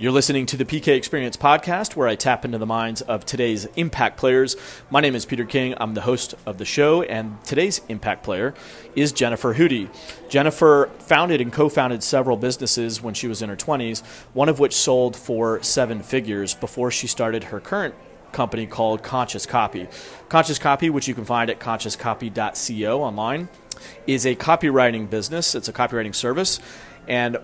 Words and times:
You're 0.00 0.12
listening 0.12 0.46
to 0.46 0.56
the 0.56 0.64
PK 0.64 0.94
Experience 0.94 1.36
podcast, 1.36 1.96
where 1.96 2.06
I 2.06 2.14
tap 2.14 2.44
into 2.44 2.56
the 2.56 2.66
minds 2.66 3.02
of 3.02 3.26
today's 3.26 3.66
impact 3.74 4.16
players. 4.16 4.54
My 4.90 5.00
name 5.00 5.16
is 5.16 5.26
Peter 5.26 5.44
King. 5.44 5.74
I'm 5.76 5.94
the 5.94 6.02
host 6.02 6.36
of 6.46 6.58
the 6.58 6.64
show, 6.64 7.02
and 7.02 7.42
today's 7.42 7.80
impact 7.88 8.22
player 8.22 8.54
is 8.94 9.10
Jennifer 9.10 9.54
Hudye. 9.54 9.90
Jennifer 10.28 10.88
founded 11.00 11.40
and 11.40 11.52
co 11.52 11.68
founded 11.68 12.04
several 12.04 12.36
businesses 12.36 13.02
when 13.02 13.12
she 13.12 13.26
was 13.26 13.42
in 13.42 13.48
her 13.48 13.56
20s, 13.56 14.06
one 14.34 14.48
of 14.48 14.60
which 14.60 14.76
sold 14.76 15.16
for 15.16 15.60
seven 15.64 16.00
figures 16.04 16.54
before 16.54 16.92
she 16.92 17.08
started 17.08 17.42
her 17.42 17.58
current 17.58 17.96
company 18.30 18.68
called 18.68 19.02
Conscious 19.02 19.46
Copy. 19.46 19.88
Conscious 20.28 20.60
Copy, 20.60 20.90
which 20.90 21.08
you 21.08 21.14
can 21.16 21.24
find 21.24 21.50
at 21.50 21.58
consciouscopy.co 21.58 23.02
online, 23.02 23.48
is 24.06 24.26
a 24.26 24.36
copywriting 24.36 25.10
business, 25.10 25.56
it's 25.56 25.66
a 25.66 25.72
copywriting 25.72 26.14
service. 26.14 26.60
And 27.08 27.38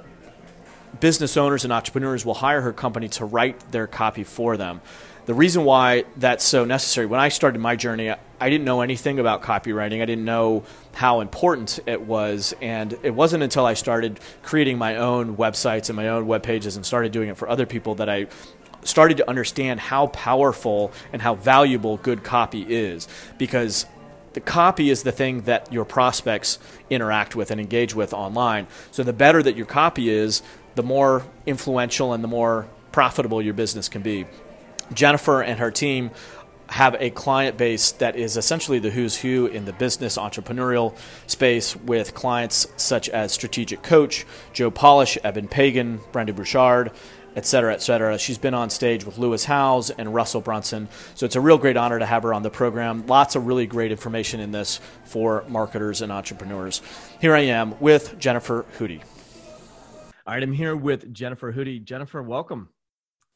business 1.00 1.36
owners 1.36 1.64
and 1.64 1.72
entrepreneurs 1.72 2.24
will 2.24 2.34
hire 2.34 2.60
her 2.60 2.72
company 2.72 3.08
to 3.10 3.24
write 3.24 3.72
their 3.72 3.86
copy 3.86 4.24
for 4.24 4.56
them. 4.56 4.80
The 5.26 5.34
reason 5.34 5.64
why 5.64 6.04
that's 6.16 6.44
so 6.44 6.64
necessary, 6.66 7.06
when 7.06 7.20
I 7.20 7.30
started 7.30 7.58
my 7.58 7.76
journey, 7.76 8.10
I 8.10 8.50
didn't 8.50 8.64
know 8.66 8.82
anything 8.82 9.18
about 9.18 9.42
copywriting. 9.42 10.02
I 10.02 10.04
didn't 10.04 10.26
know 10.26 10.64
how 10.92 11.20
important 11.20 11.80
it 11.86 12.02
was. 12.02 12.54
And 12.60 12.92
it 13.02 13.14
wasn't 13.14 13.42
until 13.42 13.64
I 13.64 13.72
started 13.72 14.20
creating 14.42 14.76
my 14.76 14.96
own 14.96 15.36
websites 15.38 15.88
and 15.88 15.96
my 15.96 16.08
own 16.08 16.26
web 16.26 16.42
pages 16.42 16.76
and 16.76 16.84
started 16.84 17.10
doing 17.10 17.30
it 17.30 17.38
for 17.38 17.48
other 17.48 17.64
people 17.64 17.94
that 17.96 18.08
I 18.10 18.26
started 18.82 19.16
to 19.16 19.28
understand 19.28 19.80
how 19.80 20.08
powerful 20.08 20.92
and 21.10 21.22
how 21.22 21.36
valuable 21.36 21.96
good 21.96 22.22
copy 22.22 22.62
is. 22.68 23.08
Because 23.38 23.86
the 24.34 24.40
copy 24.40 24.90
is 24.90 25.04
the 25.04 25.12
thing 25.12 25.42
that 25.42 25.72
your 25.72 25.86
prospects 25.86 26.58
interact 26.90 27.34
with 27.34 27.50
and 27.50 27.60
engage 27.60 27.94
with 27.94 28.12
online. 28.12 28.66
So 28.90 29.02
the 29.02 29.12
better 29.12 29.42
that 29.42 29.56
your 29.56 29.64
copy 29.64 30.10
is, 30.10 30.42
the 30.74 30.82
more 30.82 31.24
influential 31.46 32.12
and 32.12 32.22
the 32.22 32.28
more 32.28 32.66
profitable 32.92 33.42
your 33.42 33.54
business 33.54 33.88
can 33.88 34.02
be. 34.02 34.26
Jennifer 34.92 35.42
and 35.42 35.58
her 35.58 35.70
team 35.70 36.10
have 36.68 36.96
a 36.98 37.10
client 37.10 37.56
base 37.56 37.92
that 37.92 38.16
is 38.16 38.36
essentially 38.36 38.78
the 38.78 38.90
who's 38.90 39.16
who 39.16 39.46
in 39.46 39.64
the 39.66 39.72
business 39.72 40.16
entrepreneurial 40.16 40.96
space 41.26 41.76
with 41.76 42.14
clients 42.14 42.66
such 42.76 43.08
as 43.10 43.32
Strategic 43.32 43.82
Coach, 43.82 44.24
Joe 44.52 44.70
Polish, 44.70 45.18
Eben 45.22 45.46
Pagan, 45.46 46.00
Brendon 46.10 46.34
Burchard, 46.34 46.90
et 47.36 47.44
cetera, 47.44 47.74
et 47.74 47.82
cetera. 47.82 48.18
She's 48.18 48.38
been 48.38 48.54
on 48.54 48.70
stage 48.70 49.04
with 49.04 49.18
Lewis 49.18 49.44
Howes 49.44 49.90
and 49.90 50.14
Russell 50.14 50.40
Brunson. 50.40 50.88
So 51.14 51.26
it's 51.26 51.36
a 51.36 51.40
real 51.40 51.58
great 51.58 51.76
honor 51.76 51.98
to 51.98 52.06
have 52.06 52.22
her 52.22 52.32
on 52.32 52.42
the 52.42 52.50
program. 52.50 53.06
Lots 53.06 53.36
of 53.36 53.46
really 53.46 53.66
great 53.66 53.90
information 53.90 54.40
in 54.40 54.52
this 54.52 54.80
for 55.04 55.44
marketers 55.48 56.00
and 56.00 56.10
entrepreneurs. 56.12 56.80
Here 57.20 57.34
I 57.34 57.40
am 57.40 57.78
with 57.80 58.18
Jennifer 58.18 58.64
Hudye. 58.78 59.02
All 60.26 60.32
right, 60.32 60.42
I'm 60.42 60.52
here 60.54 60.74
with 60.74 61.12
Jennifer 61.12 61.52
Hudye. 61.52 61.84
Jennifer, 61.84 62.22
welcome. 62.22 62.70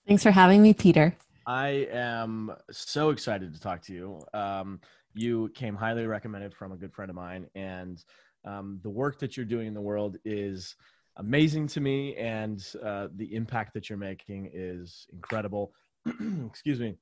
Thanks 0.06 0.22
for 0.22 0.30
having 0.30 0.62
me, 0.62 0.72
Peter. 0.72 1.14
I 1.46 1.86
am 1.92 2.50
so 2.70 3.10
excited 3.10 3.52
to 3.52 3.60
talk 3.60 3.82
to 3.82 3.92
you. 3.92 4.22
Um, 4.32 4.80
you 5.12 5.50
came 5.54 5.76
highly 5.76 6.06
recommended 6.06 6.54
from 6.54 6.72
a 6.72 6.78
good 6.78 6.94
friend 6.94 7.10
of 7.10 7.14
mine, 7.14 7.46
and 7.54 8.02
um, 8.46 8.80
the 8.82 8.88
work 8.88 9.18
that 9.18 9.36
you're 9.36 9.44
doing 9.44 9.66
in 9.66 9.74
the 9.74 9.82
world 9.82 10.16
is 10.24 10.76
amazing 11.18 11.66
to 11.66 11.82
me, 11.82 12.16
and 12.16 12.66
uh, 12.82 13.08
the 13.16 13.34
impact 13.34 13.74
that 13.74 13.90
you're 13.90 13.98
making 13.98 14.48
is 14.54 15.06
incredible. 15.12 15.74
Excuse 16.46 16.80
me. 16.80 16.94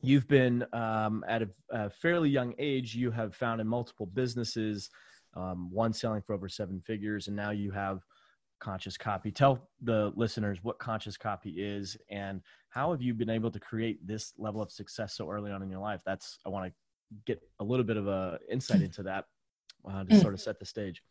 You've 0.00 0.28
been 0.28 0.64
um, 0.72 1.24
at 1.26 1.42
a, 1.42 1.48
a, 1.70 1.90
fairly 1.90 2.30
young 2.30 2.54
age. 2.60 2.94
You 2.94 3.10
have 3.10 3.34
founded 3.34 3.66
multiple 3.66 4.06
businesses, 4.06 4.90
um, 5.34 5.72
one 5.72 5.92
selling 5.92 6.22
for 6.22 6.34
over 6.34 6.48
seven 6.48 6.80
figures, 6.86 7.26
and 7.26 7.34
now 7.34 7.50
you 7.50 7.72
have 7.72 7.98
conscious 8.64 8.96
copy. 8.96 9.30
Tell 9.30 9.68
the 9.82 10.12
listeners 10.16 10.58
what 10.62 10.78
conscious 10.78 11.16
copy 11.16 11.50
is 11.50 11.96
and 12.10 12.40
how 12.70 12.90
have 12.92 13.02
you 13.02 13.12
been 13.12 13.30
able 13.30 13.50
to 13.50 13.60
create 13.60 14.04
this 14.06 14.32
level 14.38 14.62
of 14.62 14.72
success 14.72 15.14
so 15.14 15.30
early 15.30 15.50
on 15.50 15.62
in 15.62 15.68
your 15.68 15.80
life? 15.80 16.00
That's 16.06 16.38
i 16.46 16.48
want 16.48 16.66
to 16.66 16.72
get 17.26 17.42
a 17.60 17.64
little 17.64 17.84
bit 17.84 17.96
of 17.96 18.08
a 18.08 18.38
insight 18.50 18.80
into 18.80 19.02
that 19.02 19.26
uh, 19.88 20.04
to 20.04 20.20
sort 20.20 20.34
of 20.34 20.40
set 20.40 20.58
the 20.58 20.66
stage. 20.66 21.02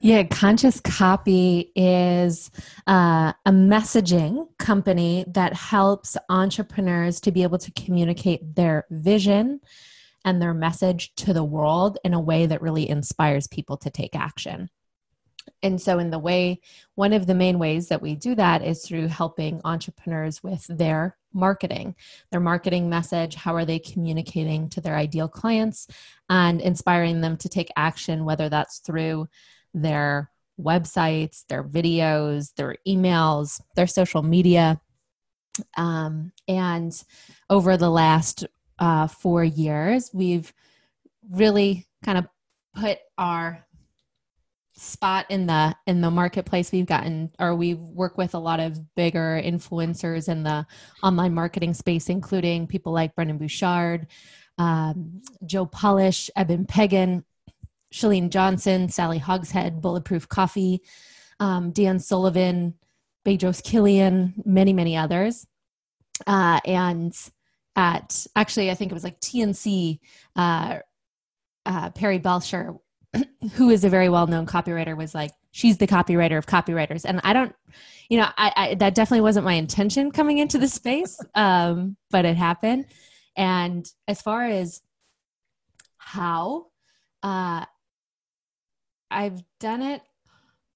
Yeah, 0.00 0.24
Conscious 0.24 0.80
Copy 0.80 1.72
is 1.76 2.50
uh, 2.86 3.32
a 3.44 3.50
messaging 3.50 4.46
company 4.58 5.24
that 5.28 5.52
helps 5.52 6.16
entrepreneurs 6.28 7.20
to 7.20 7.30
be 7.30 7.42
able 7.42 7.58
to 7.58 7.70
communicate 7.72 8.54
their 8.54 8.86
vision 8.90 9.60
and 10.24 10.40
their 10.40 10.54
message 10.54 11.14
to 11.16 11.32
the 11.32 11.44
world 11.44 11.98
in 12.04 12.14
a 12.14 12.20
way 12.20 12.46
that 12.46 12.62
really 12.62 12.88
inspires 12.88 13.46
people 13.46 13.76
to 13.78 13.90
take 13.90 14.16
action. 14.16 14.70
And 15.62 15.80
so, 15.80 15.98
in 15.98 16.10
the 16.10 16.18
way, 16.18 16.60
one 16.94 17.12
of 17.12 17.26
the 17.26 17.34
main 17.34 17.58
ways 17.58 17.88
that 17.88 18.02
we 18.02 18.14
do 18.14 18.34
that 18.34 18.62
is 18.62 18.84
through 18.84 19.08
helping 19.08 19.60
entrepreneurs 19.64 20.42
with 20.42 20.66
their 20.68 21.16
marketing, 21.32 21.94
their 22.30 22.40
marketing 22.40 22.88
message. 22.88 23.34
How 23.34 23.54
are 23.54 23.64
they 23.64 23.78
communicating 23.78 24.68
to 24.70 24.80
their 24.80 24.96
ideal 24.96 25.28
clients 25.28 25.86
and 26.28 26.60
inspiring 26.60 27.20
them 27.20 27.36
to 27.38 27.48
take 27.48 27.70
action, 27.76 28.24
whether 28.24 28.48
that's 28.48 28.78
through 28.78 29.28
their 29.74 30.30
websites, 30.60 31.44
their 31.48 31.64
videos, 31.64 32.54
their 32.54 32.76
emails, 32.86 33.60
their 33.76 33.86
social 33.86 34.22
media. 34.22 34.80
Um, 35.76 36.32
and 36.48 36.92
over 37.48 37.76
the 37.76 37.90
last 37.90 38.46
uh, 38.78 39.06
four 39.06 39.44
years, 39.44 40.10
we've 40.12 40.52
really 41.30 41.86
kind 42.04 42.18
of 42.18 42.26
put 42.74 42.98
our 43.18 43.66
spot 44.80 45.26
in 45.28 45.46
the 45.46 45.76
in 45.86 46.00
the 46.00 46.10
marketplace. 46.10 46.72
We've 46.72 46.86
gotten 46.86 47.30
or 47.38 47.54
we 47.54 47.74
work 47.74 48.16
with 48.16 48.34
a 48.34 48.38
lot 48.38 48.60
of 48.60 48.94
bigger 48.94 49.40
influencers 49.44 50.28
in 50.28 50.42
the 50.42 50.66
online 51.02 51.34
marketing 51.34 51.74
space 51.74 52.08
including 52.08 52.66
people 52.66 52.92
like 52.92 53.14
brendon 53.14 53.36
burchard 53.36 54.06
um, 54.58 55.20
joe 55.44 55.66
polish 55.66 56.30
eben 56.36 56.64
pagan 56.64 57.24
shalene 57.92 58.30
johnson 58.30 58.88
sally 58.88 59.18
hogshead 59.18 59.80
bulletproof 59.80 60.28
coffee 60.28 60.80
um, 61.40 61.72
dan 61.72 61.98
sullivan 61.98 62.74
bedros 63.24 63.62
keuilian 63.62 64.32
many 64.44 64.72
many 64.72 64.96
others. 64.96 65.46
Uh, 66.26 66.60
and 66.64 67.14
at 67.76 68.26
actually 68.34 68.70
i 68.70 68.74
think 68.74 68.90
it 68.90 68.94
was 68.94 69.04
like 69.04 69.20
tnc 69.20 70.00
uh, 70.36 70.78
uh, 71.66 71.90
perry 71.90 72.18
belcher 72.18 72.74
who 73.54 73.70
is 73.70 73.84
a 73.84 73.88
very 73.88 74.08
well 74.08 74.26
known 74.26 74.46
copywriter, 74.46 74.96
was 74.96 75.14
like, 75.14 75.32
she's 75.50 75.78
the 75.78 75.86
copywriter 75.86 76.38
of 76.38 76.46
copywriters. 76.46 77.04
And 77.04 77.20
I 77.24 77.32
don't, 77.32 77.54
you 78.08 78.18
know, 78.18 78.28
I, 78.36 78.52
I 78.56 78.74
that 78.76 78.94
definitely 78.94 79.22
wasn't 79.22 79.44
my 79.44 79.54
intention 79.54 80.10
coming 80.10 80.38
into 80.38 80.58
the 80.58 80.68
space, 80.68 81.18
um, 81.34 81.96
but 82.10 82.24
it 82.24 82.36
happened. 82.36 82.86
And 83.36 83.90
as 84.08 84.22
far 84.22 84.44
as 84.44 84.82
how, 85.96 86.66
uh, 87.22 87.64
I've 89.10 89.42
done 89.58 89.82
it. 89.82 90.02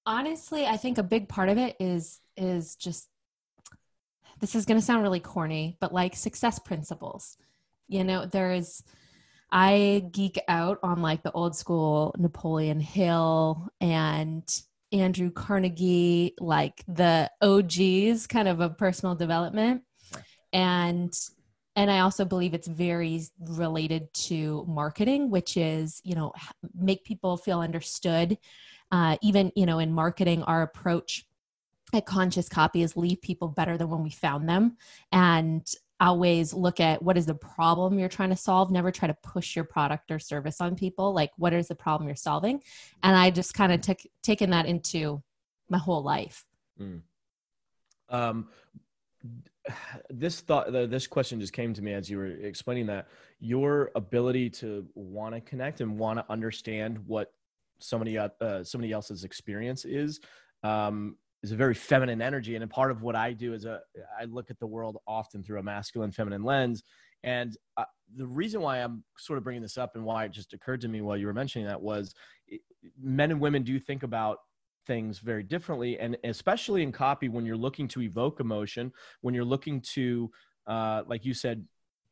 Honestly, 0.06 0.66
I 0.66 0.76
think 0.76 0.98
a 0.98 1.02
big 1.02 1.28
part 1.28 1.48
of 1.48 1.58
it 1.58 1.76
is 1.80 2.20
is 2.36 2.76
just 2.76 3.08
this 4.40 4.54
is 4.54 4.66
going 4.66 4.78
to 4.78 4.84
sound 4.84 5.02
really 5.02 5.20
corny, 5.20 5.76
but 5.80 5.92
like 5.92 6.16
success 6.16 6.58
principles. 6.58 7.36
You 7.88 8.04
know, 8.04 8.26
there 8.26 8.52
is 8.52 8.82
I 9.54 10.08
geek 10.10 10.40
out 10.48 10.80
on 10.82 11.00
like 11.00 11.22
the 11.22 11.30
old 11.30 11.54
school 11.54 12.12
Napoleon 12.18 12.80
Hill 12.80 13.68
and 13.80 14.42
Andrew 14.90 15.30
Carnegie, 15.30 16.34
like 16.40 16.82
the 16.88 17.30
OGs 17.40 18.26
kind 18.26 18.48
of 18.48 18.58
a 18.58 18.68
personal 18.68 19.14
development. 19.14 19.82
And 20.52 21.16
and 21.76 21.90
I 21.90 22.00
also 22.00 22.24
believe 22.24 22.52
it's 22.52 22.66
very 22.66 23.22
related 23.38 24.12
to 24.14 24.64
marketing, 24.68 25.30
which 25.30 25.56
is, 25.56 26.00
you 26.04 26.16
know, 26.16 26.32
make 26.74 27.04
people 27.04 27.36
feel 27.36 27.60
understood. 27.60 28.38
Uh, 28.90 29.16
even, 29.22 29.52
you 29.56 29.66
know, 29.66 29.78
in 29.78 29.92
marketing, 29.92 30.42
our 30.44 30.62
approach 30.62 31.26
at 31.92 32.06
conscious 32.06 32.48
copy 32.48 32.82
is 32.82 32.96
leave 32.96 33.20
people 33.22 33.48
better 33.48 33.76
than 33.76 33.88
when 33.88 34.02
we 34.02 34.10
found 34.10 34.48
them 34.48 34.76
and 35.12 35.74
always 36.04 36.52
look 36.52 36.80
at 36.80 37.02
what 37.02 37.16
is 37.16 37.26
the 37.26 37.34
problem 37.34 37.98
you're 37.98 38.08
trying 38.08 38.30
to 38.30 38.36
solve 38.36 38.70
never 38.70 38.90
try 38.90 39.08
to 39.08 39.16
push 39.22 39.56
your 39.56 39.64
product 39.64 40.10
or 40.10 40.18
service 40.18 40.60
on 40.60 40.74
people 40.74 41.12
like 41.12 41.30
what 41.36 41.52
is 41.52 41.68
the 41.68 41.74
problem 41.74 42.06
you're 42.06 42.16
solving 42.16 42.62
and 43.02 43.16
i 43.16 43.30
just 43.30 43.54
kind 43.54 43.72
of 43.72 43.80
took 43.80 43.98
taken 44.22 44.50
that 44.50 44.66
into 44.66 45.22
my 45.68 45.78
whole 45.78 46.02
life 46.02 46.44
mm. 46.80 47.00
um, 48.10 48.48
this 50.10 50.40
thought 50.40 50.70
this 50.72 51.06
question 51.06 51.40
just 51.40 51.52
came 51.52 51.72
to 51.72 51.82
me 51.82 51.94
as 51.94 52.10
you 52.10 52.18
were 52.18 52.26
explaining 52.26 52.86
that 52.86 53.08
your 53.40 53.90
ability 53.94 54.50
to 54.50 54.86
want 54.94 55.34
to 55.34 55.40
connect 55.40 55.80
and 55.80 55.98
want 55.98 56.18
to 56.18 56.24
understand 56.30 56.98
what 57.06 57.32
somebody 57.78 58.18
uh, 58.18 58.28
somebody 58.62 58.92
else's 58.92 59.24
experience 59.24 59.84
is 59.84 60.20
um, 60.62 61.16
is 61.44 61.52
a 61.52 61.56
very 61.56 61.74
feminine 61.74 62.22
energy 62.22 62.54
and 62.54 62.64
a 62.64 62.66
part 62.66 62.90
of 62.90 63.02
what 63.02 63.14
i 63.14 63.30
do 63.32 63.52
is 63.52 63.66
a 63.66 63.78
i 64.18 64.24
look 64.24 64.50
at 64.50 64.58
the 64.58 64.66
world 64.66 64.96
often 65.06 65.42
through 65.42 65.60
a 65.60 65.62
masculine 65.62 66.10
feminine 66.10 66.42
lens. 66.42 66.82
And 67.22 67.56
uh, 67.78 67.84
the 68.16 68.26
reason 68.26 68.60
why 68.60 68.78
i'm 68.78 69.04
sort 69.18 69.36
of 69.36 69.44
bringing 69.44 69.62
this 69.62 69.78
up 69.78 69.94
and 69.94 70.04
why 70.04 70.24
it 70.24 70.32
just 70.32 70.54
occurred 70.54 70.80
to 70.80 70.88
me 70.88 71.02
while 71.02 71.16
you 71.16 71.26
were 71.26 71.34
mentioning 71.34 71.68
that 71.68 71.80
was 71.80 72.14
it, 72.48 72.62
men 73.00 73.30
and 73.30 73.40
women 73.40 73.62
do 73.62 73.78
think 73.78 74.02
about 74.02 74.38
things 74.86 75.18
very 75.18 75.42
differently. 75.42 75.98
And 75.98 76.16
especially 76.24 76.82
in 76.82 76.92
copy 76.92 77.28
when 77.28 77.46
you're 77.46 77.56
looking 77.56 77.88
to 77.88 78.02
evoke 78.02 78.40
emotion 78.40 78.92
when 79.20 79.34
you're 79.34 79.44
looking 79.44 79.80
to 79.94 80.30
uh, 80.66 81.02
like 81.06 81.24
you 81.24 81.34
said 81.34 81.64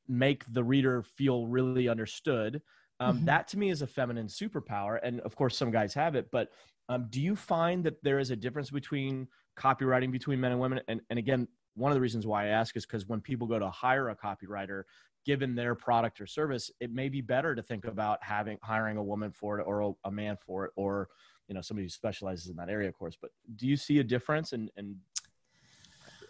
make 0.09 0.45
the 0.53 0.63
reader 0.63 1.03
feel 1.03 1.47
really 1.47 1.89
understood 1.89 2.61
um, 3.01 3.17
mm-hmm. 3.17 3.25
that 3.27 3.49
to 3.49 3.59
me 3.59 3.71
is 3.71 3.83
a 3.83 3.87
feminine 3.87 4.27
superpower. 4.27 4.99
And 5.03 5.21
of 5.21 5.35
course 5.37 5.57
some 5.57 5.71
guys 5.71 5.95
have 5.95 6.15
it 6.15 6.29
but 6.31 6.49
um, 6.93 7.07
do 7.11 7.21
you 7.21 7.35
find 7.35 7.85
that 7.85 8.03
there 8.03 8.19
is 8.19 8.31
a 8.31 8.37
difference 8.37 8.71
between 8.71 9.29
copywriting 9.59 10.11
between 10.11 10.41
men 10.41 10.53
and 10.53 10.61
women? 10.61 10.81
And, 10.89 11.01
and 11.11 11.19
again 11.19 11.49
one 11.75 11.91
of 11.91 11.97
the 11.97 12.01
reasons 12.01 12.27
why 12.27 12.45
i 12.45 12.49
ask 12.49 12.77
is 12.77 12.85
because 12.85 13.07
when 13.07 13.21
people 13.21 13.47
go 13.47 13.59
to 13.59 13.71
hire 13.71 14.11
a 14.11 14.17
copywriter 14.17 14.83
given 15.25 15.55
their 15.55 15.75
product 15.75 16.21
or 16.21 16.27
service 16.27 16.71
it 16.81 16.93
may 16.93 17.09
be 17.09 17.21
better 17.21 17.55
to 17.55 17.63
think 17.63 17.87
about 17.87 18.19
having 18.23 18.59
hiring 18.63 18.97
a 18.97 19.03
woman 19.03 19.33
for 19.33 19.59
it 19.59 19.63
or 19.63 19.95
a, 20.05 20.11
man 20.11 20.37
for 20.45 20.67
it 20.67 20.73
or 20.77 21.09
you 21.49 21.55
know 21.55 21.61
somebody 21.61 21.85
who 21.85 21.89
specializes 21.89 22.49
in 22.49 22.57
that 22.57 22.69
area 22.69 22.89
of 22.89 22.95
course. 22.95 23.17
But 23.21 23.31
do 23.57 23.67
you 23.67 23.77
see 23.77 23.99
a 23.99 24.05
difference 24.05 24.53
and 24.53 24.71
and 24.77 24.97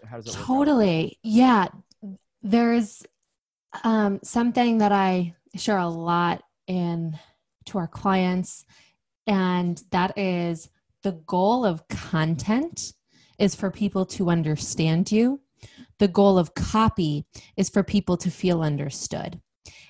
how 0.09 0.17
does 0.17 0.27
that 0.27 0.45
totally. 0.45 1.19
Yeah. 1.23 1.69
There's 2.43 3.05
um, 3.85 4.21
something 4.23 4.79
that 4.79 4.93
i 4.93 5.35
share 5.55 5.79
a 5.79 5.89
lot 5.89 6.43
in 6.67 7.19
to 7.67 7.79
our 7.79 7.87
clients 7.87 8.65
and 9.27 9.83
that 9.91 10.17
is 10.17 10.69
the 11.03 11.13
goal 11.27 11.65
of 11.65 11.87
content 11.89 12.93
is 13.39 13.55
for 13.55 13.71
people 13.71 14.07
to 14.07 14.31
understand 14.31 15.11
you 15.11 15.41
the 15.99 16.09
goal 16.09 16.39
of 16.39 16.55
copy 16.55 17.25
is 17.57 17.69
for 17.69 17.83
people 17.83 18.17
to 18.17 18.31
feel 18.31 18.63
understood 18.63 19.41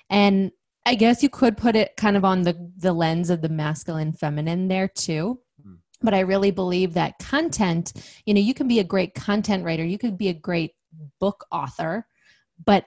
and 0.09 0.51
I 0.85 0.95
guess 0.95 1.23
you 1.23 1.29
could 1.29 1.57
put 1.57 1.75
it 1.75 1.95
kind 1.95 2.17
of 2.17 2.25
on 2.25 2.41
the 2.41 2.71
the 2.77 2.93
lens 2.93 3.29
of 3.29 3.41
the 3.41 3.49
masculine 3.49 4.13
feminine 4.13 4.67
there 4.67 4.87
too. 4.87 5.39
Mm. 5.65 5.77
But 6.01 6.13
I 6.13 6.21
really 6.21 6.51
believe 6.51 6.93
that 6.93 7.19
content, 7.19 7.93
you 8.25 8.33
know, 8.33 8.41
you 8.41 8.53
can 8.53 8.67
be 8.67 8.79
a 8.79 8.83
great 8.83 9.13
content 9.15 9.63
writer, 9.63 9.83
you 9.83 9.97
could 9.97 10.17
be 10.17 10.29
a 10.29 10.33
great 10.33 10.71
book 11.19 11.45
author, 11.51 12.05
but 12.65 12.85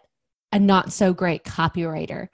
a 0.52 0.58
not 0.58 0.92
so 0.92 1.12
great 1.12 1.44
copywriter. 1.44 2.28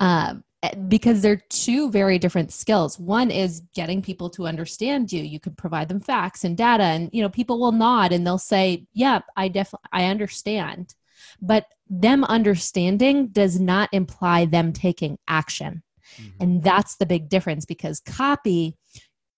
Um, 0.00 0.44
because 0.88 1.22
they're 1.22 1.42
two 1.50 1.90
very 1.90 2.18
different 2.18 2.52
skills. 2.52 2.98
One 2.98 3.30
is 3.30 3.62
getting 3.74 4.02
people 4.02 4.28
to 4.30 4.46
understand 4.46 5.12
you. 5.12 5.22
You 5.22 5.38
can 5.38 5.54
provide 5.54 5.88
them 5.88 6.00
facts 6.00 6.42
and 6.42 6.56
data 6.56 6.82
and 6.82 7.10
you 7.12 7.22
know 7.22 7.28
people 7.28 7.60
will 7.60 7.72
nod 7.72 8.12
and 8.12 8.26
they'll 8.26 8.38
say, 8.38 8.86
"Yep, 8.94 9.24
I 9.36 9.48
definitely 9.48 9.88
I 9.92 10.06
understand." 10.06 10.94
But 11.40 11.66
them 11.88 12.24
understanding 12.24 13.28
does 13.28 13.60
not 13.60 13.88
imply 13.92 14.46
them 14.46 14.72
taking 14.72 15.18
action. 15.28 15.82
Mm-hmm. 16.16 16.42
And 16.42 16.62
that's 16.62 16.96
the 16.96 17.06
big 17.06 17.28
difference 17.28 17.64
because 17.64 18.00
copy, 18.00 18.76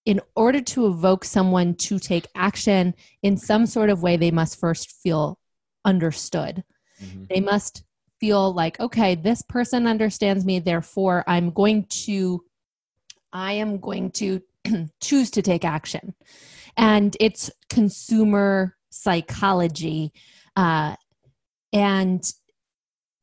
in 0.05 0.21
order 0.35 0.61
to 0.61 0.87
evoke 0.87 1.25
someone 1.25 1.75
to 1.75 1.99
take 1.99 2.27
action 2.35 2.95
in 3.23 3.37
some 3.37 3.67
sort 3.67 3.91
of 3.91 4.03
way, 4.03 4.17
they 4.17 4.31
must 4.31 4.59
first 4.59 4.91
feel 5.03 5.39
understood. 5.85 6.65
Mm-hmm. 7.03 7.25
They 7.29 7.41
must 7.41 7.85
feel 8.21 8.53
like, 8.53 8.79
okay, 8.79 9.15
this 9.15 9.43
person 9.43 9.87
understands 9.87 10.45
me, 10.45 10.59
therefore 10.61 11.25
I'm 11.27 11.51
going 11.51 11.87
to, 12.05 12.45
I 13.33 13.55
am 13.55 13.79
going 13.79 14.11
to 14.13 14.43
choose 15.01 15.31
to 15.33 15.43
take 15.43 15.65
action. 15.65 16.15
And 16.77 17.17
it's 17.19 17.51
consumer 17.69 18.77
psychology. 18.91 20.13
Uh, 20.57 20.95
and 21.73 22.33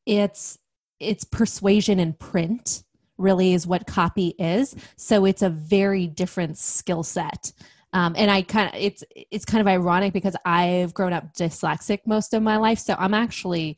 it's 0.06 0.58
it's 1.00 1.24
persuasion 1.24 2.00
in 2.00 2.12
print 2.14 2.82
really 3.18 3.52
is 3.52 3.66
what 3.66 3.86
copy 3.86 4.34
is 4.38 4.74
so 4.96 5.24
it's 5.24 5.42
a 5.42 5.50
very 5.50 6.06
different 6.06 6.56
skill 6.56 7.02
set 7.02 7.52
um, 7.92 8.14
and 8.16 8.30
i 8.30 8.42
kind 8.42 8.68
of 8.68 8.80
it's 8.80 9.04
it's 9.30 9.44
kind 9.44 9.60
of 9.60 9.66
ironic 9.66 10.12
because 10.12 10.34
i've 10.44 10.94
grown 10.94 11.12
up 11.12 11.34
dyslexic 11.34 11.98
most 12.06 12.32
of 12.32 12.42
my 12.42 12.56
life 12.56 12.78
so 12.78 12.94
i'm 12.98 13.14
actually 13.14 13.76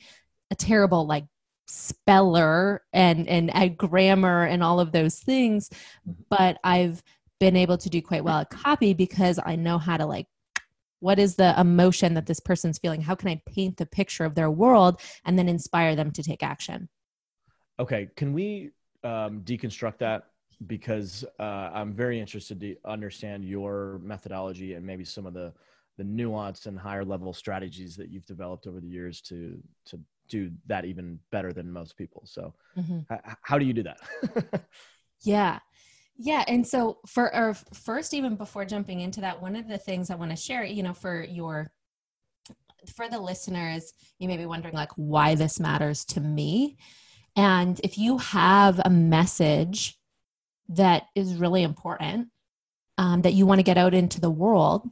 a 0.50 0.54
terrible 0.54 1.06
like 1.06 1.24
speller 1.66 2.82
and 2.92 3.28
and 3.28 3.54
at 3.54 3.76
grammar 3.76 4.44
and 4.44 4.62
all 4.62 4.80
of 4.80 4.90
those 4.90 5.20
things 5.20 5.70
but 6.28 6.58
i've 6.64 7.00
been 7.38 7.54
able 7.54 7.78
to 7.78 7.88
do 7.88 8.02
quite 8.02 8.24
well 8.24 8.38
at 8.40 8.50
copy 8.50 8.92
because 8.92 9.38
i 9.46 9.54
know 9.54 9.78
how 9.78 9.96
to 9.96 10.04
like 10.04 10.26
what 11.00 11.18
is 11.18 11.34
the 11.34 11.58
emotion 11.58 12.14
that 12.14 12.26
this 12.26 12.40
person's 12.40 12.78
feeling? 12.78 13.00
How 13.00 13.14
can 13.14 13.28
i 13.28 13.42
paint 13.46 13.76
the 13.76 13.86
picture 13.86 14.24
of 14.24 14.34
their 14.34 14.50
world 14.50 15.00
and 15.24 15.38
then 15.38 15.48
inspire 15.48 15.96
them 15.96 16.12
to 16.12 16.22
take 16.22 16.42
action? 16.42 16.88
Okay 17.78 18.08
can 18.16 18.32
we 18.32 18.70
um, 19.02 19.40
deconstruct 19.40 19.98
that? 19.98 20.26
Because 20.66 21.24
uh, 21.38 21.70
i'm 21.72 21.92
very 21.92 22.20
interested 22.20 22.60
to 22.60 22.76
understand 22.84 23.44
your 23.44 23.98
methodology 24.02 24.74
and 24.74 24.84
maybe 24.84 25.04
some 25.04 25.26
of 25.26 25.32
the 25.32 25.52
the 25.96 26.04
nuance 26.04 26.66
and 26.66 26.78
higher 26.78 27.04
level 27.04 27.32
strategies 27.32 27.96
that 27.96 28.10
you've 28.10 28.26
developed 28.26 28.66
over 28.66 28.78
the 28.78 28.86
years 28.86 29.20
to 29.22 29.58
to 29.86 29.98
do 30.30 30.50
that 30.66 30.84
even 30.84 31.18
better 31.30 31.52
than 31.52 31.70
most 31.70 31.96
people 31.96 32.22
so 32.24 32.54
mm-hmm. 32.78 33.00
h- 33.12 33.20
how 33.42 33.58
do 33.58 33.66
you 33.66 33.72
do 33.72 33.82
that 33.82 33.98
yeah 35.22 35.58
yeah, 36.22 36.44
and 36.46 36.66
so 36.66 36.98
for 37.06 37.34
our 37.34 37.54
first, 37.72 38.12
even 38.12 38.36
before 38.36 38.66
jumping 38.66 39.00
into 39.00 39.22
that, 39.22 39.40
one 39.40 39.56
of 39.56 39.66
the 39.66 39.78
things 39.78 40.10
I 40.10 40.16
want 40.16 40.30
to 40.30 40.36
share, 40.36 40.62
you 40.64 40.82
know, 40.82 40.92
for 40.92 41.24
your 41.24 41.72
for 42.94 43.08
the 43.08 43.18
listeners, 43.18 43.94
you 44.18 44.28
may 44.28 44.36
be 44.36 44.44
wondering 44.44 44.74
like 44.74 44.90
why 44.96 45.34
this 45.34 45.58
matters 45.58 46.04
to 46.06 46.20
me. 46.20 46.76
And 47.36 47.80
if 47.82 47.96
you 47.96 48.18
have 48.18 48.82
a 48.84 48.90
message 48.90 49.98
that 50.68 51.04
is 51.14 51.36
really 51.36 51.62
important 51.62 52.28
um, 52.98 53.22
that 53.22 53.32
you 53.32 53.46
want 53.46 53.60
to 53.60 53.64
get 53.64 53.78
out 53.78 53.94
into 53.94 54.20
the 54.20 54.30
world 54.30 54.90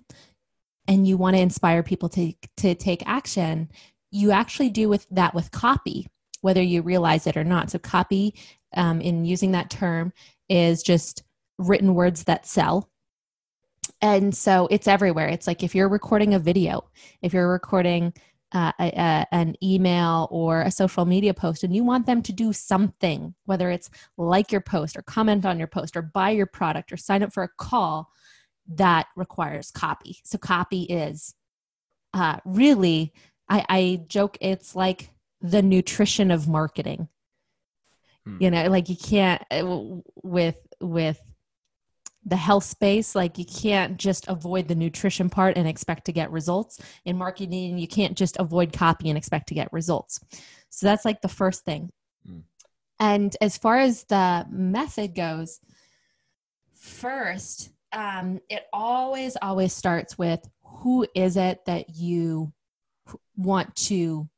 and 0.87 1.07
you 1.07 1.19
want 1.19 1.37
to 1.37 1.43
inspire 1.43 1.83
people 1.83 2.09
to 2.11 2.33
to 2.57 2.75
take 2.75 3.03
action, 3.07 3.69
you 4.11 4.31
actually 4.31 4.71
do 4.71 4.89
with 4.89 5.07
that 5.11 5.35
with 5.35 5.51
copy, 5.51 6.07
whether 6.41 6.63
you 6.63 6.83
realize 6.83 7.27
it 7.27 7.37
or 7.37 7.45
not. 7.45 7.71
So 7.71 7.79
copy, 7.79 8.35
um, 8.77 9.01
in 9.01 9.25
using 9.25 9.53
that 9.53 9.71
term, 9.71 10.13
is 10.49 10.83
just 10.83 11.23
written 11.59 11.95
words 11.95 12.25
that 12.25 12.47
sell. 12.47 12.89
And 14.01 14.35
so 14.35 14.69
it's 14.71 14.87
everywhere. 14.87 15.29
It's 15.29 15.47
like 15.47 15.63
if 15.63 15.75
you're 15.75 15.89
recording 15.89 16.35
a 16.35 16.39
video, 16.39 16.89
if 17.21 17.33
you're 17.35 17.51
recording 17.51 18.13
uh, 18.53 18.73
a, 18.81 18.87
a, 18.87 19.27
an 19.33 19.57
email 19.63 20.29
or 20.31 20.63
a 20.63 20.71
social 20.71 21.05
media 21.05 21.35
post 21.35 21.65
and 21.65 21.75
you 21.75 21.85
want 21.85 22.07
them 22.07 22.23
to 22.23 22.33
do 22.33 22.53
something, 22.53 23.35
whether 23.45 23.71
it's 23.71 23.91
like 24.17 24.53
your 24.53 24.61
post 24.61 24.97
or 24.97 25.03
comment 25.03 25.45
on 25.45 25.59
your 25.59 25.69
post 25.69 25.97
or 25.97 26.03
buy 26.03 26.31
your 26.31 26.47
product 26.47 26.93
or 26.93 26.97
sign 26.97 27.23
up 27.23 27.33
for 27.33 27.43
a 27.43 27.49
call, 27.59 28.09
that 28.69 29.07
requires 29.17 29.71
copy. 29.71 30.19
So 30.25 30.39
copy 30.39 30.83
is 30.83 31.35
uh, 32.15 32.39
really, 32.45 33.13
I, 33.49 33.65
I 33.69 34.01
joke, 34.09 34.39
it's 34.41 34.77
like 34.77 35.11
the 35.41 35.63
nutrition 35.63 36.31
of 36.31 36.49
marketing. 36.49 37.09
Hmm. 38.25 38.37
You 38.41 38.51
know, 38.51 38.69
like 38.69 38.89
you 38.89 38.97
can't 38.97 39.43
uh, 39.51 40.01
with 40.23 40.57
with 40.81 41.21
the 42.29 42.37
health 42.37 42.65
space 42.65 43.15
like 43.15 43.39
you 43.39 43.45
can't 43.45 43.97
just 43.97 44.29
avoid 44.29 44.69
the 44.69 44.75
nutrition 44.75 45.31
part 45.31 45.57
and 45.57 45.67
expect 45.67 46.05
to 46.05 46.13
get 46.13 46.31
results 46.31 46.79
in 47.05 47.17
marketing 47.17 47.79
you 47.79 47.89
can't 47.89 48.19
just 48.19 48.37
avoid 48.39 48.73
copy 48.73 49.09
and 49.09 49.17
expect 49.17 49.49
to 49.49 49.55
get 49.55 49.73
results 49.73 50.21
so 50.69 50.87
that's 50.87 51.05
like 51.05 51.23
the 51.23 51.29
first 51.29 51.65
thing 51.65 51.91
mm. 52.29 52.43
and 53.01 53.37
as 53.41 53.57
far 53.57 53.79
as 53.79 54.05
the 54.05 54.45
method 54.51 55.15
goes 55.15 55.61
first 56.75 57.71
um, 57.93 58.41
it 58.51 58.65
always 58.73 59.37
always 59.41 59.73
starts 59.73 60.19
with 60.19 60.47
who 60.63 61.07
is 61.15 61.37
it 61.39 61.65
that 61.65 61.97
you 61.97 62.53
want 63.37 63.75
to 63.75 64.29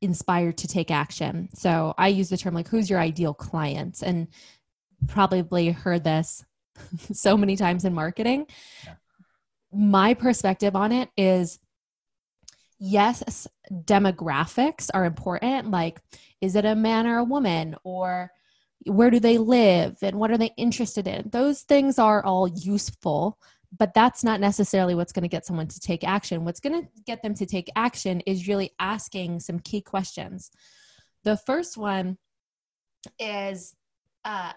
inspire 0.00 0.52
to 0.52 0.68
take 0.68 0.90
action 0.90 1.48
so 1.54 1.94
i 1.96 2.08
use 2.08 2.28
the 2.28 2.36
term 2.36 2.54
like 2.54 2.68
who's 2.68 2.90
your 2.90 2.98
ideal 2.98 3.32
client 3.32 4.02
and 4.02 4.28
probably 5.06 5.70
heard 5.70 6.04
this 6.04 6.44
so 7.12 7.36
many 7.36 7.56
times 7.56 7.84
in 7.84 7.94
marketing. 7.94 8.46
Yeah. 8.84 8.94
My 9.72 10.14
perspective 10.14 10.76
on 10.76 10.92
it 10.92 11.10
is 11.16 11.58
yes, 12.78 13.48
demographics 13.70 14.90
are 14.92 15.04
important. 15.04 15.70
Like, 15.70 16.00
is 16.40 16.54
it 16.54 16.64
a 16.64 16.74
man 16.74 17.06
or 17.06 17.18
a 17.18 17.24
woman? 17.24 17.74
Or 17.82 18.30
where 18.86 19.10
do 19.10 19.18
they 19.18 19.38
live? 19.38 19.96
And 20.02 20.18
what 20.18 20.30
are 20.30 20.38
they 20.38 20.52
interested 20.56 21.08
in? 21.08 21.30
Those 21.30 21.62
things 21.62 21.98
are 21.98 22.24
all 22.24 22.46
useful, 22.46 23.38
but 23.76 23.94
that's 23.94 24.22
not 24.22 24.40
necessarily 24.40 24.94
what's 24.94 25.12
going 25.12 25.22
to 25.22 25.28
get 25.28 25.46
someone 25.46 25.66
to 25.68 25.80
take 25.80 26.04
action. 26.04 26.44
What's 26.44 26.60
going 26.60 26.82
to 26.82 26.88
get 27.06 27.22
them 27.22 27.34
to 27.34 27.46
take 27.46 27.70
action 27.76 28.20
is 28.20 28.48
really 28.48 28.70
asking 28.78 29.40
some 29.40 29.58
key 29.58 29.80
questions. 29.80 30.50
The 31.24 31.36
first 31.36 31.76
one 31.76 32.18
is 33.18 33.74
uh, 34.24 34.52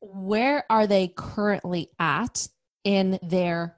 where 0.00 0.64
are 0.70 0.86
they 0.86 1.08
currently 1.08 1.90
at 1.98 2.48
in 2.84 3.18
their 3.22 3.76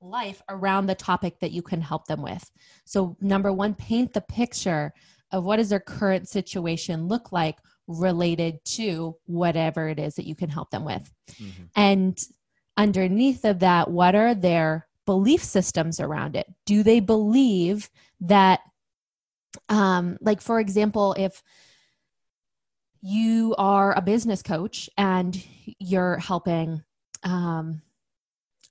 life 0.00 0.42
around 0.48 0.86
the 0.86 0.94
topic 0.94 1.40
that 1.40 1.52
you 1.52 1.62
can 1.62 1.80
help 1.80 2.06
them 2.06 2.22
with. 2.22 2.50
So 2.84 3.16
number 3.20 3.52
1 3.52 3.74
paint 3.74 4.12
the 4.12 4.20
picture 4.20 4.92
of 5.32 5.44
what 5.44 5.56
does 5.56 5.70
their 5.70 5.80
current 5.80 6.28
situation 6.28 7.08
look 7.08 7.32
like 7.32 7.58
related 7.88 8.64
to 8.64 9.16
whatever 9.26 9.88
it 9.88 9.98
is 9.98 10.14
that 10.14 10.26
you 10.26 10.34
can 10.34 10.48
help 10.48 10.70
them 10.70 10.84
with. 10.84 11.12
Mm-hmm. 11.32 11.64
And 11.74 12.18
underneath 12.76 13.44
of 13.44 13.60
that, 13.60 13.90
what 13.90 14.14
are 14.14 14.34
their 14.34 14.86
belief 15.04 15.42
systems 15.42 16.00
around 16.00 16.36
it? 16.36 16.46
Do 16.64 16.82
they 16.82 17.00
believe 17.00 17.90
that, 18.20 18.60
um, 19.68 20.18
like, 20.20 20.40
for 20.40 20.60
example, 20.60 21.14
if 21.18 21.42
you 23.00 23.54
are 23.56 23.96
a 23.96 24.02
business 24.02 24.42
coach 24.42 24.90
and 24.98 25.40
you're 25.78 26.18
helping 26.18 26.82
um, 27.22 27.82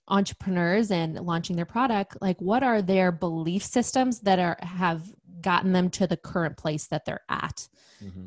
entrepreneurs 0.08 0.92
and 0.92 1.16
launching 1.16 1.56
their 1.56 1.66
product 1.66 2.18
like 2.22 2.40
what 2.40 2.62
are 2.64 2.82
their 2.82 3.12
belief 3.12 3.64
systems 3.64 4.20
that 4.20 4.40
are 4.40 4.58
have 4.62 5.02
gotten 5.42 5.74
them 5.74 5.90
to 5.90 6.06
the 6.06 6.18
current 6.18 6.58
place 6.58 6.88
that 6.88 7.06
they're 7.06 7.24
at 7.28 7.68
mm-hmm. 8.04 8.26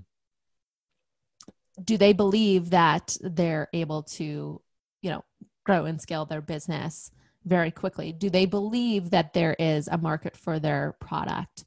do 1.85 1.97
they 1.97 2.13
believe 2.13 2.71
that 2.71 3.17
they're 3.21 3.69
able 3.73 4.03
to 4.03 4.61
grow 5.69 5.85
and 5.85 6.01
scale 6.01 6.25
their 6.25 6.41
business 6.41 7.11
very 7.45 7.71
quickly. 7.71 8.11
Do 8.11 8.31
they 8.31 8.47
believe 8.47 9.11
that 9.11 9.35
there 9.35 9.55
is 9.59 9.87
a 9.87 9.99
market 9.99 10.35
for 10.35 10.59
their 10.59 10.97
product? 10.99 11.67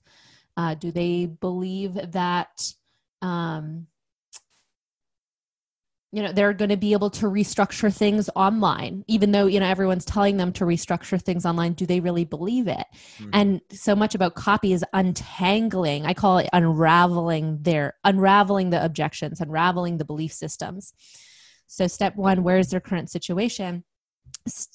Uh, 0.57 0.73
do 0.73 0.91
they 0.91 1.27
believe 1.27 1.93
that 2.11 2.73
um, 3.21 3.85
you 6.11 6.23
know 6.23 6.31
they're 6.31 6.53
going 6.53 6.71
to 6.71 6.77
be 6.77 6.93
able 6.93 7.11
to 7.11 7.27
restructure 7.27 7.95
things 7.95 8.27
online? 8.35 9.05
Even 9.07 9.31
though 9.31 9.45
you 9.45 9.59
know 9.59 9.67
everyone's 9.67 10.03
telling 10.03 10.37
them 10.37 10.51
to 10.53 10.65
restructure 10.65 11.21
things 11.21 11.45
online 11.45 11.73
do 11.73 11.85
they 11.85 11.99
really 11.99 12.25
believe 12.25 12.67
it? 12.67 12.87
Mm-hmm. 13.19 13.29
and 13.33 13.61
so 13.71 13.95
much 13.95 14.15
about 14.15 14.33
copy 14.33 14.73
is 14.73 14.83
untangling 14.93 16.05
i 16.07 16.13
call 16.13 16.39
it 16.39 16.49
unraveling 16.53 17.59
their 17.61 17.93
unraveling 18.03 18.71
the 18.71 18.83
objections 18.83 19.41
unraveling 19.41 19.97
the 19.99 20.05
belief 20.05 20.33
systems. 20.33 20.93
So 21.67 21.87
step 21.87 22.15
one 22.15 22.43
where 22.43 22.57
is 22.57 22.69
their 22.69 22.81
current 22.81 23.09
situation 23.11 23.83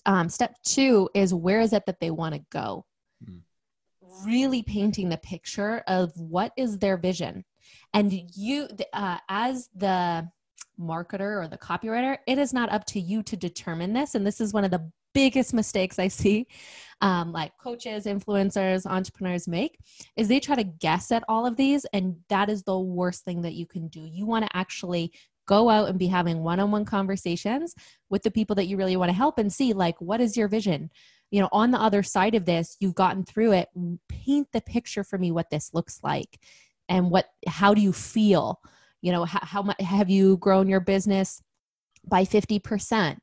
um, 0.05 0.29
step 0.29 0.57
two 0.65 1.09
is 1.15 1.35
where 1.35 1.61
is 1.61 1.73
it 1.73 1.85
that 1.87 2.01
they 2.01 2.11
want 2.11 2.35
to 2.35 2.41
go 2.51 2.85
mm-hmm. 3.25 4.27
really 4.27 4.63
painting 4.63 5.09
the 5.09 5.17
picture 5.19 5.83
of 5.87 6.13
what 6.19 6.53
is 6.57 6.79
their 6.79 6.97
vision 6.97 7.45
and 7.93 8.13
you 8.35 8.69
uh, 8.93 9.19
as 9.29 9.69
the 9.75 10.29
marketer 10.79 11.43
or 11.43 11.49
the 11.49 11.59
copywriter, 11.59 12.19
it 12.27 12.39
is 12.39 12.53
not 12.53 12.71
up 12.71 12.85
to 12.87 13.01
you 13.01 13.23
to 13.25 13.37
determine 13.37 13.93
this. 13.93 14.15
And 14.15 14.27
this 14.27 14.41
is 14.41 14.53
one 14.53 14.65
of 14.65 14.71
the 14.71 14.91
biggest 15.15 15.55
mistakes 15.55 15.99
I 15.99 16.09
see, 16.09 16.47
um, 17.01 17.33
like 17.33 17.53
coaches, 17.59 18.05
influencers, 18.05 18.87
entrepreneurs 18.87 19.49
make, 19.49 19.79
is 20.17 20.29
they 20.29 20.41
try 20.41 20.57
to 20.57 20.65
guess 20.65 21.11
at 21.11 21.25
all 21.29 21.47
of 21.47 21.57
these. 21.57 21.87
And 21.93 22.17
that 22.29 22.51
is 22.51 22.63
the 22.63 22.79
worst 22.79 23.25
thing 23.25 23.43
that 23.43 23.55
you 23.55 23.67
can 23.67 23.89
do. 23.89 24.01
You 24.01 24.27
want 24.27 24.45
to 24.45 24.57
actually 24.57 25.13
go 25.47 25.69
out 25.71 25.89
and 25.89 25.99
be 25.99 26.09
having 26.09 26.43
one-on-one 26.43 26.85
conversations 26.85 27.75
with 28.11 28.23
the 28.23 28.31
people 28.31 28.57
that 28.57 28.67
you 28.67 28.77
really 28.77 28.97
want 28.97 29.09
to 29.09 29.17
help 29.17 29.39
and 29.39 29.53
see 29.53 29.73
like 29.73 30.01
what 30.01 30.21
is 30.21 30.37
your 30.37 30.49
vision? 30.49 30.91
You 31.31 31.41
know 31.41 31.49
on 31.53 31.71
the 31.71 31.81
other 31.81 32.03
side 32.03 32.35
of 32.35 32.45
this 32.45 32.77
you've 32.81 32.95
gotten 32.95 33.25
through 33.25 33.53
it. 33.53 33.69
Paint 34.09 34.49
the 34.53 34.61
picture 34.61 35.05
for 35.05 35.19
me 35.19 35.31
what 35.31 35.51
this 35.51 35.73
looks 35.73 36.01
like 36.03 36.39
and 36.89 37.11
what 37.11 37.27
how 37.47 37.75
do 37.75 37.81
you 37.81 37.93
feel? 37.93 38.61
You 39.03 39.13
know 39.13 39.25
how, 39.25 39.41
how 39.43 39.63
much 39.63 39.81
have 39.81 40.11
you 40.11 40.37
grown 40.39 40.69
your 40.69 40.81
business 40.81 41.43
by 42.05 42.25
50% 42.25 43.19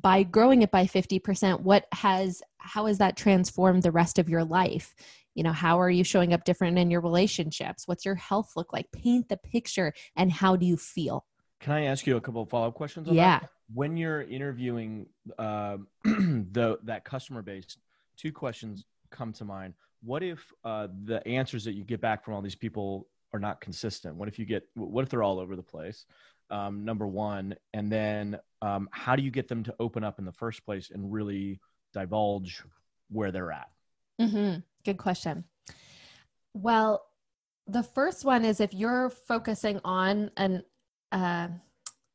by 0.00 0.22
growing 0.22 0.62
it 0.62 0.70
by 0.70 0.84
50% 0.84 1.60
what 1.60 1.86
has 1.92 2.42
how 2.58 2.86
has 2.86 2.98
that 2.98 3.16
transformed 3.16 3.82
the 3.82 3.90
rest 3.90 4.18
of 4.18 4.28
your 4.28 4.44
life? 4.44 4.94
You 5.34 5.42
know 5.42 5.52
how 5.52 5.80
are 5.80 5.90
you 5.90 6.04
showing 6.04 6.32
up 6.32 6.44
different 6.44 6.78
in 6.78 6.90
your 6.90 7.00
relationships? 7.00 7.86
What's 7.86 8.04
your 8.04 8.14
health 8.14 8.52
look 8.56 8.72
like? 8.72 8.92
Paint 8.92 9.28
the 9.28 9.36
picture 9.36 9.92
and 10.16 10.30
how 10.30 10.56
do 10.56 10.66
you 10.66 10.76
feel 10.76 11.24
can 11.62 11.72
i 11.72 11.84
ask 11.84 12.06
you 12.06 12.16
a 12.16 12.20
couple 12.20 12.42
of 12.42 12.50
follow-up 12.50 12.74
questions 12.74 13.08
yeah 13.10 13.38
that? 13.40 13.48
when 13.72 13.96
you're 13.96 14.22
interviewing 14.22 15.06
uh, 15.38 15.78
the 16.04 16.78
that 16.82 17.04
customer 17.04 17.40
base 17.40 17.78
two 18.18 18.32
questions 18.32 18.84
come 19.10 19.32
to 19.32 19.44
mind 19.44 19.72
what 20.02 20.22
if 20.22 20.52
uh, 20.64 20.88
the 21.04 21.26
answers 21.26 21.64
that 21.64 21.74
you 21.74 21.84
get 21.84 22.00
back 22.00 22.24
from 22.24 22.34
all 22.34 22.42
these 22.42 22.56
people 22.56 23.06
are 23.32 23.40
not 23.40 23.60
consistent? 23.60 24.16
What 24.16 24.28
if 24.28 24.38
you 24.38 24.44
get, 24.44 24.64
what 24.74 25.02
if 25.02 25.08
they're 25.08 25.22
all 25.22 25.38
over 25.38 25.56
the 25.56 25.62
place? 25.62 26.04
Um, 26.50 26.84
number 26.84 27.06
one. 27.06 27.54
And 27.72 27.90
then 27.90 28.38
um, 28.60 28.88
how 28.92 29.16
do 29.16 29.22
you 29.22 29.30
get 29.30 29.48
them 29.48 29.62
to 29.64 29.74
open 29.80 30.04
up 30.04 30.18
in 30.18 30.24
the 30.24 30.32
first 30.32 30.64
place 30.64 30.90
and 30.92 31.12
really 31.12 31.60
divulge 31.94 32.62
where 33.10 33.30
they're 33.30 33.52
at? 33.52 33.68
Mm-hmm. 34.20 34.60
Good 34.84 34.98
question. 34.98 35.44
Well, 36.52 37.06
the 37.66 37.82
first 37.82 38.24
one 38.24 38.44
is 38.44 38.60
if 38.60 38.74
you're 38.74 39.08
focusing 39.08 39.80
on 39.84 40.30
an, 40.36 40.62
uh, 41.12 41.48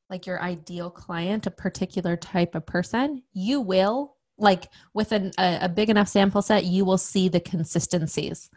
like 0.10 0.26
your 0.26 0.42
ideal 0.42 0.90
client, 0.90 1.48
a 1.48 1.52
particular 1.52 2.18
type 2.18 2.56
of 2.56 2.66
person, 2.66 3.24
you 3.34 3.62
will 3.62 4.16
like 4.38 4.68
with 4.94 5.12
an, 5.12 5.32
a, 5.40 5.60
a 5.64 5.70
big 5.70 5.90
enough 5.90 6.08
sample 6.08 6.42
set, 6.42 6.64
you 6.64 6.86
will 6.86 6.98
see 6.98 7.28
the 7.28 7.40
consistencies. 7.40 8.50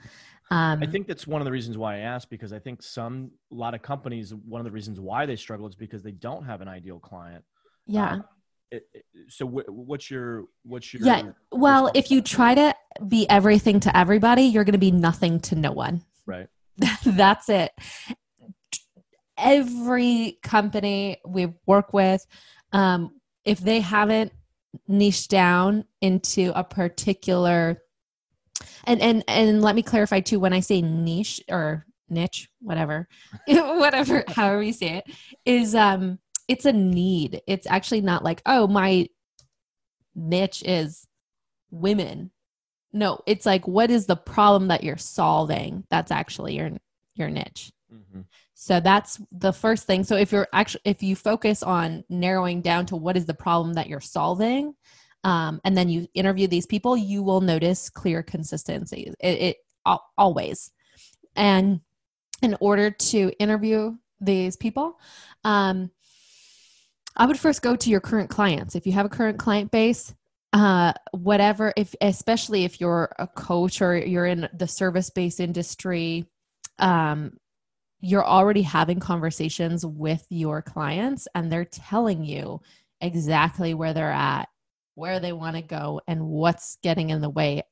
Um, 0.51 0.83
I 0.83 0.87
think 0.87 1.07
that's 1.07 1.27
one 1.27 1.41
of 1.41 1.45
the 1.45 1.53
reasons 1.53 1.79
why 1.79 1.97
I 1.97 1.99
asked 1.99 2.29
because 2.29 2.53
I 2.53 2.59
think 2.59 2.83
some 2.83 3.31
a 3.53 3.55
lot 3.55 3.75
of 3.75 3.83
companies 3.83 4.35
one 4.35 4.61
of 4.61 4.65
the 4.65 4.71
reasons 4.71 4.99
why 4.99 5.25
they 5.25 5.37
struggle 5.37 5.67
is 5.69 5.77
because 5.77 6.03
they 6.03 6.11
don't 6.11 6.45
have 6.45 6.61
an 6.61 6.69
ideal 6.69 6.99
client. 6.99 7.45
Yeah. 7.87 8.15
Um, 8.15 8.25
it, 8.73 8.87
it, 8.95 9.05
so 9.29 9.47
what's 9.47 10.11
your 10.11 10.45
what's 10.63 10.95
your 10.95 11.03
yeah 11.03 11.33
well 11.51 11.91
if 11.93 12.11
you 12.13 12.23
try 12.23 12.55
to 12.55 12.73
be 13.09 13.29
everything 13.29 13.81
to 13.81 13.97
everybody 13.97 14.43
you're 14.43 14.63
going 14.63 14.75
to 14.75 14.79
be 14.79 14.93
nothing 14.93 15.41
to 15.41 15.57
no 15.57 15.73
one 15.73 16.05
right 16.25 16.47
that's 17.05 17.49
it 17.49 17.73
every 19.41 20.39
company 20.43 21.19
we 21.27 21.53
work 21.67 21.93
with 21.93 22.27
um, 22.73 23.21
if 23.45 23.59
they 23.59 23.81
haven't 23.81 24.33
niched 24.87 25.31
down 25.31 25.85
into 26.01 26.53
a 26.55 26.63
particular 26.63 27.83
and 28.85 29.01
and 29.01 29.25
and 29.27 29.63
let 29.63 29.75
me 29.75 29.83
clarify 29.83 30.21
too 30.21 30.39
when 30.39 30.53
i 30.53 30.61
say 30.61 30.81
niche 30.81 31.41
or 31.49 31.85
niche 32.09 32.49
whatever 32.61 33.09
whatever 33.49 34.23
however 34.29 34.63
you 34.63 34.73
say 34.73 34.99
it 34.99 35.15
is 35.45 35.75
um 35.75 36.21
it's 36.51 36.65
a 36.65 36.73
need. 36.73 37.43
It's 37.47 37.69
actually 37.69 38.01
not 38.01 38.25
like 38.25 38.43
oh 38.45 38.67
my 38.67 39.07
niche 40.17 40.65
is 40.67 41.07
women. 41.71 42.33
No 42.93 43.21
it's 43.25 43.47
like 43.47 43.69
what 43.69 43.89
is 43.89 44.07
the 44.07 44.17
problem 44.17 44.67
that 44.69 44.83
you're 44.83 44.97
solving 44.97 45.85
that's 45.91 46.11
actually 46.11 46.57
your 46.57 46.73
your 47.15 47.31
niche? 47.31 47.73
Mm-hmm. 47.95 48.23
So 48.63 48.79
that's 48.79 49.21
the 49.33 49.53
first 49.53 49.87
thing 49.87 50.05
so 50.05 50.17
if 50.17 50.33
you're 50.33 50.49
actually 50.53 50.83
if 50.85 51.03
you 51.03 51.17
focus 51.17 51.63
on 51.63 52.05
narrowing 52.09 52.61
down 52.61 52.85
to 52.85 52.97
what 52.97 53.17
is 53.17 53.27
the 53.27 53.35
problem 53.35 53.75
that 53.75 53.89
you're 53.89 54.01
solving 54.01 54.75
um, 55.25 55.61
and 55.65 55.77
then 55.77 55.89
you 55.89 56.09
interview 56.15 56.47
these 56.47 56.67
people, 56.67 56.97
you 56.97 57.23
will 57.23 57.41
notice 57.41 57.91
clear 57.91 58.23
consistency. 58.23 59.13
It, 59.21 59.43
it 59.43 59.57
always. 60.17 60.71
And 61.37 61.81
in 62.43 62.57
order 62.61 62.91
to 62.91 63.33
interview 63.39 63.97
these 64.21 64.57
people, 64.57 64.99
um, 65.45 65.91
I 67.17 67.27
would 67.27 67.39
first 67.39 67.61
go 67.61 67.77
to 67.77 67.91
your 67.91 68.01
current 68.01 68.31
clients. 68.31 68.75
If 68.75 68.87
you 68.87 68.93
have 68.93 69.07
a 69.07 69.11
current 69.11 69.39
client 69.39 69.71
base, 69.71 70.15
uh, 70.53 70.95
whatever, 71.13 71.73
if 71.77 71.95
especially 72.01 72.65
if 72.65 72.81
you're 72.81 73.13
a 73.19 73.27
coach 73.27 73.83
or 73.83 73.97
you're 73.97 74.27
in 74.27 74.49
the 74.55 74.67
service 74.67 75.11
based 75.11 75.41
industry, 75.41 76.27
um, 76.79 77.37
you're 78.01 78.27
already 78.27 78.63
having 78.63 78.99
conversations 78.99 79.85
with 79.85 80.25
your 80.31 80.63
clients 80.63 81.29
and 81.35 81.51
they're 81.51 81.65
telling 81.65 82.25
you 82.25 82.61
exactly 83.01 83.75
where 83.75 83.93
they're 83.93 84.11
at 84.11 84.49
where 84.95 85.21
they 85.21 85.33
want 85.33 85.57
to 85.57 85.63
go 85.63 86.01
and 86.07 86.27
what's 86.27 86.77
getting 86.83 87.11
in 87.11 87.23
the 87.23 87.31
way 87.31 87.63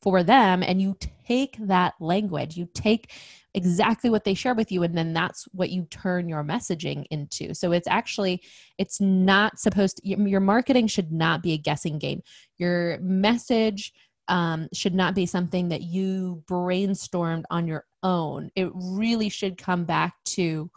for 0.00 0.22
them. 0.22 0.62
And 0.62 0.80
you 0.80 0.96
take 1.26 1.56
that 1.66 1.94
language 2.00 2.56
you 2.56 2.68
take 2.72 3.12
exactly 3.54 4.10
what 4.10 4.24
they 4.24 4.34
share 4.34 4.54
with 4.54 4.70
you 4.70 4.82
and 4.82 4.96
then 4.96 5.12
that's 5.12 5.44
what 5.52 5.70
you 5.70 5.86
turn 5.90 6.28
your 6.28 6.44
messaging 6.44 7.04
into. 7.10 7.54
So 7.54 7.72
it's 7.72 7.88
actually 7.88 8.42
it's 8.78 9.00
not 9.00 9.58
supposed 9.58 9.98
to 9.98 10.08
your 10.08 10.40
marketing 10.40 10.86
should 10.86 11.12
not 11.12 11.42
be 11.42 11.52
a 11.52 11.58
guessing 11.58 11.98
game. 11.98 12.22
Your 12.58 12.98
message 13.00 13.92
um, 14.28 14.68
should 14.72 14.94
not 14.94 15.14
be 15.14 15.26
something 15.26 15.68
that 15.68 15.82
you 15.82 16.42
brainstormed 16.46 17.44
on 17.50 17.66
your 17.66 17.84
own 18.06 18.50
it 18.54 18.70
really 18.74 19.28
should 19.28 19.58
come 19.58 19.84
back 19.84 20.14
to 20.24 20.70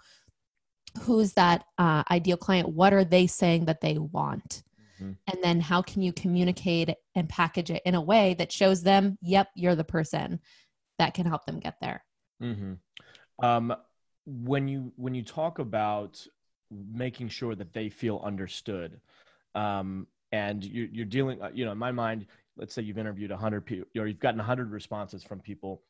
who's 1.01 1.33
that 1.33 1.63
uh, 1.77 2.03
ideal 2.09 2.37
client 2.37 2.67
what 2.67 2.93
are 2.93 3.05
they 3.05 3.27
saying 3.27 3.65
that 3.65 3.81
they 3.81 3.97
want 3.97 4.63
Mm-hmm. 5.01 5.11
And 5.27 5.43
then 5.43 5.59
how 5.59 5.81
can 5.81 6.01
you 6.01 6.13
communicate 6.13 6.93
and 7.15 7.29
package 7.29 7.71
it 7.71 7.81
in 7.85 7.95
a 7.95 8.01
way 8.01 8.35
that 8.35 8.51
shows 8.51 8.83
them, 8.83 9.17
yep, 9.21 9.47
you're 9.55 9.75
the 9.75 9.83
person 9.83 10.39
that 10.97 11.13
can 11.13 11.25
help 11.25 11.45
them 11.45 11.59
get 11.59 11.75
there. 11.81 12.03
Mm-hmm. 12.41 12.73
Um, 13.45 13.75
when 14.25 14.67
you 14.67 14.91
when 14.95 15.15
you 15.15 15.23
talk 15.23 15.59
about 15.59 16.25
making 16.71 17.29
sure 17.29 17.55
that 17.55 17.73
they 17.73 17.89
feel 17.89 18.21
understood, 18.23 18.99
um, 19.55 20.07
and 20.31 20.63
you, 20.63 20.87
you're 20.91 21.05
dealing, 21.05 21.41
uh, 21.41 21.49
you 21.53 21.65
know, 21.65 21.71
in 21.71 21.77
my 21.77 21.91
mind, 21.91 22.27
let's 22.57 22.75
say 22.75 22.81
you've 22.81 22.97
interviewed 22.97 23.31
100 23.31 23.65
people 23.65 23.87
or 23.97 24.07
you've 24.07 24.19
gotten 24.19 24.37
100 24.37 24.71
responses 24.71 25.23
from 25.23 25.39
people 25.39 25.81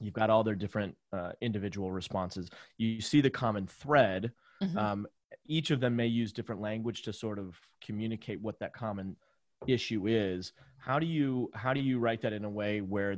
you've 0.00 0.14
got 0.14 0.30
all 0.30 0.44
their 0.44 0.54
different 0.54 0.96
uh, 1.12 1.32
individual 1.40 1.90
responses. 1.90 2.48
You 2.76 3.00
see 3.00 3.20
the 3.20 3.30
common 3.30 3.66
thread 3.66 4.32
mm-hmm. 4.62 4.78
um, 4.78 5.06
each 5.46 5.70
of 5.70 5.80
them 5.80 5.96
may 5.96 6.06
use 6.06 6.32
different 6.32 6.60
language 6.60 7.02
to 7.02 7.12
sort 7.12 7.38
of 7.38 7.58
communicate 7.80 8.40
what 8.40 8.58
that 8.60 8.72
common 8.72 9.16
issue 9.66 10.06
is. 10.06 10.52
How 10.78 10.98
do 10.98 11.06
you 11.06 11.50
how 11.54 11.72
do 11.72 11.80
you 11.80 11.98
write 11.98 12.22
that 12.22 12.32
in 12.32 12.44
a 12.44 12.50
way 12.50 12.80
where 12.80 13.16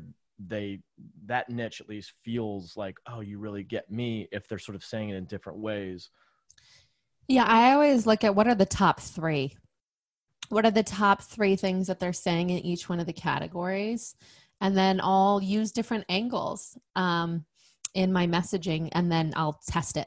they 0.48 0.80
that 1.26 1.50
niche 1.50 1.82
at 1.82 1.88
least 1.88 2.14
feels 2.24 2.74
like 2.74 2.96
oh 3.06 3.20
you 3.20 3.38
really 3.38 3.62
get 3.62 3.90
me 3.90 4.26
if 4.32 4.48
they're 4.48 4.58
sort 4.58 4.76
of 4.76 4.84
saying 4.84 5.10
it 5.10 5.16
in 5.16 5.24
different 5.24 5.58
ways? 5.58 6.10
Yeah 7.28 7.44
i 7.44 7.72
always 7.72 8.06
look 8.06 8.24
at 8.24 8.34
what 8.34 8.46
are 8.46 8.54
the 8.54 8.66
top 8.66 9.00
three? 9.00 9.56
What 10.48 10.64
are 10.64 10.72
the 10.72 10.82
top 10.82 11.22
three 11.22 11.54
things 11.54 11.86
that 11.86 12.00
they're 12.00 12.12
saying 12.12 12.50
in 12.50 12.58
each 12.58 12.88
one 12.88 12.98
of 12.98 13.06
the 13.06 13.12
categories 13.12 14.16
and 14.60 14.76
then 14.76 15.00
i'll 15.02 15.40
use 15.42 15.72
different 15.72 16.04
angles 16.08 16.78
um, 16.96 17.44
in 17.94 18.12
my 18.12 18.26
messaging 18.26 18.88
and 18.92 19.10
then 19.10 19.32
i'll 19.36 19.60
test 19.66 19.96
it. 19.96 20.06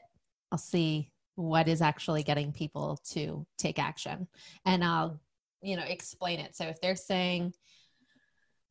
I'll 0.50 0.58
see 0.58 1.10
what 1.36 1.68
is 1.68 1.82
actually 1.82 2.22
getting 2.22 2.52
people 2.52 3.00
to 3.10 3.44
take 3.58 3.78
action. 3.78 4.28
And 4.64 4.84
i'll 4.84 5.20
you 5.62 5.76
know 5.76 5.84
explain 5.84 6.40
it. 6.40 6.54
So 6.54 6.66
if 6.66 6.80
they're 6.80 6.96
saying 6.96 7.52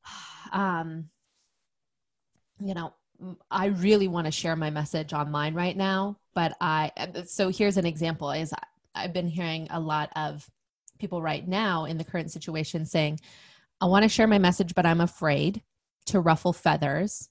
um 0.51 1.09
you 2.63 2.73
know 2.73 2.93
i 3.49 3.67
really 3.67 4.07
want 4.07 4.25
to 4.25 4.31
share 4.31 4.55
my 4.55 4.69
message 4.69 5.13
online 5.13 5.53
right 5.53 5.77
now 5.77 6.17
but 6.33 6.55
i 6.59 6.91
so 7.25 7.49
here's 7.49 7.77
an 7.77 7.85
example 7.85 8.31
is 8.31 8.53
i've 8.95 9.13
been 9.13 9.27
hearing 9.27 9.67
a 9.71 9.79
lot 9.79 10.09
of 10.15 10.49
people 10.99 11.21
right 11.21 11.47
now 11.47 11.85
in 11.85 11.97
the 11.97 12.03
current 12.03 12.31
situation 12.31 12.85
saying 12.85 13.19
i 13.81 13.85
want 13.85 14.03
to 14.03 14.09
share 14.09 14.27
my 14.27 14.37
message 14.37 14.75
but 14.75 14.85
i'm 14.85 15.01
afraid 15.01 15.61
to 16.05 16.19
ruffle 16.19 16.53
feathers 16.53 17.29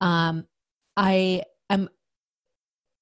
um 0.00 0.46
i 0.96 1.42
am 1.68 1.88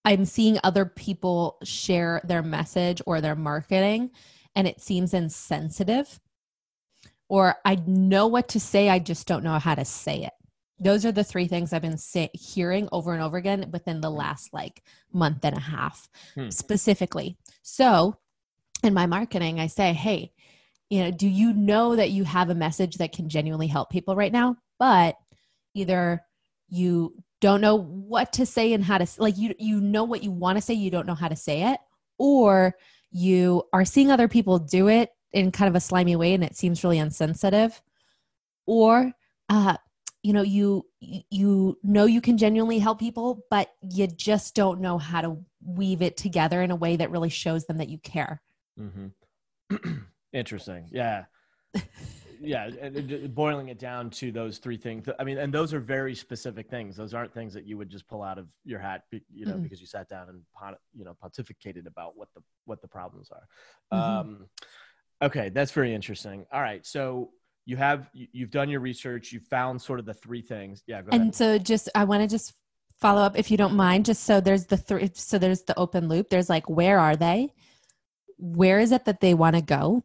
I'm 0.04 0.24
seeing 0.24 0.58
other 0.64 0.86
people 0.86 1.58
share 1.64 2.22
their 2.24 2.42
message 2.42 3.02
or 3.04 3.20
their 3.20 3.36
marketing 3.36 4.10
and 4.54 4.66
it 4.66 4.80
seems 4.80 5.14
insensitive. 5.14 6.18
Or 7.28 7.56
I 7.64 7.76
know 7.86 8.26
what 8.26 8.48
to 8.48 8.60
say, 8.60 8.88
I 8.88 9.00
just 9.00 9.26
don't 9.26 9.44
know 9.44 9.58
how 9.58 9.74
to 9.74 9.84
say 9.84 10.22
it. 10.22 10.32
Those 10.80 11.04
are 11.04 11.12
the 11.12 11.24
three 11.24 11.46
things 11.46 11.72
I've 11.72 11.82
been 11.82 11.98
say- 11.98 12.30
hearing 12.32 12.88
over 12.90 13.12
and 13.12 13.22
over 13.22 13.36
again 13.36 13.70
within 13.70 14.00
the 14.00 14.10
last 14.10 14.54
like 14.54 14.82
month 15.12 15.44
and 15.44 15.56
a 15.56 15.60
half, 15.60 16.08
hmm. 16.34 16.48
specifically. 16.50 17.36
So, 17.62 18.16
in 18.82 18.94
my 18.94 19.06
marketing, 19.06 19.60
I 19.60 19.66
say, 19.66 19.92
hey, 19.92 20.32
you 20.88 21.02
know, 21.02 21.10
do 21.10 21.28
you 21.28 21.52
know 21.52 21.96
that 21.96 22.12
you 22.12 22.24
have 22.24 22.48
a 22.48 22.54
message 22.54 22.96
that 22.96 23.12
can 23.12 23.28
genuinely 23.28 23.66
help 23.66 23.90
people 23.90 24.16
right 24.16 24.32
now? 24.32 24.56
But 24.78 25.16
either 25.74 26.22
you 26.68 27.14
don't 27.40 27.60
know 27.60 27.76
what 27.76 28.32
to 28.34 28.46
say 28.46 28.72
and 28.72 28.84
how 28.84 28.98
to 28.98 29.06
like 29.18 29.38
you 29.38 29.54
you 29.58 29.80
know 29.80 30.04
what 30.04 30.22
you 30.22 30.30
want 30.30 30.56
to 30.56 30.62
say 30.62 30.74
you 30.74 30.90
don't 30.90 31.06
know 31.06 31.14
how 31.14 31.28
to 31.28 31.36
say 31.36 31.70
it 31.72 31.78
or 32.18 32.74
you 33.10 33.62
are 33.72 33.84
seeing 33.84 34.10
other 34.10 34.28
people 34.28 34.58
do 34.58 34.88
it 34.88 35.10
in 35.32 35.52
kind 35.52 35.68
of 35.68 35.74
a 35.74 35.80
slimy 35.80 36.16
way 36.16 36.34
and 36.34 36.42
it 36.44 36.56
seems 36.56 36.82
really 36.82 36.98
insensitive 36.98 37.80
or 38.66 39.12
uh 39.48 39.76
you 40.22 40.32
know 40.32 40.42
you 40.42 40.84
you 41.00 41.78
know 41.82 42.06
you 42.06 42.20
can 42.20 42.36
genuinely 42.36 42.78
help 42.78 42.98
people 42.98 43.44
but 43.50 43.68
you 43.82 44.06
just 44.06 44.54
don't 44.54 44.80
know 44.80 44.98
how 44.98 45.20
to 45.20 45.38
weave 45.64 46.02
it 46.02 46.16
together 46.16 46.60
in 46.60 46.70
a 46.70 46.76
way 46.76 46.96
that 46.96 47.10
really 47.10 47.28
shows 47.28 47.66
them 47.66 47.78
that 47.78 47.88
you 47.88 47.98
care. 47.98 48.40
Mm-hmm. 48.78 49.96
interesting. 50.32 50.86
Yeah 50.90 51.24
yeah, 52.40 52.70
boiling 53.28 53.68
it 53.68 53.78
down 53.78 54.10
to 54.10 54.32
those 54.32 54.58
three 54.58 54.76
things. 54.76 55.06
I 55.18 55.24
mean, 55.24 55.38
and 55.38 55.52
those 55.52 55.72
are 55.72 55.80
very 55.80 56.14
specific 56.14 56.68
things. 56.68 56.96
Those 56.96 57.14
aren't 57.14 57.32
things 57.32 57.52
that 57.54 57.64
you 57.64 57.76
would 57.78 57.90
just 57.90 58.06
pull 58.08 58.22
out 58.22 58.38
of 58.38 58.46
your 58.64 58.78
hat, 58.78 59.04
you 59.10 59.46
know, 59.46 59.52
mm-hmm. 59.52 59.62
because 59.62 59.80
you 59.80 59.86
sat 59.86 60.08
down 60.08 60.28
and 60.28 60.42
you 60.94 61.04
know 61.04 61.16
pontificated 61.22 61.86
about 61.86 62.16
what 62.16 62.28
the 62.34 62.42
what 62.64 62.80
the 62.80 62.88
problems 62.88 63.30
are. 63.30 63.48
Mm-hmm. 63.92 64.18
Um, 64.20 64.46
okay, 65.22 65.48
that's 65.48 65.72
very 65.72 65.94
interesting. 65.94 66.46
All 66.52 66.60
right, 66.60 66.84
so 66.86 67.30
you 67.66 67.76
have 67.76 68.08
you've 68.14 68.50
done 68.50 68.68
your 68.68 68.80
research. 68.80 69.32
You 69.32 69.40
found 69.40 69.80
sort 69.80 69.98
of 69.98 70.06
the 70.06 70.14
three 70.14 70.42
things. 70.42 70.82
Yeah, 70.86 71.02
and 71.10 71.22
ahead. 71.22 71.34
so 71.34 71.58
just 71.58 71.88
I 71.94 72.04
want 72.04 72.22
to 72.22 72.28
just 72.28 72.54
follow 72.96 73.20
up 73.20 73.38
if 73.38 73.50
you 73.50 73.56
don't 73.56 73.74
mind. 73.74 74.06
Just 74.06 74.24
so 74.24 74.40
there's 74.40 74.66
the 74.66 74.76
three. 74.76 75.10
So 75.14 75.38
there's 75.38 75.62
the 75.62 75.78
open 75.78 76.08
loop. 76.08 76.30
There's 76.30 76.48
like 76.48 76.68
where 76.68 76.98
are 76.98 77.16
they? 77.16 77.52
Where 78.38 78.78
is 78.78 78.92
it 78.92 79.04
that 79.04 79.20
they 79.20 79.34
want 79.34 79.56
to 79.56 79.62
go? 79.62 80.02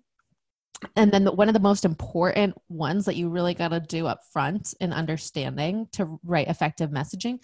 And 0.95 1.11
then 1.11 1.23
the, 1.23 1.31
one 1.31 1.47
of 1.47 1.53
the 1.53 1.59
most 1.59 1.85
important 1.85 2.55
ones 2.69 3.05
that 3.05 3.15
you 3.15 3.29
really 3.29 3.53
got 3.53 3.69
to 3.69 3.79
do 3.79 4.07
up 4.07 4.21
front 4.31 4.73
in 4.79 4.93
understanding 4.93 5.87
to 5.93 6.19
write 6.23 6.47
effective 6.47 6.89
messaging 6.89 7.39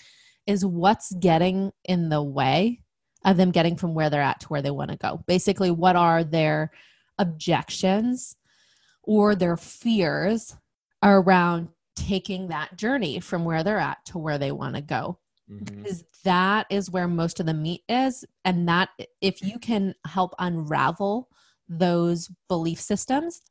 is 0.45 0.65
what's 0.65 1.13
getting 1.15 1.71
in 1.85 2.09
the 2.09 2.21
way 2.21 2.81
of 3.25 3.37
them 3.37 3.51
getting 3.51 3.75
from 3.75 3.93
where 3.93 4.09
they're 4.09 4.21
at 4.21 4.39
to 4.41 4.47
where 4.47 4.61
they 4.61 4.71
want 4.71 4.91
to 4.91 4.97
go 4.97 5.23
basically 5.27 5.71
what 5.71 5.95
are 5.95 6.23
their 6.23 6.71
objections 7.17 8.35
or 9.03 9.35
their 9.35 9.57
fears 9.57 10.55
around 11.03 11.69
taking 11.95 12.47
that 12.47 12.77
journey 12.77 13.19
from 13.19 13.43
where 13.43 13.63
they're 13.63 13.79
at 13.79 14.03
to 14.05 14.17
where 14.17 14.37
they 14.37 14.51
want 14.51 14.75
to 14.75 14.81
go 14.81 15.17
mm-hmm. 15.51 15.63
because 15.63 16.03
that 16.23 16.65
is 16.69 16.89
where 16.89 17.07
most 17.07 17.39
of 17.39 17.45
the 17.45 17.53
meat 17.53 17.81
is 17.89 18.25
and 18.45 18.67
that 18.67 18.89
if 19.21 19.41
you 19.41 19.59
can 19.59 19.93
help 20.05 20.33
unravel 20.39 21.29
those 21.69 22.29
belief 22.47 22.79
systems, 22.79 23.41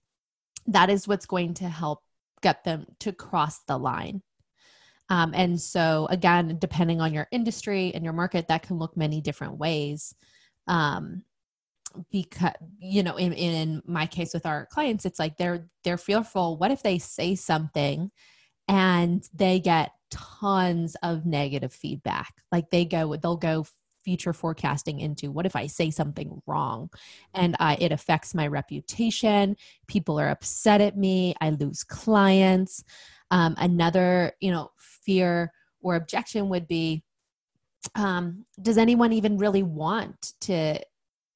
that 0.67 0.91
is 0.91 1.09
what's 1.09 1.27
going 1.27 1.55
to 1.55 1.69
help 1.69 2.03
get 2.43 2.65
them 2.65 2.87
to 3.01 3.13
cross 3.13 3.61
the 3.67 3.79
line. 3.79 4.23
Um, 5.09 5.33
and 5.35 5.61
so, 5.61 6.07
again, 6.11 6.59
depending 6.61 7.01
on 7.01 7.15
your 7.15 7.29
industry 7.31 7.93
and 7.95 8.05
your 8.05 8.13
market, 8.13 8.49
that 8.49 8.63
can 8.63 8.79
look 8.79 8.97
many 8.97 9.21
different 9.21 9.57
ways. 9.57 10.15
Um, 10.67 11.23
because 12.13 12.53
you 12.79 13.03
know, 13.03 13.17
in, 13.17 13.33
in 13.33 13.83
my 13.87 14.07
case 14.07 14.35
with 14.35 14.45
our 14.45 14.67
clients, 14.67 15.07
it's 15.07 15.19
like 15.19 15.39
they're 15.39 15.67
they're 15.85 15.97
fearful. 15.97 16.59
What 16.59 16.71
if 16.71 16.83
they 16.83 16.99
say 16.99 17.35
something 17.35 18.11
and 18.69 19.27
they 19.33 19.61
get 19.61 19.93
tons 20.11 20.97
of 21.03 21.25
negative 21.25 21.73
feedback? 21.73 22.35
Like 22.53 22.71
they 22.71 22.85
go, 22.85 23.17
they'll 23.17 23.37
go 23.37 23.65
future 24.09 24.33
forecasting 24.33 25.01
into 25.01 25.31
what 25.31 25.45
if 25.45 25.55
I 25.55 25.67
say 25.67 25.91
something 25.91 26.41
wrong 26.47 26.89
and 27.35 27.55
I, 27.61 27.75
it 27.79 27.93
affects 27.93 28.35
my 28.35 28.47
reputation? 28.47 29.55
People 29.87 30.19
are 30.19 30.31
upset 30.31 30.81
at 30.81 30.97
me. 30.97 31.35
I 31.43 31.51
lose 31.51 31.85
clients. 31.85 32.83
Um, 33.31 33.55
another, 33.59 34.33
you 34.41 34.51
know, 34.51 34.71
fear 34.79 35.53
or 35.83 35.95
objection 35.95 36.49
would 36.49 36.67
be, 36.67 37.05
um, 37.97 38.47
does 38.63 38.79
anyone 38.79 39.13
even 39.13 39.37
really 39.37 39.63
want 39.63 40.33
to 40.41 40.81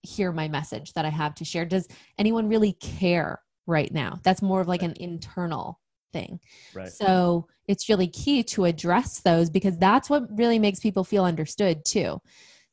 hear 0.01 0.33
my 0.33 0.49
message 0.49 0.95
that 0.95 1.05
I 1.05 1.11
have 1.11 1.35
to 1.35 1.45
share? 1.45 1.67
Does 1.67 1.87
anyone 2.17 2.49
really 2.49 2.73
care 2.73 3.43
right 3.67 3.93
now? 3.93 4.19
That's 4.23 4.41
more 4.41 4.63
of 4.63 4.67
like 4.67 4.83
an 4.83 4.95
internal 4.99 5.79
thing. 6.15 6.41
Right. 6.75 6.89
So 6.91 7.49
it's 7.69 7.91
really 7.91 8.09
key 8.09 8.43
to 8.45 8.65
address 8.65 9.21
those 9.21 9.51
because 9.51 9.77
that's 9.77 10.09
what 10.09 10.23
really 10.39 10.59
makes 10.59 10.81
people 10.81 11.05
feel 11.05 11.27
understood 11.27 11.85
too. 11.85 12.19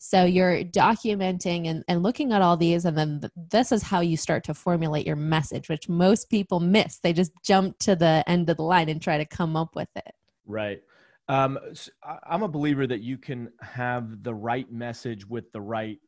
So 0.02 0.24
you're 0.24 0.64
documenting 0.64 1.68
and, 1.68 1.84
and 1.90 2.02
looking 2.02 2.32
at 2.32 2.42
all 2.42 2.56
these, 2.56 2.86
and 2.86 2.98
then 2.98 3.20
th- 3.20 3.34
this 3.52 3.74
is 3.74 3.84
how 3.84 4.00
you 4.00 4.16
start 4.16 4.46
to 4.46 4.54
formulate 4.54 5.06
your 5.06 5.18
message, 5.18 5.68
which 5.68 5.90
most 5.90 6.30
people 6.30 6.62
miss. 6.62 7.00
They 7.00 7.12
just 7.12 7.34
jump 7.44 7.78
to 7.80 7.98
the 7.98 8.24
end 8.26 8.50
of 8.50 8.56
the 8.56 8.64
line 8.64 8.88
and 8.88 9.02
try 9.02 9.18
to 9.18 9.26
come 9.26 9.58
up 9.58 9.76
with 9.76 9.90
it. 9.98 10.14
Right. 10.46 10.82
Um, 11.28 11.60
so 11.74 11.92
I'm 12.26 12.44
a 12.44 12.48
believer 12.48 12.88
that 12.88 13.02
you 13.02 13.18
can 13.18 13.52
have 13.62 14.24
the 14.24 14.34
right 14.34 14.72
message 14.72 15.28
with 15.28 15.52
the 15.52 15.62
right 15.62 16.00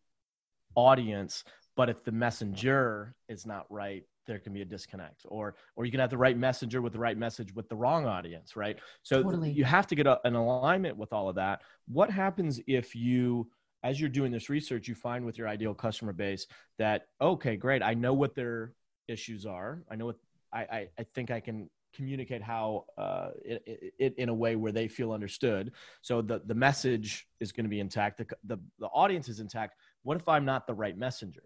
audience, 0.75 1.43
but 1.75 1.89
if 1.89 2.01
the 2.05 2.13
messenger 2.13 3.13
is 3.27 3.45
not 3.45 3.65
right, 3.69 4.03
there 4.25 4.39
can 4.39 4.53
be 4.53 4.61
a 4.61 4.65
disconnect 4.65 5.25
or 5.27 5.55
or 5.75 5.83
you 5.83 5.91
can 5.91 5.99
have 5.99 6.09
the 6.09 6.17
right 6.17 6.37
messenger 6.37 6.81
with 6.81 6.93
the 6.93 6.99
right 6.99 7.17
message 7.17 7.53
with 7.53 7.67
the 7.69 7.75
wrong 7.75 8.05
audience 8.05 8.55
right 8.55 8.77
so 9.01 9.23
totally. 9.23 9.51
you 9.51 9.65
have 9.65 9.87
to 9.87 9.95
get 9.95 10.05
a, 10.05 10.19
an 10.25 10.35
alignment 10.35 10.95
with 10.95 11.11
all 11.11 11.27
of 11.27 11.35
that 11.35 11.61
what 11.87 12.09
happens 12.09 12.61
if 12.67 12.95
you 12.95 13.49
as 13.83 13.99
you're 13.99 14.09
doing 14.09 14.31
this 14.31 14.49
research, 14.49 14.87
you 14.87 14.95
find 14.95 15.25
with 15.25 15.37
your 15.37 15.47
ideal 15.47 15.73
customer 15.73 16.13
base 16.13 16.45
that, 16.77 17.07
okay, 17.19 17.55
great. 17.55 17.81
I 17.81 17.93
know 17.93 18.13
what 18.13 18.35
their 18.35 18.73
issues 19.07 19.45
are. 19.45 19.83
I 19.89 19.95
know 19.95 20.05
what 20.07 20.17
I, 20.53 20.59
I, 20.59 20.87
I 20.99 21.03
think 21.15 21.31
I 21.31 21.39
can 21.39 21.69
communicate 21.93 22.41
how 22.41 22.85
uh, 22.97 23.29
it, 23.43 23.93
it, 23.99 24.13
in 24.17 24.29
a 24.29 24.33
way 24.33 24.55
where 24.55 24.71
they 24.71 24.87
feel 24.87 25.11
understood. 25.11 25.71
So 26.01 26.21
the, 26.21 26.41
the 26.45 26.55
message 26.55 27.27
is 27.39 27.51
going 27.51 27.65
to 27.65 27.69
be 27.69 27.79
intact. 27.79 28.17
The, 28.17 28.27
the, 28.45 28.57
the 28.79 28.87
audience 28.87 29.27
is 29.29 29.39
intact. 29.39 29.75
What 30.03 30.17
if 30.17 30.27
I'm 30.27 30.45
not 30.45 30.67
the 30.67 30.73
right 30.73 30.97
messenger? 30.97 31.43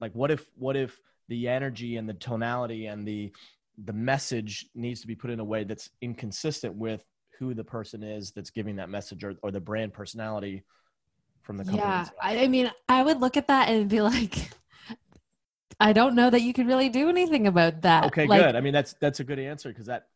Like 0.00 0.12
what 0.14 0.30
if, 0.30 0.46
what 0.56 0.76
if 0.76 0.98
the 1.28 1.48
energy 1.48 1.96
and 1.96 2.08
the 2.08 2.14
tonality 2.14 2.86
and 2.86 3.06
the, 3.06 3.32
the 3.84 3.92
message 3.92 4.66
needs 4.74 5.00
to 5.02 5.06
be 5.06 5.14
put 5.14 5.30
in 5.30 5.40
a 5.40 5.44
way 5.44 5.64
that's 5.64 5.90
inconsistent 6.00 6.74
with 6.74 7.04
who 7.38 7.54
the 7.54 7.64
person 7.64 8.02
is 8.02 8.32
that's 8.32 8.50
giving 8.50 8.76
that 8.76 8.88
message 8.88 9.22
or, 9.22 9.34
or 9.42 9.50
the 9.50 9.60
brand 9.60 9.92
personality 9.92 10.62
from 11.46 11.56
the 11.56 11.64
company. 11.64 11.82
Yeah, 11.82 12.08
I 12.20 12.48
mean, 12.48 12.70
I 12.88 13.02
would 13.02 13.20
look 13.20 13.36
at 13.36 13.46
that 13.46 13.68
and 13.68 13.88
be 13.88 14.02
like, 14.02 14.50
I 15.80 15.92
don't 15.92 16.14
know 16.14 16.28
that 16.28 16.42
you 16.42 16.52
could 16.52 16.66
really 16.66 16.88
do 16.88 17.08
anything 17.08 17.46
about 17.46 17.82
that. 17.82 18.04
Okay, 18.06 18.26
like, 18.26 18.42
good. 18.42 18.56
I 18.56 18.60
mean, 18.60 18.72
that's 18.72 18.94
that's 19.00 19.20
a 19.20 19.24
good 19.24 19.38
answer 19.38 19.68
because 19.68 19.86
that 19.86 20.08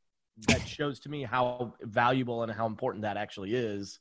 that 0.48 0.66
shows 0.66 0.98
to 1.00 1.08
me 1.08 1.22
how 1.22 1.74
valuable 1.82 2.42
and 2.42 2.52
how 2.52 2.66
important 2.66 3.02
that 3.02 3.16
actually 3.16 3.54
is. 3.54 4.00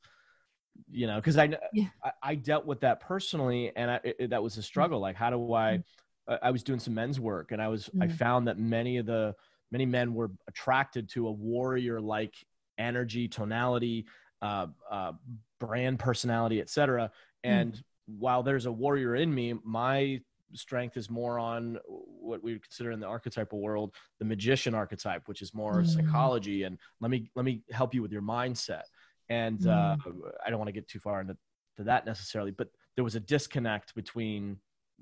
you 0.90 1.08
know 1.08 1.18
because 1.18 1.38
I, 1.38 1.58
yeah. 1.74 1.88
I, 2.04 2.12
I 2.24 2.36
dealt 2.36 2.66
with 2.66 2.80
that 2.82 3.02
personally 3.02 3.72
and 3.76 3.92
I, 3.92 4.00
it, 4.04 4.30
that 4.30 4.42
was 4.42 4.58
a 4.58 4.64
struggle 4.64 5.02
like 5.02 5.18
how 5.18 5.30
do 5.30 5.54
i 5.54 5.82
mm-hmm. 6.30 6.36
i 6.42 6.52
was 6.52 6.64
doing 6.64 6.80
some 6.80 6.94
men's 6.94 7.20
work 7.20 7.52
and 7.52 7.62
i 7.62 7.68
was 7.68 7.88
mm-hmm. 7.88 8.04
i 8.04 8.08
found 8.08 8.48
that 8.48 8.58
many 8.58 8.96
of 8.96 9.06
the 9.06 9.36
many 9.72 9.86
men 9.86 10.14
were 10.14 10.32
attracted 10.48 11.10
to 11.10 11.28
a 11.28 11.32
warrior 11.32 12.00
like 12.00 12.34
energy 12.78 13.28
tonality 13.28 14.06
uh, 14.42 14.68
uh, 14.90 15.12
brand 15.60 16.00
personality 16.00 16.62
etc 16.62 17.04
mm. 17.04 17.50
and 17.50 17.74
mm-hmm. 17.74 18.20
while 18.20 18.44
there's 18.44 18.66
a 18.66 18.72
warrior 18.72 19.16
in 19.16 19.34
me 19.34 19.54
my 19.64 20.20
strength 20.54 20.98
is 20.98 21.12
more 21.12 21.38
on 21.38 21.78
what 21.88 22.42
we 22.44 22.54
would 22.54 22.64
consider 22.64 22.92
in 22.92 23.00
the 23.00 23.06
archetypal 23.06 23.60
world 23.60 23.94
the 24.18 24.26
magician 24.26 24.74
archetype 24.74 25.28
which 25.28 25.42
is 25.42 25.54
more 25.54 25.82
mm-hmm. 25.82 25.86
psychology 25.86 26.64
and 26.64 26.78
let 27.02 27.12
me 27.12 27.30
let 27.36 27.46
me 27.46 27.62
help 27.72 27.94
you 27.94 28.02
with 28.02 28.12
your 28.12 28.22
mindset 28.22 28.84
and 29.30 29.66
uh, 29.68 29.96
mm. 30.06 30.32
I 30.46 30.50
don't 30.50 30.60
want 30.60 30.70
to 30.70 30.74
get 30.74 30.88
too 30.88 31.00
far 31.00 31.22
into 31.22 31.36
that 31.78 32.06
necessarily, 32.06 32.52
but 32.52 32.70
there 32.96 33.04
was 33.04 33.16
a 33.16 33.20
disconnect 33.20 33.96
between 33.96 34.58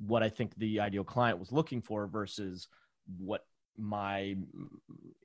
what 0.06 0.22
I 0.22 0.30
think 0.30 0.52
the 0.58 0.80
ideal 0.80 1.04
client 1.04 1.40
was 1.40 1.52
looking 1.52 1.82
for 1.82 2.08
versus 2.08 2.68
what 3.18 3.46
my 3.78 4.36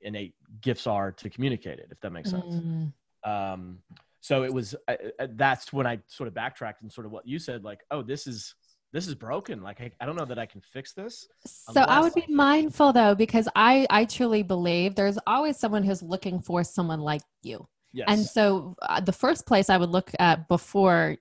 innate 0.01 0.35
gifts 0.61 0.87
are 0.87 1.11
to 1.11 1.29
communicate 1.29 1.79
it, 1.79 1.87
if 1.91 1.99
that 2.01 2.11
makes 2.11 2.29
sense. 2.29 2.55
Mm. 2.55 2.93
Um, 3.25 3.79
so 4.21 4.43
it 4.43 4.53
was 4.53 4.73
uh, 4.87 4.95
that's 5.31 5.73
when 5.73 5.85
I 5.85 5.99
sort 6.07 6.27
of 6.27 6.33
backtracked 6.33 6.81
and 6.81 6.91
sort 6.91 7.05
of 7.05 7.11
what 7.11 7.27
you 7.27 7.39
said, 7.39 7.63
like, 7.63 7.81
oh, 7.91 8.01
this 8.01 8.25
is 8.25 8.55
this 8.93 9.07
is 9.07 9.15
broken. 9.15 9.61
Like 9.61 9.81
I, 9.81 9.91
I 9.99 10.05
don't 10.05 10.15
know 10.15 10.25
that 10.25 10.39
I 10.39 10.45
can 10.45 10.61
fix 10.61 10.93
this. 10.93 11.27
So 11.45 11.81
I 11.81 11.99
would 11.99 12.13
be 12.13 12.25
mindful 12.29 12.93
though, 12.93 13.15
because 13.15 13.49
I 13.55 13.85
I 13.89 14.05
truly 14.05 14.43
believe 14.43 14.95
there's 14.95 15.17
always 15.27 15.57
someone 15.57 15.83
who's 15.83 16.01
looking 16.01 16.39
for 16.39 16.63
someone 16.63 17.01
like 17.01 17.21
you. 17.41 17.67
Yes. 17.91 18.05
And 18.07 18.25
so 18.25 18.75
uh, 18.81 19.01
the 19.01 19.11
first 19.11 19.45
place 19.45 19.69
I 19.69 19.77
would 19.77 19.89
look 19.89 20.11
at 20.19 20.47
before 20.47 21.17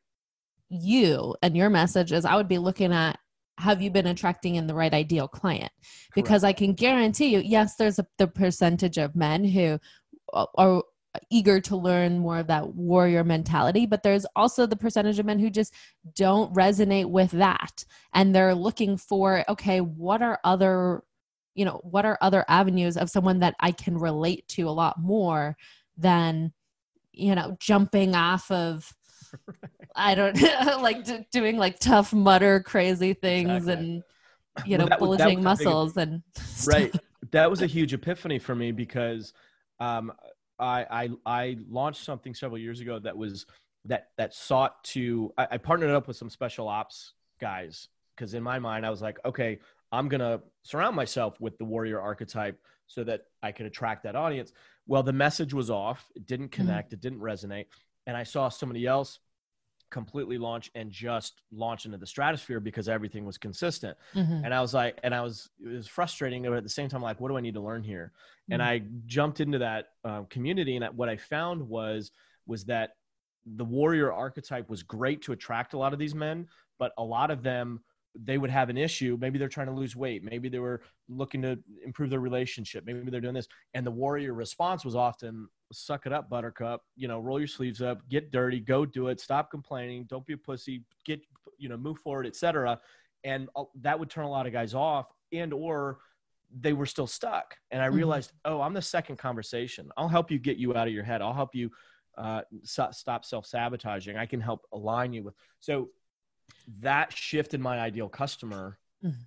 you 0.69 1.35
and 1.43 1.57
your 1.57 1.71
message 1.71 2.13
is 2.13 2.25
I 2.25 2.37
would 2.37 2.49
be 2.49 2.59
looking 2.59 2.93
at 2.93 3.19
have 3.59 3.83
you 3.83 3.91
been 3.91 4.07
attracting 4.07 4.55
in 4.57 4.67
the 4.67 4.75
right 4.75 4.93
ideal 4.93 5.29
client? 5.29 5.73
Because 6.15 6.43
Correct. 6.43 6.57
I 6.57 6.59
can 6.59 6.73
guarantee 6.75 7.27
you, 7.27 7.41
yes, 7.45 7.77
there's 7.77 7.99
a, 7.99 8.07
the 8.19 8.27
percentage 8.27 8.99
of 8.99 9.15
men 9.15 9.45
who 9.45 9.79
are 10.33 10.83
eager 11.31 11.61
to 11.61 11.77
learn 11.77 12.19
more 12.19 12.39
of 12.39 12.47
that 12.47 12.75
warrior 12.75 13.25
mentality, 13.25 13.87
but 13.87 14.03
there's 14.03 14.27
also 14.35 14.67
the 14.67 14.77
percentage 14.77 15.19
of 15.19 15.27
men 15.27 15.39
who 15.39 15.51
just 15.51 15.75
don't 16.15 16.53
resonate 16.55 17.11
with 17.11 17.31
that. 17.33 17.85
And 18.15 18.35
they're 18.35 18.55
looking 18.55 18.97
for, 18.97 19.45
okay, 19.49 19.81
what 19.81 20.23
are 20.23 20.39
other, 20.45 21.03
you 21.55 21.65
know, 21.65 21.81
what 21.85 22.07
are 22.07 22.19
other 22.21 22.45
avenues 22.49 22.97
of 22.97 23.11
someone 23.11 23.41
that 23.41 23.55
I 23.61 23.73
can 23.73 23.99
relate 23.99 24.49
to 24.49 24.69
a 24.69 24.71
lot 24.71 25.01
more 25.01 25.57
than 25.99 26.53
you 27.13 27.35
know, 27.35 27.57
jumping 27.61 28.15
off 28.15 28.51
of, 28.51 28.93
I 29.97 30.15
don't 30.15 30.41
like 30.83 31.05
d- 31.05 31.27
doing 31.31 31.57
like 31.57 31.79
Tough 31.79 32.13
Mudder 32.13 32.61
crazy 32.61 33.13
things 33.15 33.51
exactly. 33.51 33.87
and, 33.87 34.03
you 34.67 34.79
know, 34.79 34.87
well, 35.01 35.17
bulging 35.17 35.43
muscles 35.43 35.95
big, 35.95 36.09
and. 36.09 36.23
Stuff. 36.35 36.75
Right. 36.75 36.95
That 37.31 37.51
was 37.51 37.63
a 37.63 37.67
huge 37.67 37.95
epiphany 37.95 38.39
for 38.39 38.55
me 38.55 38.73
because 38.73 39.33
um, 39.81 40.13
I, 40.63 40.87
I, 40.91 41.09
I 41.27 41.57
launched 41.69 42.05
something 42.05 42.35
several 42.35 42.59
years 42.59 42.81
ago 42.81 42.99
that 43.01 43.17
was 43.17 43.47
that 43.85 44.09
that 44.17 44.33
sought 44.35 44.83
to 44.85 45.33
I, 45.37 45.49
I 45.53 45.59
partnered 45.59 45.91
up 45.91 46.07
with 46.07 46.17
some 46.17 46.31
special 46.31 46.69
ops 46.69 47.15
guys 47.41 47.89
because 48.17 48.35
in 48.35 48.43
my 48.43 48.59
mind 48.59 48.87
I 48.87 48.91
was 48.91 49.03
like, 49.03 49.19
okay, 49.25 49.59
I'm 49.91 50.09
gonna 50.09 50.41
surround 50.63 50.97
myself 50.97 51.41
with 51.41 51.59
the 51.59 51.65
warrior 51.65 52.01
archetype 52.01 52.59
so 52.87 53.03
that 53.05 53.23
I 53.43 53.53
could 53.53 53.67
attract 53.67 54.05
that 54.05 54.17
audience. 54.17 54.53
Well, 54.87 55.03
the 55.03 55.13
message 55.13 55.55
was 55.55 55.71
off. 55.71 56.07
It 56.15 56.27
didn't 56.27 56.51
mm-hmm. 56.51 56.63
connect. 56.63 56.89
Mm-hmm. 56.89 56.95
It 56.95 57.01
didn't 57.01 57.21
resonate. 57.21 57.67
And 58.07 58.17
I 58.17 58.23
saw 58.23 58.49
somebody 58.49 58.87
else 58.87 59.19
completely 59.93 60.39
launch 60.39 60.71
and 60.75 60.91
just 60.91 61.43
launch 61.53 61.85
into 61.87 61.99
the 61.99 62.07
stratosphere 62.07 62.59
because 62.59 62.89
everything 62.89 63.25
was 63.25 63.39
consistent. 63.39 63.97
Mm-hmm. 64.15 64.45
And 64.45 64.53
I 64.53 64.61
was 64.61 64.75
like, 64.75 64.99
and 65.05 65.15
I 65.15 65.21
was, 65.21 65.51
it 65.65 65.77
was 65.77 65.87
frustrating, 65.87 66.43
but 66.43 66.55
at 66.55 66.65
the 66.65 66.69
same 66.69 66.89
time, 66.89 67.03
like, 67.03 67.21
what 67.21 67.29
do 67.29 67.37
I 67.37 67.41
need 67.41 67.55
to 67.55 67.61
learn 67.61 67.85
here? 67.85 68.11
Mm-hmm. 68.15 68.55
And 68.55 68.63
I 68.63 68.83
jumped 69.07 69.41
into 69.41 69.59
that 69.59 69.91
um, 70.05 70.27
community. 70.27 70.75
And 70.77 70.85
what 70.97 71.09
I 71.09 71.17
found 71.17 71.69
was, 71.69 72.11
was 72.47 72.65
that 72.65 72.97
the 73.47 73.65
warrior 73.65 74.13
archetype 74.13 74.69
was 74.69 74.83
great 74.83 75.23
to 75.23 75.33
attract 75.33 75.75
a 75.75 75.79
lot 75.79 75.93
of 75.93 75.99
these 75.99 76.15
men, 76.15 76.49
but 76.79 76.93
a 76.99 77.05
lot 77.05 77.31
of 77.31 77.43
them 77.43 77.81
they 78.15 78.39
would 78.39 78.51
have 78.51 78.69
an 78.69 78.77
issue. 78.77 79.17
Maybe 79.21 79.39
they're 79.39 79.49
trying 79.49 79.69
to 79.69 79.73
lose 79.73 79.97
weight. 79.97 80.23
Maybe 80.23 80.49
they 80.49 80.59
were 80.59 80.83
looking 81.09 81.43
to 81.43 81.59
improve 81.85 82.11
their 82.11 82.21
relationship. 82.21 82.85
Maybe 82.85 83.11
they're 83.11 83.21
doing 83.21 83.35
this. 83.35 83.49
And 83.75 83.87
the 83.87 83.91
warrior 83.91 84.35
response 84.35 84.85
was 84.85 84.95
often 84.95 85.49
suck 85.73 86.07
it 86.07 86.13
up, 86.13 86.29
buttercup, 86.29 86.83
you 86.97 87.09
know, 87.09 87.21
roll 87.21 87.39
your 87.39 87.49
sleeves 87.49 87.81
up, 87.81 88.07
get 88.09 88.31
dirty, 88.31 88.61
go 88.61 88.85
do 88.85 89.09
it, 89.09 89.21
stop 89.21 89.51
complaining, 89.51 90.05
don't 90.05 90.27
be 90.27 90.35
a 90.35 90.37
pussy, 90.37 90.85
get, 91.05 91.21
you 91.57 91.69
know, 91.69 91.77
move 91.77 91.99
forward, 91.99 92.27
etc. 92.27 92.79
And 93.25 93.49
uh, 93.57 93.65
that 93.81 93.99
would 93.99 94.11
turn 94.11 94.25
a 94.25 94.31
lot 94.31 94.47
of 94.47 94.53
guys 94.53 94.75
off 94.75 95.07
and, 95.33 95.53
or 95.53 95.99
they 96.61 96.75
were 96.75 96.87
still 96.87 97.07
stuck. 97.07 97.57
And 97.71 97.81
I 97.81 97.87
mm-hmm. 97.87 97.97
realized, 97.97 98.31
mm-hmm. 98.31 98.57
oh, 98.57 98.61
I'm 98.61 98.75
the 98.75 98.83
second 98.83 99.17
conversation. 99.17 99.91
I'll 99.97 100.09
help 100.09 100.31
you 100.31 100.39
get 100.39 100.59
you 100.59 100.77
out 100.77 100.87
of 100.87 100.93
your 100.93 101.05
head. 101.05 101.23
I'll 101.23 101.33
help 101.33 101.55
you 101.55 101.71
uh, 102.19 102.43
stop 102.65 103.25
self 103.25 103.47
sabotaging. 103.47 104.19
I 104.19 104.27
can 104.27 104.41
help 104.41 104.67
align 104.73 105.13
you 105.15 105.23
with. 105.23 105.35
So 105.61 105.89
that 106.81 107.13
shifted 107.13 107.61
my 107.61 107.79
ideal 107.79 108.09
customer 108.09 108.79
mm-hmm. 109.05 109.23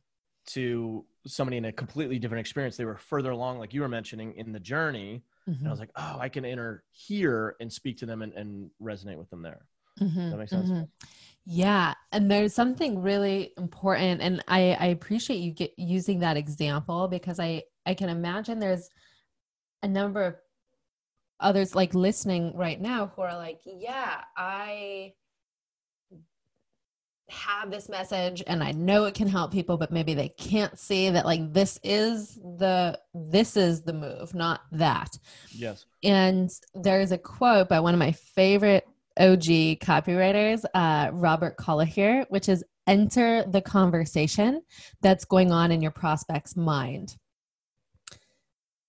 to 0.47 1.05
somebody 1.27 1.57
in 1.57 1.65
a 1.65 1.71
completely 1.71 2.19
different 2.19 2.41
experience. 2.41 2.77
They 2.77 2.85
were 2.85 2.97
further 2.97 3.31
along, 3.31 3.59
like 3.59 3.73
you 3.73 3.81
were 3.81 3.89
mentioning, 3.89 4.33
in 4.33 4.51
the 4.51 4.59
journey. 4.59 5.23
Mm-hmm. 5.49 5.59
And 5.59 5.67
I 5.67 5.71
was 5.71 5.79
like, 5.79 5.91
oh, 5.95 6.17
I 6.19 6.29
can 6.29 6.45
enter 6.45 6.83
here 6.91 7.55
and 7.59 7.71
speak 7.71 7.97
to 7.97 8.05
them 8.05 8.21
and, 8.21 8.33
and 8.33 8.69
resonate 8.81 9.17
with 9.17 9.29
them 9.29 9.41
there. 9.41 9.65
Mm-hmm. 9.99 10.29
that 10.31 10.37
makes 10.37 10.51
sense? 10.51 10.69
Mm-hmm. 10.69 10.83
Yeah. 11.45 11.93
And 12.11 12.29
there's 12.29 12.53
something 12.53 13.01
really 13.01 13.53
important. 13.57 14.21
And 14.21 14.43
I, 14.47 14.73
I 14.79 14.85
appreciate 14.87 15.37
you 15.37 15.51
get 15.51 15.73
using 15.77 16.19
that 16.19 16.37
example 16.37 17.07
because 17.07 17.39
I, 17.39 17.63
I 17.85 17.93
can 17.93 18.09
imagine 18.09 18.59
there's 18.59 18.89
a 19.83 19.87
number 19.87 20.23
of 20.23 20.35
others 21.39 21.75
like 21.75 21.93
listening 21.93 22.55
right 22.55 22.81
now 22.81 23.11
who 23.15 23.21
are 23.21 23.35
like, 23.35 23.59
yeah, 23.63 24.21
I 24.35 25.13
have 27.29 27.71
this 27.71 27.89
message 27.89 28.43
and 28.45 28.63
I 28.63 28.71
know 28.71 29.05
it 29.05 29.15
can 29.15 29.27
help 29.27 29.51
people, 29.51 29.77
but 29.77 29.91
maybe 29.91 30.13
they 30.13 30.29
can't 30.29 30.77
see 30.77 31.09
that 31.09 31.25
like 31.25 31.53
this 31.53 31.79
is 31.83 32.35
the 32.35 32.99
this 33.13 33.57
is 33.57 33.81
the 33.81 33.93
move, 33.93 34.33
not 34.35 34.61
that. 34.71 35.17
Yes. 35.49 35.85
And 36.03 36.49
there's 36.73 37.11
a 37.11 37.17
quote 37.17 37.69
by 37.69 37.79
one 37.79 37.93
of 37.93 37.99
my 37.99 38.11
favorite 38.11 38.87
OG 39.19 39.79
copywriters, 39.79 40.65
uh, 40.73 41.09
Robert 41.13 41.57
Collier, 41.57 42.25
which 42.29 42.49
is 42.49 42.63
enter 42.85 43.43
the 43.43 43.61
conversation 43.61 44.61
that's 45.01 45.25
going 45.25 45.51
on 45.51 45.71
in 45.71 45.81
your 45.81 45.91
prospect's 45.91 46.55
mind. 46.55 47.15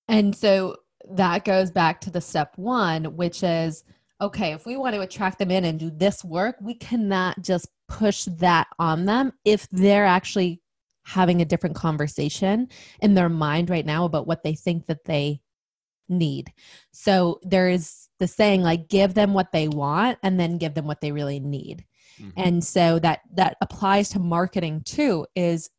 And 0.09 0.37
so 0.37 0.77
that 1.11 1.45
goes 1.45 1.71
back 1.71 2.01
to 2.03 2.11
the 2.11 2.21
step 2.21 2.53
one, 2.57 3.17
which 3.17 3.43
is 3.43 3.85
okay, 4.21 4.53
if 4.53 4.65
we 4.65 4.77
want 4.77 4.95
to 4.95 5.03
attract 5.03 5.39
them 5.39 5.51
in 5.51 5.65
and 5.65 5.79
do 5.79 5.91
this 5.91 6.25
work, 6.25 6.57
we 6.63 6.75
cannot 6.75 7.41
just 7.43 7.69
push 7.89 8.25
that 8.25 8.67
on 8.79 9.05
them 9.05 9.33
if 9.45 9.69
they're 9.71 10.07
actually 10.07 10.61
having 11.05 11.41
a 11.41 11.45
different 11.45 11.77
conversation 11.77 12.69
in 13.01 13.15
their 13.15 13.29
mind 13.29 13.71
right 13.71 13.87
now 13.87 14.05
about 14.05 14.27
what 14.27 14.43
they 14.43 14.55
think 14.55 14.87
that 14.87 15.05
they 15.05 15.41
need. 16.09 16.53
So 16.93 17.39
there 17.43 17.69
is 17.69 18.09
the 18.19 18.27
saying 18.27 18.63
like 18.63 18.89
give 18.89 19.15
them 19.15 19.33
what 19.33 19.53
they 19.53 19.69
want 19.69 20.19
and 20.23 20.39
then 20.39 20.59
give 20.59 20.75
them 20.75 20.87
what 20.87 21.01
they 21.01 21.13
really 21.13 21.41
need. 21.41 21.85
Mm-hmm. 22.21 22.31
And 22.37 22.65
so 22.65 22.99
that 23.01 23.21
that 23.35 23.57
applies 23.61 24.09
to 24.11 24.19
marketing 24.19 24.83
too 24.85 25.27
is 25.35 25.71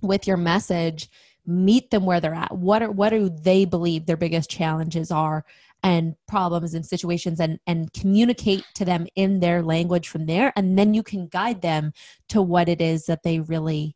with 0.00 0.26
your 0.26 0.36
message 0.36 1.08
meet 1.48 1.90
them 1.90 2.04
where 2.04 2.20
they're 2.20 2.34
at. 2.34 2.56
What 2.56 2.82
are 2.82 2.90
what 2.90 3.08
do 3.08 3.30
they 3.30 3.64
believe 3.64 4.04
their 4.04 4.18
biggest 4.18 4.50
challenges 4.50 5.10
are 5.10 5.44
and 5.82 6.14
problems 6.26 6.74
and 6.74 6.84
situations 6.84 7.40
and 7.40 7.58
and 7.66 7.92
communicate 7.92 8.64
to 8.74 8.84
them 8.84 9.06
in 9.14 9.40
their 9.40 9.62
language 9.62 10.08
from 10.08 10.26
there. 10.26 10.52
And 10.56 10.78
then 10.78 10.94
you 10.94 11.02
can 11.02 11.28
guide 11.28 11.62
them 11.62 11.92
to 12.30 12.42
what 12.42 12.68
it 12.68 12.80
is 12.80 13.06
that 13.06 13.22
they 13.22 13.40
really 13.40 13.94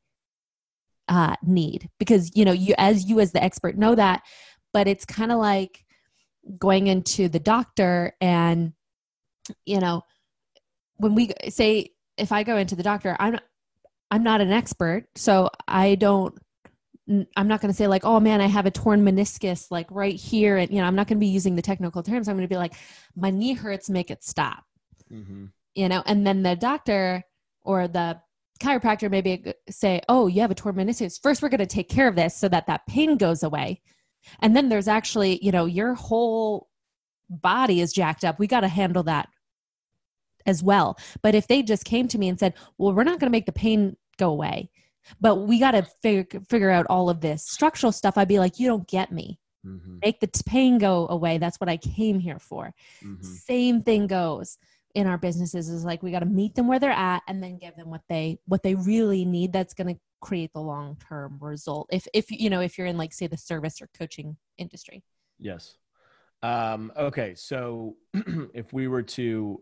uh, 1.09 1.37
need. 1.43 1.89
Because 1.99 2.31
you 2.35 2.45
know 2.45 2.53
you 2.53 2.75
as 2.79 3.09
you 3.09 3.21
as 3.21 3.33
the 3.33 3.43
expert 3.43 3.77
know 3.77 3.95
that 3.95 4.23
but 4.73 4.89
it's 4.89 5.05
kind 5.05 5.31
of 5.31 5.39
like 5.39 5.85
going 6.59 6.87
into 6.87 7.29
the 7.29 7.39
doctor 7.39 8.15
and 8.21 8.73
you 9.65 9.79
know 9.79 10.03
when 10.97 11.15
we 11.15 11.31
say 11.49 11.91
if 12.17 12.33
i 12.33 12.43
go 12.43 12.57
into 12.57 12.75
the 12.75 12.83
doctor 12.83 13.17
i'm 13.21 13.39
i'm 14.11 14.23
not 14.23 14.41
an 14.41 14.51
expert 14.51 15.07
so 15.15 15.49
i 15.69 15.95
don't 15.95 16.37
I'm 17.37 17.49
not 17.49 17.61
going 17.61 17.73
to 17.73 17.77
say 17.77 17.87
like, 17.87 18.05
oh 18.05 18.21
man, 18.21 18.41
I 18.41 18.47
have 18.47 18.67
a 18.67 18.71
torn 18.71 19.05
meniscus 19.05 19.71
like 19.71 19.87
right 19.91 20.15
here. 20.15 20.57
And, 20.57 20.71
you 20.71 20.81
know, 20.81 20.87
I'm 20.87 20.95
not 20.95 21.09
going 21.09 21.19
to 21.19 21.21
be 21.21 21.27
using 21.27 21.57
the 21.57 21.63
technical 21.63 22.03
terms. 22.03 22.29
I'm 22.29 22.37
going 22.37 22.49
to 22.49 22.53
be 22.53 22.59
like, 22.59 22.75
my 23.17 23.31
knee 23.31 23.55
hurts, 23.55 23.91
make 23.91 24.11
it 24.11 24.25
stop. 24.25 24.65
Mm-hmm. 25.13 25.47
You 25.75 25.89
know, 25.89 26.03
and 26.07 26.27
then 26.27 26.43
the 26.43 26.57
doctor 26.57 27.25
or 27.63 27.89
the 27.89 28.21
chiropractor 28.61 29.11
maybe 29.11 29.53
say, 29.69 30.01
oh, 30.09 30.27
you 30.27 30.41
have 30.41 30.51
a 30.51 30.55
torn 30.55 30.77
meniscus. 30.77 31.21
First, 31.21 31.43
we're 31.43 31.49
going 31.49 31.59
to 31.59 31.67
take 31.67 31.89
care 31.89 32.09
of 32.09 32.17
this 32.17 32.37
so 32.37 32.49
that 32.49 32.67
that 32.67 32.87
pain 32.87 33.17
goes 33.17 33.43
away. 33.43 33.81
And 34.41 34.55
then 34.55 34.69
there's 34.69 34.89
actually, 34.89 35.45
you 35.45 35.51
know, 35.51 35.67
your 35.67 35.95
whole 35.95 36.69
body 37.29 37.81
is 37.81 37.93
jacked 37.93 38.25
up. 38.25 38.39
We 38.39 38.47
got 38.47 38.61
to 38.61 38.69
handle 38.69 39.03
that 39.05 39.29
as 40.47 40.63
well. 40.63 40.99
But 41.23 41.35
if 41.35 41.49
they 41.49 41.63
just 41.63 41.85
came 41.85 42.09
to 42.09 42.19
me 42.19 42.29
and 42.29 42.39
said, 42.39 42.55
"Well, 42.79 42.93
we're 42.93 43.05
not 43.05 43.19
going 43.19 43.29
to 43.29 43.33
make 43.33 43.47
the 43.47 43.53
pain 43.53 43.97
go 44.19 44.31
away, 44.31 44.71
but 45.21 45.47
we 45.47 45.59
got 45.59 45.73
to 45.73 45.83
figure 46.03 46.41
figure 46.49 46.71
out 46.71 46.87
all 46.89 47.11
of 47.11 47.21
this 47.21 47.45
structural 47.45 47.93
stuff," 47.93 48.19
I'd 48.19 48.29
be 48.29 48.39
like, 48.39 48.59
"You 48.59 48.69
don't 48.69 48.87
get 48.89 49.13
me." 49.13 49.39
Mm-hmm. 49.67 49.99
Make 50.03 50.21
the 50.21 50.29
pain 50.45 50.79
go 50.79 51.07
away. 51.09 51.39
That's 51.39 51.61
what 51.61 51.69
I 51.69 51.77
came 51.77 52.19
here 52.19 52.41
for. 52.41 52.75
Mm-hmm. 53.05 53.23
Same 53.23 53.83
thing 53.83 54.09
goes 54.09 54.59
in 54.95 55.07
our 55.07 55.19
businesses 55.19 55.69
is 55.69 55.85
like 55.85 56.03
we 56.03 56.11
got 56.11 56.21
to 56.21 56.27
meet 56.27 56.55
them 56.55 56.67
where 56.67 56.79
they're 56.79 56.91
at 56.91 57.23
and 57.27 57.43
then 57.43 57.59
give 57.59 57.75
them 57.77 57.91
what 57.91 58.03
they 58.09 58.39
what 58.47 58.63
they 58.63 58.75
really 58.75 59.25
need 59.25 59.53
that's 59.53 59.75
going 59.75 59.95
to 59.95 60.01
create 60.21 60.53
the 60.53 60.61
long 60.61 60.97
term 61.09 61.39
result 61.41 61.89
if 61.91 62.07
if 62.13 62.31
you 62.31 62.51
know 62.51 62.61
if 62.61 62.79
you're 62.79 62.87
in 62.87 62.99
like 62.99 63.13
say 63.13 63.27
the 63.27 63.37
service 63.37 63.81
or 63.81 63.89
coaching 63.99 64.37
industry 64.59 65.03
yes 65.39 65.77
um 66.43 66.93
okay 66.97 67.35
so 67.35 67.97
if 68.55 68.73
we 68.73 68.87
were 68.87 69.03
to 69.03 69.61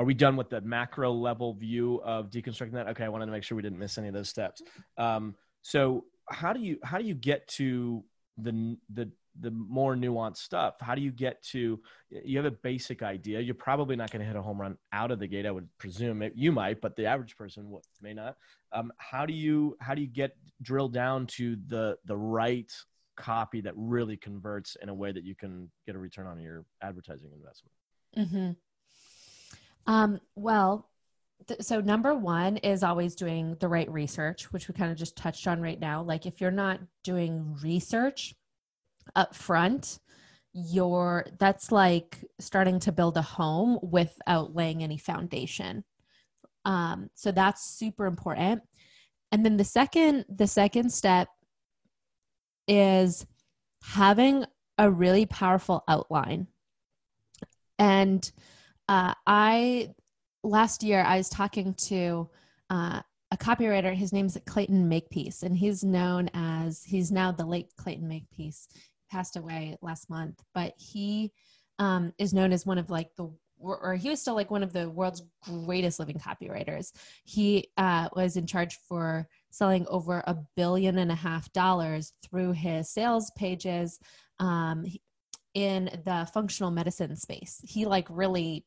are 0.00 0.04
we 0.06 0.14
done 0.14 0.34
with 0.34 0.48
the 0.48 0.62
macro 0.62 1.12
level 1.12 1.52
view 1.52 2.00
of 2.02 2.30
deconstructing 2.30 2.72
that? 2.72 2.88
Okay 2.88 3.04
i 3.04 3.08
wanted 3.08 3.26
to 3.26 3.32
make 3.32 3.44
sure 3.44 3.54
we 3.54 3.62
didn't 3.62 3.78
miss 3.78 3.98
any 3.98 4.08
of 4.08 4.14
those 4.14 4.30
steps. 4.30 4.62
Um 4.96 5.34
so 5.60 6.06
how 6.30 6.54
do 6.54 6.60
you 6.60 6.78
how 6.82 6.96
do 6.96 7.04
you 7.04 7.14
get 7.14 7.46
to 7.48 8.02
the 8.38 8.78
the 8.94 9.10
the 9.38 9.50
more 9.50 9.94
nuanced 9.94 10.38
stuff? 10.38 10.76
How 10.80 10.94
do 10.94 11.02
you 11.02 11.12
get 11.12 11.42
to 11.52 11.78
you 12.08 12.38
have 12.38 12.46
a 12.46 12.50
basic 12.50 13.02
idea. 13.02 13.40
You're 13.40 13.54
probably 13.54 13.94
not 13.94 14.10
going 14.10 14.20
to 14.20 14.26
hit 14.26 14.36
a 14.36 14.42
home 14.42 14.58
run 14.58 14.78
out 14.92 15.10
of 15.10 15.18
the 15.18 15.26
gate 15.26 15.44
i 15.44 15.50
would 15.50 15.68
presume. 15.76 16.24
You 16.34 16.50
might 16.50 16.80
but 16.80 16.96
the 16.96 17.04
average 17.04 17.36
person 17.36 17.70
may 18.00 18.14
not. 18.14 18.36
Um, 18.72 18.92
how 18.96 19.26
do 19.26 19.34
you 19.34 19.76
how 19.82 19.94
do 19.94 20.00
you 20.00 20.08
get 20.08 20.34
drilled 20.62 20.94
down 20.94 21.26
to 21.38 21.58
the 21.66 21.98
the 22.06 22.16
right 22.16 22.72
copy 23.18 23.60
that 23.60 23.74
really 23.76 24.16
converts 24.16 24.78
in 24.82 24.88
a 24.88 24.94
way 24.94 25.12
that 25.12 25.24
you 25.24 25.34
can 25.34 25.70
get 25.84 25.94
a 25.94 25.98
return 25.98 26.26
on 26.26 26.40
your 26.40 26.64
advertising 26.80 27.32
investment? 27.34 27.74
Mm-hmm. 28.16 28.52
Um, 29.90 30.20
well 30.36 30.88
th- 31.48 31.62
so 31.62 31.80
number 31.80 32.14
one 32.14 32.56
is 32.58 32.82
always 32.84 33.16
doing 33.16 33.56
the 33.58 33.68
right 33.68 33.90
research 33.90 34.52
which 34.52 34.68
we 34.68 34.74
kind 34.74 34.92
of 34.92 34.96
just 34.96 35.16
touched 35.16 35.46
on 35.46 35.60
right 35.60 35.80
now. 35.80 36.02
Like 36.02 36.26
if 36.26 36.40
you're 36.40 36.50
not 36.50 36.80
doing 37.02 37.56
research 37.62 38.34
up 39.16 39.34
front 39.34 39.98
you're 40.52 41.26
that's 41.38 41.70
like 41.72 42.18
starting 42.38 42.78
to 42.80 42.92
build 42.92 43.16
a 43.16 43.22
home 43.22 43.78
without 43.82 44.54
laying 44.54 44.82
any 44.82 44.98
foundation. 44.98 45.84
Um, 46.64 47.10
so 47.14 47.32
that's 47.32 47.64
super 47.64 48.06
important. 48.06 48.62
And 49.32 49.44
then 49.44 49.56
the 49.56 49.64
second 49.64 50.24
the 50.28 50.46
second 50.46 50.92
step 50.92 51.28
is 52.68 53.26
having 53.82 54.44
a 54.78 54.90
really 54.90 55.26
powerful 55.26 55.82
outline. 55.88 56.46
And 57.78 58.30
uh, 58.90 59.14
i 59.26 59.88
last 60.42 60.82
year 60.82 61.02
i 61.06 61.16
was 61.16 61.30
talking 61.30 61.72
to 61.74 62.28
uh, 62.68 63.00
a 63.30 63.36
copywriter 63.36 63.94
his 63.94 64.12
name's 64.12 64.36
clayton 64.46 64.88
makepeace 64.88 65.42
and 65.42 65.56
he's 65.56 65.82
known 65.82 66.28
as 66.34 66.84
he's 66.84 67.10
now 67.10 67.32
the 67.32 67.44
late 67.44 67.70
clayton 67.76 68.06
makepeace 68.06 68.68
passed 69.10 69.36
away 69.36 69.76
last 69.82 70.08
month, 70.08 70.40
but 70.54 70.74
he 70.78 71.32
um, 71.78 72.12
is 72.18 72.32
known 72.32 72.52
as 72.52 72.64
one 72.64 72.78
of 72.78 72.90
like 72.90 73.14
the 73.16 73.30
or 73.62 73.94
he 73.94 74.08
was 74.08 74.18
still 74.18 74.34
like 74.34 74.50
one 74.50 74.62
of 74.62 74.72
the 74.72 74.88
world's 74.88 75.22
greatest 75.42 75.98
living 75.98 76.18
copywriters. 76.18 76.92
He 77.24 77.68
uh, 77.76 78.08
was 78.16 78.38
in 78.38 78.46
charge 78.46 78.78
for 78.88 79.28
selling 79.50 79.86
over 79.88 80.24
a 80.26 80.38
billion 80.56 80.96
and 80.96 81.12
a 81.12 81.14
half 81.14 81.52
dollars 81.52 82.14
through 82.24 82.52
his 82.52 82.90
sales 82.90 83.30
pages 83.36 83.98
um, 84.38 84.86
in 85.52 85.90
the 86.06 86.26
functional 86.32 86.70
medicine 86.70 87.14
space. 87.16 87.60
He 87.62 87.84
like 87.84 88.06
really 88.08 88.64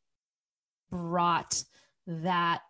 brought 0.94 1.64
that 2.06 2.62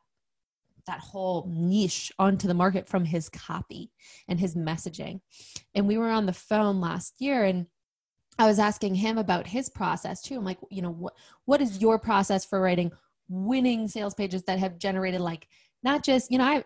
that 0.85 0.99
whole 0.99 1.49
niche 1.49 2.11
onto 2.19 2.47
the 2.47 2.53
market 2.53 2.89
from 2.89 3.05
his 3.05 3.29
copy 3.29 3.89
and 4.27 4.39
his 4.39 4.53
messaging. 4.53 5.21
And 5.73 5.87
we 5.87 5.97
were 5.97 6.09
on 6.09 6.25
the 6.25 6.33
phone 6.33 6.81
last 6.81 7.21
year 7.21 7.43
and 7.43 7.67
I 8.37 8.47
was 8.47 8.59
asking 8.59 8.95
him 8.95 9.17
about 9.17 9.47
his 9.47 9.69
process 9.69 10.21
too. 10.21 10.35
I'm 10.35 10.43
like, 10.43 10.57
you 10.71 10.81
know, 10.81 10.91
what 10.91 11.13
what 11.45 11.61
is 11.61 11.81
your 11.81 11.99
process 11.99 12.45
for 12.45 12.59
writing 12.59 12.91
winning 13.29 13.87
sales 13.87 14.13
pages 14.13 14.43
that 14.43 14.59
have 14.59 14.77
generated 14.77 15.21
like 15.21 15.47
not 15.83 16.03
just, 16.03 16.31
you 16.31 16.37
know, 16.37 16.45
I 16.45 16.63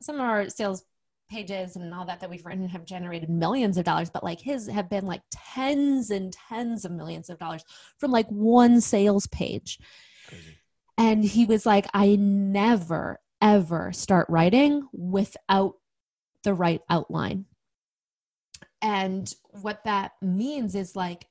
some 0.00 0.16
of 0.16 0.22
our 0.22 0.48
sales 0.48 0.84
pages 1.30 1.76
and 1.76 1.94
all 1.94 2.04
that 2.06 2.20
that 2.20 2.28
we've 2.28 2.44
written 2.44 2.68
have 2.68 2.84
generated 2.84 3.30
millions 3.30 3.78
of 3.78 3.84
dollars, 3.84 4.10
but 4.10 4.24
like 4.24 4.40
his 4.40 4.66
have 4.66 4.90
been 4.90 5.06
like 5.06 5.22
tens 5.30 6.10
and 6.10 6.32
tens 6.32 6.84
of 6.84 6.90
millions 6.90 7.30
of 7.30 7.38
dollars 7.38 7.64
from 7.98 8.10
like 8.10 8.28
one 8.28 8.80
sales 8.80 9.26
page. 9.28 9.78
Crazy. 10.28 10.56
And 11.00 11.24
he 11.24 11.46
was 11.46 11.64
like, 11.64 11.86
I 11.94 12.16
never 12.16 13.20
ever 13.40 13.90
start 13.90 14.26
writing 14.28 14.86
without 14.92 15.76
the 16.44 16.52
right 16.52 16.82
outline. 16.90 17.46
And 18.82 19.32
what 19.62 19.82
that 19.84 20.12
means 20.20 20.74
is 20.74 20.94
like, 20.94 21.26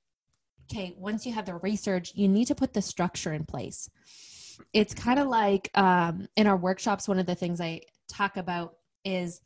okay, 0.71 0.95
once 0.97 1.23
you 1.23 1.33
have 1.33 1.45
the 1.45 1.53
research, 1.53 2.13
you 2.15 2.27
need 2.27 2.45
to 2.45 2.55
put 2.55 2.73
the 2.73 2.81
structure 2.81 3.31
in 3.31 3.45
place. 3.45 3.87
It's 4.73 4.95
kind 4.95 5.19
of 5.19 5.27
like 5.27 5.69
um, 5.75 6.27
in 6.35 6.47
our 6.47 6.57
workshops, 6.57 7.07
one 7.07 7.19
of 7.19 7.27
the 7.27 7.35
things 7.35 7.61
I 7.61 7.81
talk 8.07 8.37
about 8.37 8.73
is 9.05 9.39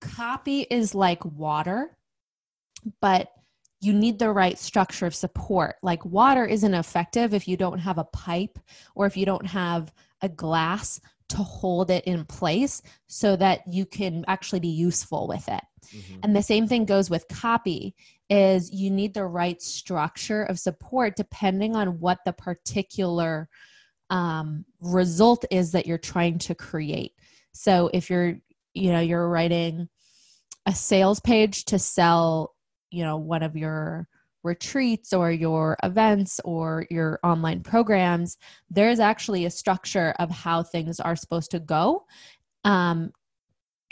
copy 0.00 0.62
is 0.62 0.92
like 0.92 1.24
water, 1.24 1.96
but 3.00 3.28
you 3.84 3.92
need 3.92 4.18
the 4.18 4.30
right 4.30 4.58
structure 4.58 5.06
of 5.06 5.14
support. 5.14 5.76
Like 5.82 6.04
water 6.04 6.44
isn't 6.44 6.74
effective 6.74 7.34
if 7.34 7.46
you 7.46 7.56
don't 7.56 7.78
have 7.78 7.98
a 7.98 8.04
pipe 8.04 8.58
or 8.94 9.06
if 9.06 9.16
you 9.16 9.26
don't 9.26 9.46
have 9.46 9.92
a 10.22 10.28
glass 10.28 11.00
to 11.30 11.36
hold 11.38 11.90
it 11.90 12.04
in 12.04 12.24
place 12.24 12.82
so 13.06 13.36
that 13.36 13.62
you 13.66 13.86
can 13.86 14.24
actually 14.28 14.60
be 14.60 14.68
useful 14.68 15.26
with 15.26 15.48
it. 15.48 15.62
Mm-hmm. 15.94 16.20
And 16.22 16.36
the 16.36 16.42
same 16.42 16.66
thing 16.66 16.84
goes 16.84 17.10
with 17.10 17.28
copy 17.28 17.94
is 18.30 18.72
you 18.72 18.90
need 18.90 19.14
the 19.14 19.26
right 19.26 19.60
structure 19.60 20.44
of 20.44 20.58
support 20.58 21.16
depending 21.16 21.76
on 21.76 22.00
what 22.00 22.18
the 22.24 22.32
particular 22.32 23.48
um, 24.10 24.64
result 24.80 25.44
is 25.50 25.72
that 25.72 25.86
you're 25.86 25.98
trying 25.98 26.38
to 26.38 26.54
create. 26.54 27.12
So 27.52 27.90
if 27.92 28.10
you're 28.10 28.36
you 28.74 28.92
know 28.92 29.00
you're 29.00 29.28
writing 29.28 29.88
a 30.66 30.74
sales 30.74 31.20
page 31.20 31.64
to 31.66 31.78
sell 31.78 32.53
you 32.94 33.04
know 33.04 33.16
one 33.16 33.42
of 33.42 33.56
your 33.56 34.08
retreats 34.44 35.12
or 35.12 35.32
your 35.32 35.76
events 35.82 36.38
or 36.44 36.86
your 36.90 37.18
online 37.24 37.62
programs, 37.62 38.36
there's 38.70 39.00
actually 39.00 39.46
a 39.46 39.50
structure 39.50 40.14
of 40.18 40.30
how 40.30 40.62
things 40.62 41.00
are 41.00 41.16
supposed 41.16 41.50
to 41.50 41.58
go 41.58 42.04
um, 42.64 43.10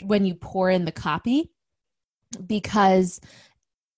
when 0.03 0.25
you 0.25 0.35
pour 0.35 0.69
in 0.69 0.85
the 0.85 0.91
copy 0.91 1.51
because 2.45 3.19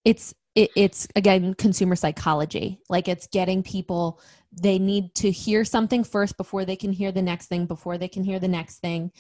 it's 0.06 0.34
it, 0.56 0.72
it's 0.76 1.08
again 1.16 1.54
consumer 1.54 1.96
psychology. 1.96 2.80
Like 2.90 3.08
it's 3.08 3.28
getting 3.28 3.62
people 3.62 4.20
they 4.58 4.80
need 4.80 5.14
to 5.16 5.30
hear 5.30 5.66
something 5.66 6.04
first 6.04 6.38
before 6.38 6.64
they 6.64 6.78
can 6.78 6.94
hear 6.94 7.12
the 7.12 7.22
next 7.22 7.48
thing 7.48 7.66
before 7.66 7.98
they 7.98 8.08
can 8.08 8.24
hear 8.24 8.40
the 8.40 8.48
next 8.48 8.78
thing 8.78 9.12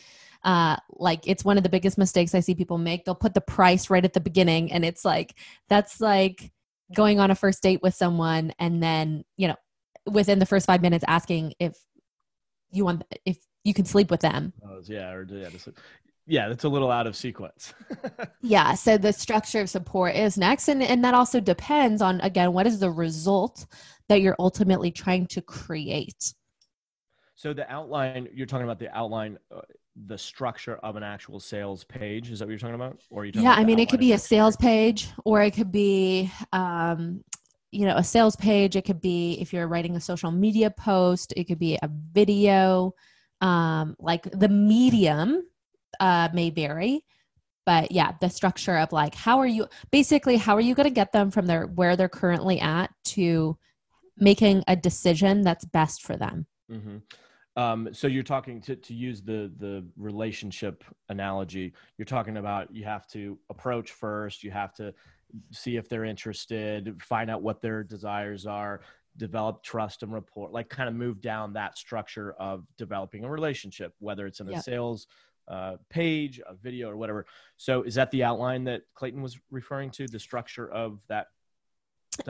uh, 0.45 0.77
like 0.91 1.27
it's 1.27 1.43
one 1.43 1.58
of 1.58 1.63
the 1.63 1.69
biggest 1.69 1.97
mistakes 1.97 2.36
i 2.36 2.39
see 2.39 2.55
people 2.55 2.77
make. 2.77 3.03
They'll 3.03 3.15
put 3.15 3.34
the 3.34 3.41
price 3.41 3.89
right 3.89 4.05
at 4.05 4.13
the 4.13 4.19
beginning 4.19 4.71
and 4.71 4.86
it's 4.86 5.03
like 5.03 5.36
that's 5.67 5.99
like 5.99 6.51
going 6.93 7.19
on 7.19 7.31
a 7.31 7.36
first 7.36 7.63
date 7.63 7.81
with 7.81 7.95
someone 7.95 8.53
and 8.60 8.81
then 8.81 9.25
you 9.38 9.47
know 9.47 9.55
within 10.05 10.38
the 10.38 10.45
first 10.45 10.67
five 10.67 10.84
minutes 10.84 11.03
asking 11.08 11.55
if 11.60 11.75
you 12.71 12.86
want 12.86 13.03
if 13.25 13.38
you 13.63 13.73
can 13.73 13.86
sleep 13.86 14.12
with 14.12 14.21
them. 14.21 14.53
Yeah 14.84 15.12
or 15.12 15.27
yeah, 15.27 15.49
just, 15.49 15.69
yeah 16.27 16.47
that's 16.47 16.63
a 16.63 16.69
little 16.69 16.91
out 16.91 17.08
of 17.08 17.15
sequence. 17.15 17.73
Yeah 18.41 18.75
so 18.75 18.99
the 18.99 19.12
structure 19.12 19.62
of 19.62 19.69
support 19.69 20.15
is 20.15 20.38
next 20.38 20.67
and 20.67 20.84
and 20.84 21.03
that 21.03 21.15
also 21.15 21.39
depends 21.39 22.03
on 22.03 22.21
again 22.21 22.53
what 22.53 22.67
is 22.67 22.79
the 22.79 22.91
result 22.91 23.65
that 24.10 24.21
you're 24.21 24.36
ultimately 24.38 24.91
trying 24.91 25.25
to 25.25 25.41
create. 25.41 26.36
So 27.34 27.51
the 27.51 27.69
outline 27.69 28.29
you're 28.31 28.45
talking 28.45 28.65
about 28.65 28.77
the 28.77 28.95
outline 28.95 29.39
uh, 29.51 29.62
the 30.08 30.17
structure 30.17 30.75
of 30.77 30.95
an 30.95 31.03
actual 31.03 31.39
sales 31.39 31.84
page. 31.84 32.31
Is 32.31 32.39
that 32.39 32.45
what 32.45 32.51
you're 32.51 32.60
talking 32.60 32.75
about? 32.75 32.99
Or 33.10 33.25
you're 33.25 33.31
talking 33.31 33.45
about? 33.45 33.58
yeah, 33.58 33.62
I 33.62 33.65
mean, 33.65 33.79
it 33.79 33.89
could 33.89 33.99
be 33.99 34.13
a 34.13 34.17
sales 34.17 34.58
page, 34.58 35.10
or 35.23 35.41
it 35.41 35.51
could 35.51 35.71
be, 35.71 36.31
um, 36.51 37.23
you 37.71 37.86
know, 37.86 37.95
a 37.95 38.03
sales 38.03 38.36
page. 38.36 38.75
It 38.75 38.84
could 38.84 39.01
be 39.01 39.38
if 39.39 39.53
you're 39.53 39.67
writing 39.67 39.95
a 39.95 40.01
social 40.01 40.31
media 40.31 40.69
post. 40.69 41.34
It 41.38 41.45
could 41.45 41.60
be 41.60 41.77
a 41.81 41.89
video. 42.12 42.93
Um, 43.41 43.95
like 43.99 44.23
the 44.31 44.49
medium 44.49 45.43
uh, 45.99 46.29
may 46.34 46.49
vary, 46.49 47.03
but 47.65 47.91
yeah, 47.91 48.13
the 48.21 48.29
structure 48.29 48.77
of 48.77 48.91
like 48.91 49.13
how 49.13 49.39
are 49.39 49.47
you 49.47 49.67
basically 49.91 50.38
how 50.38 50.55
are 50.55 50.62
you 50.62 50.73
going 50.73 50.88
to 50.88 50.93
get 50.93 51.12
them 51.12 51.31
from 51.31 51.45
their 51.45 51.67
where 51.67 51.95
they're 51.95 52.10
currently 52.10 52.60
at 52.60 52.91
to 53.03 53.58
making 54.17 54.63
a 54.67 54.75
decision 54.75 55.41
that's 55.41 55.65
best 55.65 56.03
for 56.03 56.15
them. 56.15 56.45
Mm-hmm. 56.71 56.97
Um, 57.55 57.89
so 57.93 58.07
you're 58.07 58.23
talking 58.23 58.59
to, 58.61 58.75
to 58.75 58.93
use 58.93 59.21
the 59.21 59.51
the 59.57 59.85
relationship 59.95 60.83
analogy. 61.09 61.73
You're 61.97 62.05
talking 62.05 62.37
about 62.37 62.73
you 62.73 62.83
have 62.83 63.07
to 63.07 63.37
approach 63.49 63.91
first. 63.91 64.43
You 64.43 64.51
have 64.51 64.73
to 64.75 64.93
see 65.51 65.77
if 65.77 65.89
they're 65.89 66.05
interested, 66.05 67.01
find 67.01 67.29
out 67.29 67.41
what 67.41 67.61
their 67.61 67.83
desires 67.83 68.45
are, 68.45 68.81
develop 69.17 69.63
trust 69.63 70.03
and 70.03 70.13
rapport, 70.13 70.49
like 70.49 70.69
kind 70.69 70.89
of 70.89 70.95
move 70.95 71.21
down 71.21 71.53
that 71.53 71.77
structure 71.77 72.33
of 72.33 72.65
developing 72.77 73.23
a 73.23 73.29
relationship, 73.29 73.93
whether 73.99 74.25
it's 74.27 74.39
in 74.39 74.47
a 74.47 74.51
Yep. 74.51 74.63
sales 74.63 75.07
uh, 75.47 75.77
page, 75.89 76.41
a 76.47 76.55
video, 76.55 76.89
or 76.89 76.97
whatever. 76.97 77.25
So, 77.57 77.83
is 77.83 77.95
that 77.95 78.11
the 78.11 78.23
outline 78.23 78.63
that 78.65 78.81
Clayton 78.95 79.21
was 79.21 79.39
referring 79.51 79.91
to? 79.91 80.07
The 80.07 80.19
structure 80.19 80.69
of 80.69 80.99
that. 81.07 81.27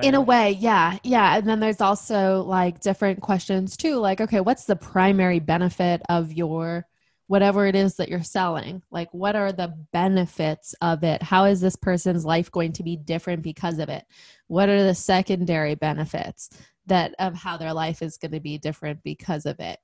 In 0.01 0.15
a 0.15 0.21
way 0.21 0.51
yeah 0.51 0.97
yeah 1.03 1.37
and 1.37 1.47
then 1.47 1.59
there's 1.59 1.81
also 1.81 2.41
like 2.43 2.79
different 2.79 3.21
questions 3.21 3.77
too 3.77 3.97
like 3.97 4.19
okay 4.19 4.39
what's 4.39 4.65
the 4.65 4.75
primary 4.75 5.39
benefit 5.39 6.01
of 6.09 6.33
your 6.33 6.85
whatever 7.27 7.65
it 7.65 7.75
is 7.75 7.95
that 7.95 8.09
you're 8.09 8.23
selling? 8.23 8.81
Like 8.91 9.09
what 9.11 9.35
are 9.35 9.51
the 9.51 9.75
benefits 9.91 10.75
of 10.81 11.03
it? 11.03 11.23
How 11.23 11.45
is 11.45 11.59
this 11.59 11.75
person's 11.75 12.25
life 12.25 12.51
going 12.51 12.73
to 12.73 12.83
be 12.83 12.95
different 12.95 13.41
because 13.41 13.79
of 13.79 13.89
it? 13.89 14.05
What 14.47 14.69
are 14.69 14.83
the 14.83 14.95
secondary 14.95 15.75
benefits 15.75 16.49
that 16.87 17.15
of 17.17 17.33
how 17.33 17.57
their 17.57 17.73
life 17.73 18.01
is 18.01 18.17
going 18.17 18.33
to 18.33 18.39
be 18.39 18.57
different 18.57 19.03
because 19.03 19.45
of 19.45 19.59
it? 19.59 19.79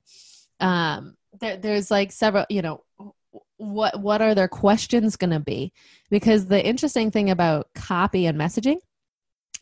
Um 0.60 1.16
there, 1.40 1.58
there's 1.58 1.90
like 1.90 2.12
several 2.12 2.46
you 2.50 2.62
know 2.62 2.84
what 3.58 4.00
what 4.00 4.22
are 4.22 4.36
their 4.36 4.48
questions 4.48 5.16
going 5.16 5.32
to 5.32 5.40
be? 5.40 5.72
Because 6.10 6.46
the 6.46 6.64
interesting 6.64 7.10
thing 7.10 7.30
about 7.30 7.70
copy 7.74 8.26
and 8.26 8.38
messaging 8.38 8.78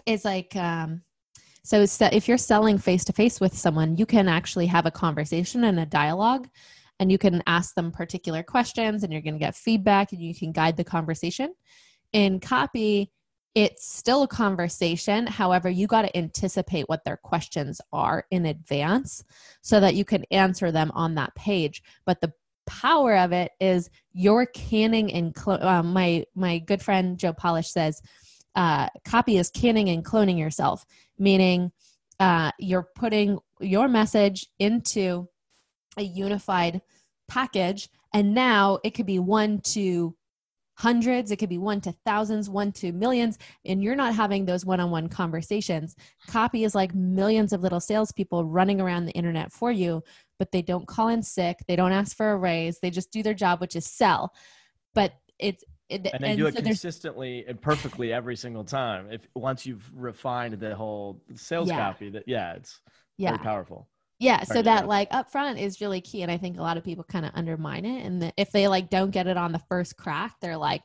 is 0.10 0.26
like 0.26 0.56
um 0.56 1.02
so 1.64 1.86
if 2.12 2.28
you're 2.28 2.38
selling 2.38 2.78
face 2.78 3.06
to 3.06 3.14
face 3.14 3.40
with 3.40 3.56
someone 3.56 3.96
you 3.98 4.06
can 4.06 4.28
actually 4.28 4.66
have 4.66 4.86
a 4.86 4.92
conversation 4.92 5.64
and 5.64 5.80
a 5.80 5.86
dialogue 5.86 6.48
and 7.00 7.12
you 7.12 7.18
can 7.18 7.42
ask 7.48 7.76
them 7.76 7.92
particular 7.92 8.44
questions 8.44 9.04
and 9.04 9.14
you're 9.14 9.22
going 9.22 9.36
to 9.36 9.40
get 9.40 9.56
feedback 9.56 10.12
and 10.12 10.22
you 10.22 10.36
can 10.36 10.52
guide 10.52 10.76
the 10.76 10.84
conversation. 10.84 11.54
In 12.12 12.40
copy 12.40 13.12
it's 13.56 13.92
still 13.92 14.24
a 14.24 14.28
conversation 14.28 15.26
however 15.26 15.70
you 15.70 15.88
got 15.88 16.04
to 16.04 16.18
anticipate 16.18 16.88
what 16.88 17.04
their 17.04 17.18
questions 17.18 17.82
are 17.92 18.26
in 18.30 18.46
advance 18.46 19.24
so 19.62 19.80
that 19.80 19.96
you 19.96 20.06
can 20.06 20.24
answer 20.30 20.72
them 20.72 20.92
on 20.94 21.16
that 21.16 21.34
page. 21.36 21.82
But 22.06 22.22
the 22.22 22.32
power 22.68 23.18
of 23.18 23.32
it 23.32 23.52
is 23.60 23.90
you're 24.14 24.46
canning 24.46 25.12
and 25.12 25.34
clo- 25.34 25.60
uh, 25.60 25.82
my 25.82 26.24
my 26.36 26.60
good 26.60 26.84
friend 26.84 27.18
joe 27.18 27.34
polish 27.34 27.72
says 27.72 28.00
uh, 28.56 28.90
copy 29.06 29.38
is 29.38 29.50
canning 29.50 29.90
and 29.90 30.04
cloning 30.04 30.38
yourself, 30.38 30.86
meaning 31.18 31.72
uh, 32.20 32.52
you're 32.60 32.90
putting 32.96 33.40
your 33.60 33.88
message 33.88 34.48
into 34.60 35.28
a 35.98 36.04
unified 36.04 36.82
package, 37.28 37.90
and 38.14 38.34
now 38.34 38.80
it 38.84 38.92
could 38.92 39.06
be 39.06 39.20
one 39.20 39.60
to 39.60 40.16
hundreds, 40.80 41.30
it 41.30 41.36
could 41.36 41.50
be 41.50 41.58
one 41.58 41.82
to 41.82 41.94
thousands, 42.06 42.50
one 42.50 42.72
to 42.72 42.94
millions, 42.94 43.38
and 43.66 43.84
you're 43.84 43.98
not 43.98 44.16
having 44.16 44.46
those 44.46 44.66
one 44.66 44.80
on 44.80 44.90
one 44.90 45.10
conversations. 45.10 45.94
Copy 46.28 46.64
is 46.64 46.74
like 46.74 46.96
millions 46.96 47.52
of 47.52 47.62
little 47.62 47.82
salespeople 47.82 48.46
running 48.46 48.80
around 48.80 49.06
the 49.06 49.12
internet 49.12 49.52
for 49.52 49.74
you, 49.74 50.02
but 50.38 50.54
they 50.54 50.62
don't 50.62 50.88
call 50.88 51.10
in 51.10 51.22
sick, 51.22 51.58
they 51.68 51.76
don't 51.76 51.92
ask 51.92 52.16
for 52.16 52.32
a 52.32 52.38
raise, 52.38 52.80
they 52.80 52.90
just 52.90 53.12
do 53.12 53.22
their 53.22 53.34
job, 53.34 53.60
which 53.60 53.76
is 53.76 53.86
sell. 53.86 54.34
But 54.96 55.14
it's 55.38 55.64
it, 55.64 55.70
and 55.90 56.06
they 56.20 56.36
do 56.36 56.48
it 56.48 56.56
so 56.56 56.62
consistently 56.62 57.46
and 57.48 57.60
perfectly 57.62 58.14
every 58.14 58.36
single 58.36 58.64
time. 58.64 59.12
If 59.12 59.22
once 59.36 59.66
you've 59.66 59.90
refined 59.96 60.60
the 60.60 60.76
whole 60.76 61.22
sales 61.36 61.70
Yeah. 61.70 61.78
copy, 61.78 62.10
that 62.12 62.24
yeah, 62.28 62.54
it's 62.54 62.80
yeah 63.18 63.32
very 63.32 63.40
powerful. 63.44 63.88
Yeah, 64.20 64.44
so 64.44 64.62
that 64.62 64.88
like 64.88 65.10
upfront 65.12 65.60
is 65.62 65.80
really 65.80 66.02
key, 66.02 66.24
and 66.24 66.32
I 66.32 66.38
think 66.38 66.58
a 66.58 66.62
lot 66.62 66.76
of 66.78 66.84
people 66.84 67.06
kind 67.06 67.26
of 67.26 67.32
undermine 67.36 67.86
it. 67.86 68.06
And 68.06 68.22
that 68.22 68.34
if 68.36 68.52
they 68.52 68.68
like 68.68 68.90
don't 68.90 69.12
get 69.12 69.28
it 69.28 69.38
on 69.38 69.52
the 69.54 69.62
first 69.70 69.96
crack, 69.96 70.36
they're 70.42 70.58
like, 70.58 70.84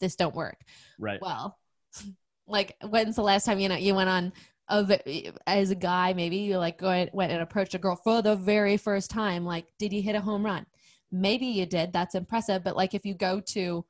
"This 0.00 0.14
don't 0.14 0.34
work." 0.36 0.60
Right. 0.98 1.20
Well, 1.20 1.58
like 2.46 2.76
when's 2.88 3.16
the 3.16 3.22
last 3.22 3.44
time 3.44 3.58
you 3.58 3.68
know 3.68 3.76
you 3.76 3.94
went 3.94 4.08
on 4.08 4.32
a 4.68 4.84
v- 4.84 5.30
as 5.46 5.70
a 5.70 5.74
guy 5.74 6.12
maybe 6.14 6.36
you 6.38 6.56
like 6.58 6.78
go 6.78 6.88
and- 6.90 7.10
went 7.12 7.32
and 7.32 7.42
approached 7.42 7.74
a 7.74 7.78
girl 7.78 7.96
for 7.96 8.22
the 8.22 8.36
very 8.36 8.76
first 8.76 9.10
time? 9.10 9.44
Like, 9.44 9.66
did 9.78 9.92
you 9.92 10.00
hit 10.00 10.14
a 10.14 10.20
home 10.20 10.44
run? 10.44 10.64
Maybe 11.10 11.46
you 11.46 11.66
did. 11.66 11.92
That's 11.92 12.14
impressive. 12.14 12.62
But 12.64 12.76
like 12.76 12.94
if 12.94 13.04
you 13.04 13.14
go 13.14 13.40
to 13.40 13.84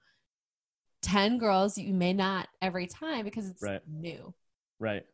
ten 1.05 1.38
girls, 1.38 1.77
you 1.79 1.93
may 1.95 2.12
not 2.12 2.49
every 2.62 2.87
time 2.87 3.25
because 3.25 3.49
it's 3.49 3.62
Right. 3.62 3.81
new. 3.87 4.35
Right. 4.79 5.05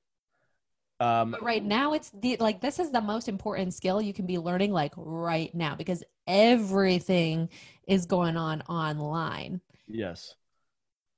Um, 1.00 1.30
But 1.32 1.42
right 1.42 1.64
now 1.64 1.94
it's 1.94 2.10
the 2.10 2.36
like 2.38 2.60
this 2.60 2.78
is 2.78 2.90
the 2.90 3.00
most 3.00 3.28
important 3.28 3.74
skill 3.74 4.00
you 4.02 4.12
can 4.12 4.26
be 4.26 4.38
learning 4.38 4.70
like 4.72 4.92
right 4.96 5.54
now 5.54 5.74
because 5.74 6.04
everything 6.26 7.48
is 7.88 8.06
going 8.06 8.36
on 8.36 8.62
online. 8.62 9.60
Yes. 9.88 10.34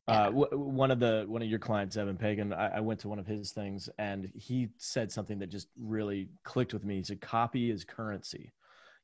Yeah. 0.08 0.22
Uh, 0.22 0.30
w- 0.30 0.58
one 0.58 0.90
of 0.90 0.98
the 1.00 1.24
one 1.28 1.42
of 1.42 1.48
your 1.48 1.58
clients, 1.58 1.96
Eben 1.96 2.16
Pagan, 2.16 2.52
I, 2.52 2.76
I 2.76 2.80
went 2.80 3.00
to 3.00 3.08
one 3.08 3.18
of 3.18 3.26
his 3.26 3.52
things, 3.52 3.88
and 3.98 4.30
he 4.34 4.68
said 4.78 5.12
something 5.12 5.38
that 5.40 5.48
just 5.48 5.68
really 5.78 6.30
clicked 6.44 6.72
with 6.72 6.84
me. 6.84 6.96
He 6.96 7.04
said, 7.04 7.20
"Copy 7.20 7.70
is 7.70 7.84
currency. 7.84 8.52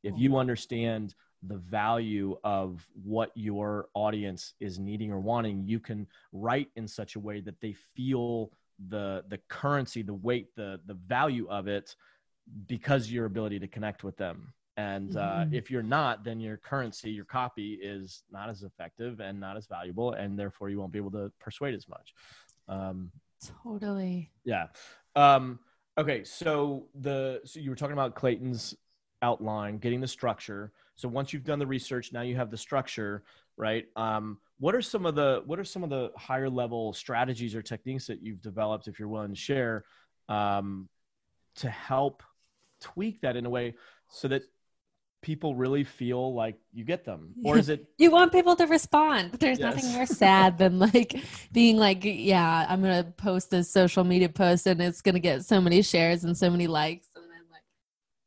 If 0.02 0.14
you 0.16 0.36
understand 0.36 1.14
the 1.42 1.56
value 1.56 2.36
of 2.42 2.86
what 3.02 3.30
your 3.34 3.88
audience 3.94 4.54
is 4.60 4.78
needing 4.78 5.12
or 5.12 5.20
wanting, 5.20 5.64
you 5.66 5.78
can 5.78 6.06
write 6.32 6.68
in 6.76 6.88
such 6.88 7.16
a 7.16 7.20
way 7.20 7.40
that 7.40 7.60
they 7.60 7.72
feel 7.94 8.50
the 8.88 9.24
the 9.28 9.38
currency, 9.48 10.02
the 10.02 10.14
weight, 10.14 10.54
the 10.56 10.80
the 10.86 10.94
value 10.94 11.48
of 11.48 11.68
it, 11.68 11.94
because 12.66 13.10
your 13.10 13.26
ability 13.26 13.58
to 13.58 13.68
connect 13.68 14.04
with 14.04 14.16
them." 14.16 14.52
And 14.76 15.16
uh, 15.16 15.44
Mhm. 15.44 15.52
if 15.52 15.70
you're 15.72 15.82
not, 15.82 16.22
then 16.22 16.38
your 16.38 16.56
currency, 16.56 17.10
your 17.10 17.24
copy 17.24 17.74
is 17.74 18.22
not 18.30 18.48
as 18.48 18.62
effective 18.62 19.18
and 19.20 19.40
not 19.40 19.56
as 19.56 19.66
valuable, 19.66 20.12
and 20.12 20.38
therefore 20.38 20.70
you 20.70 20.78
won't 20.78 20.92
be 20.92 20.98
able 20.98 21.10
to 21.12 21.32
persuade 21.40 21.74
as 21.74 21.88
much. 21.88 22.14
Um, 22.68 23.10
Totally. 23.62 24.30
yeah. 24.44 24.68
Um, 25.16 25.58
okay. 25.96 26.22
So 26.24 26.88
the 26.94 27.40
so 27.44 27.58
you 27.60 27.70
were 27.70 27.76
talking 27.76 27.92
about 27.92 28.14
Clayton's 28.14 28.74
outline, 29.22 29.78
getting 29.78 30.00
the 30.00 30.08
structure. 30.08 30.72
So 30.98 31.08
once 31.08 31.32
you've 31.32 31.44
done 31.44 31.60
the 31.60 31.66
research, 31.66 32.12
now 32.12 32.22
you 32.22 32.34
have 32.34 32.50
the 32.50 32.56
structure, 32.56 33.22
right? 33.56 33.86
Um, 33.94 34.38
what 34.58 34.74
are 34.74 34.82
some 34.82 35.06
of 35.06 35.14
the 35.14 35.42
what 35.46 35.60
are 35.60 35.64
some 35.64 35.84
of 35.84 35.90
the 35.90 36.10
higher 36.16 36.50
level 36.50 36.92
strategies 36.92 37.54
or 37.54 37.62
techniques 37.62 38.08
that 38.08 38.20
you've 38.20 38.42
developed, 38.42 38.88
if 38.88 38.98
you're 38.98 39.06
willing 39.06 39.30
to 39.30 39.36
share, 39.40 39.84
um, 40.28 40.88
to 41.54 41.70
help 41.70 42.24
tweak 42.80 43.20
that 43.20 43.36
in 43.36 43.46
a 43.46 43.50
way 43.50 43.74
so 44.10 44.26
that 44.26 44.42
people 45.22 45.54
really 45.54 45.84
feel 45.84 46.34
like 46.34 46.56
you 46.72 46.84
get 46.84 47.04
them, 47.04 47.32
or 47.44 47.58
is 47.58 47.68
it 47.68 47.86
You 47.98 48.10
want 48.10 48.32
people 48.32 48.56
to 48.56 48.66
respond. 48.66 49.32
There's 49.34 49.60
Yes. 49.60 49.76
nothing 49.76 49.92
more 49.92 50.06
sad 50.06 50.58
than 50.58 50.78
like 50.90 51.14
being 51.52 51.76
like, 51.76 52.00
yeah, 52.04 52.66
I'm 52.68 52.82
gonna 52.82 53.12
post 53.16 53.50
this 53.50 53.70
social 53.70 54.02
media 54.02 54.28
post 54.28 54.66
and 54.66 54.82
it's 54.82 55.00
gonna 55.00 55.20
get 55.20 55.44
so 55.44 55.60
many 55.60 55.82
shares 55.82 56.24
and 56.24 56.36
so 56.36 56.50
many 56.50 56.66
likes, 56.66 57.08
and 57.14 57.24
then 57.24 57.42
like 57.52 57.62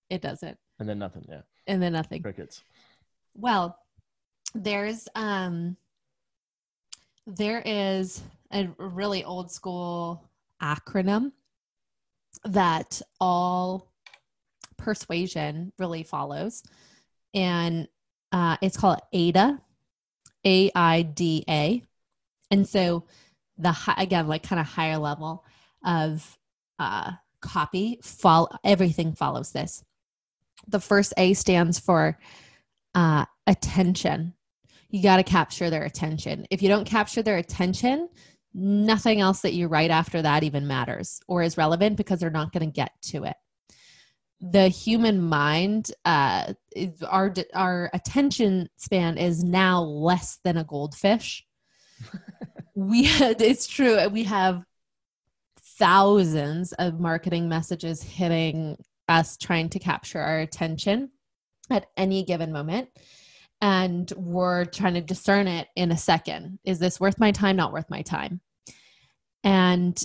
it 0.10 0.22
doesn't, 0.22 0.58
and 0.80 0.88
then 0.88 1.00
nothing? 1.00 1.26
Yeah, 1.28 1.42
and 1.68 1.82
then 1.82 1.94
nothing. 1.94 2.22
crickets. 2.22 2.64
Well, 3.36 3.78
there's 4.54 5.08
um 5.16 5.78
there 7.28 7.62
is 7.64 8.22
a 8.52 8.70
really 8.78 9.24
old 9.24 9.52
school 9.52 10.30
acronym 10.62 11.32
that 12.44 13.02
all 13.20 13.92
persuasion 14.78 15.72
really 15.78 16.04
follows 16.04 16.64
and 17.34 17.88
uh, 18.32 18.58
it's 18.62 18.78
called 18.78 19.00
AIDA, 19.14 19.60
A 20.46 20.72
I 20.74 21.02
D 21.02 21.44
A. 21.50 21.84
And 22.50 22.68
so 22.68 23.06
the 23.58 23.72
hi- 23.72 23.96
again 23.98 24.28
like 24.28 24.44
kind 24.44 24.60
of 24.60 24.66
higher 24.66 24.98
level 24.98 25.46
of 25.86 26.38
uh, 26.80 27.12
copy 27.42 28.00
follow 28.02 28.50
everything 28.64 29.14
follows 29.14 29.52
this. 29.52 29.84
The 30.68 30.80
first 30.80 31.14
A 31.18 31.34
stands 31.34 31.80
for 31.80 32.18
uh, 32.96 33.26
attention. 33.48 34.34
You 34.90 35.02
got 35.02 35.18
to 35.18 35.24
capture 35.24 35.70
their 35.70 35.84
attention. 35.84 36.46
If 36.50 36.62
you 36.62 36.68
don't 36.68 36.86
capture 36.86 37.22
their 37.24 37.38
attention, 37.38 38.10
nothing 38.54 39.22
else 39.22 39.42
that 39.42 39.54
you 39.54 39.68
write 39.68 39.92
after 39.92 40.22
that 40.22 40.44
even 40.44 40.68
matters 40.68 41.22
or 41.28 41.42
is 41.42 41.58
relevant 41.58 41.98
because 41.98 42.20
they're 42.20 42.30
not 42.30 42.52
going 42.52 42.66
to 42.66 42.74
get 42.74 42.92
to 43.04 43.24
it. 43.24 43.36
The 44.42 44.68
human 44.68 45.22
mind, 45.22 45.92
uh, 46.04 46.54
is- 46.76 47.04
our 47.04 47.34
our 47.54 47.92
attention 47.94 48.70
span 48.76 49.18
is 49.18 49.44
now 49.44 49.82
less 49.84 50.40
than 50.44 50.58
a 50.58 50.64
goldfish. 50.64 51.46
we 52.76 53.04
it's 53.06 53.68
true. 53.68 54.08
We 54.10 54.24
have 54.24 54.64
thousands 55.78 56.74
of 56.74 57.00
marketing 57.00 57.50
messages 57.50 58.02
hitting 58.02 58.78
us 59.12 59.38
trying 59.38 59.70
to 59.70 59.80
capture 59.80 60.20
our 60.20 60.40
attention 60.40 61.12
at 61.70 61.88
any 61.98 62.24
given 62.24 62.52
moment 62.52 62.90
and 63.62 64.12
we're 64.18 64.66
trying 64.66 64.96
to 64.96 65.02
discern 65.02 65.48
it 65.48 65.68
in 65.76 65.92
a 65.92 65.98
second. 65.98 66.58
Is 66.64 66.80
this 66.80 67.00
worth 67.00 67.20
my 67.20 67.32
time 67.32 67.56
not 67.56 67.72
worth 67.72 67.90
my 67.90 68.02
time? 68.02 68.42
And 69.44 70.04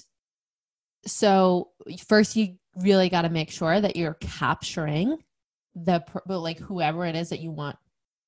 so 1.06 1.70
first 2.06 2.36
you 2.36 2.56
really 2.76 3.08
got 3.08 3.22
to 3.22 3.30
make 3.30 3.50
sure 3.50 3.80
that 3.80 3.96
you're 3.96 4.18
capturing 4.20 5.18
the 5.74 6.04
like 6.26 6.58
whoever 6.58 7.04
it 7.04 7.14
is 7.14 7.30
that 7.30 7.40
you 7.40 7.50
want 7.50 7.76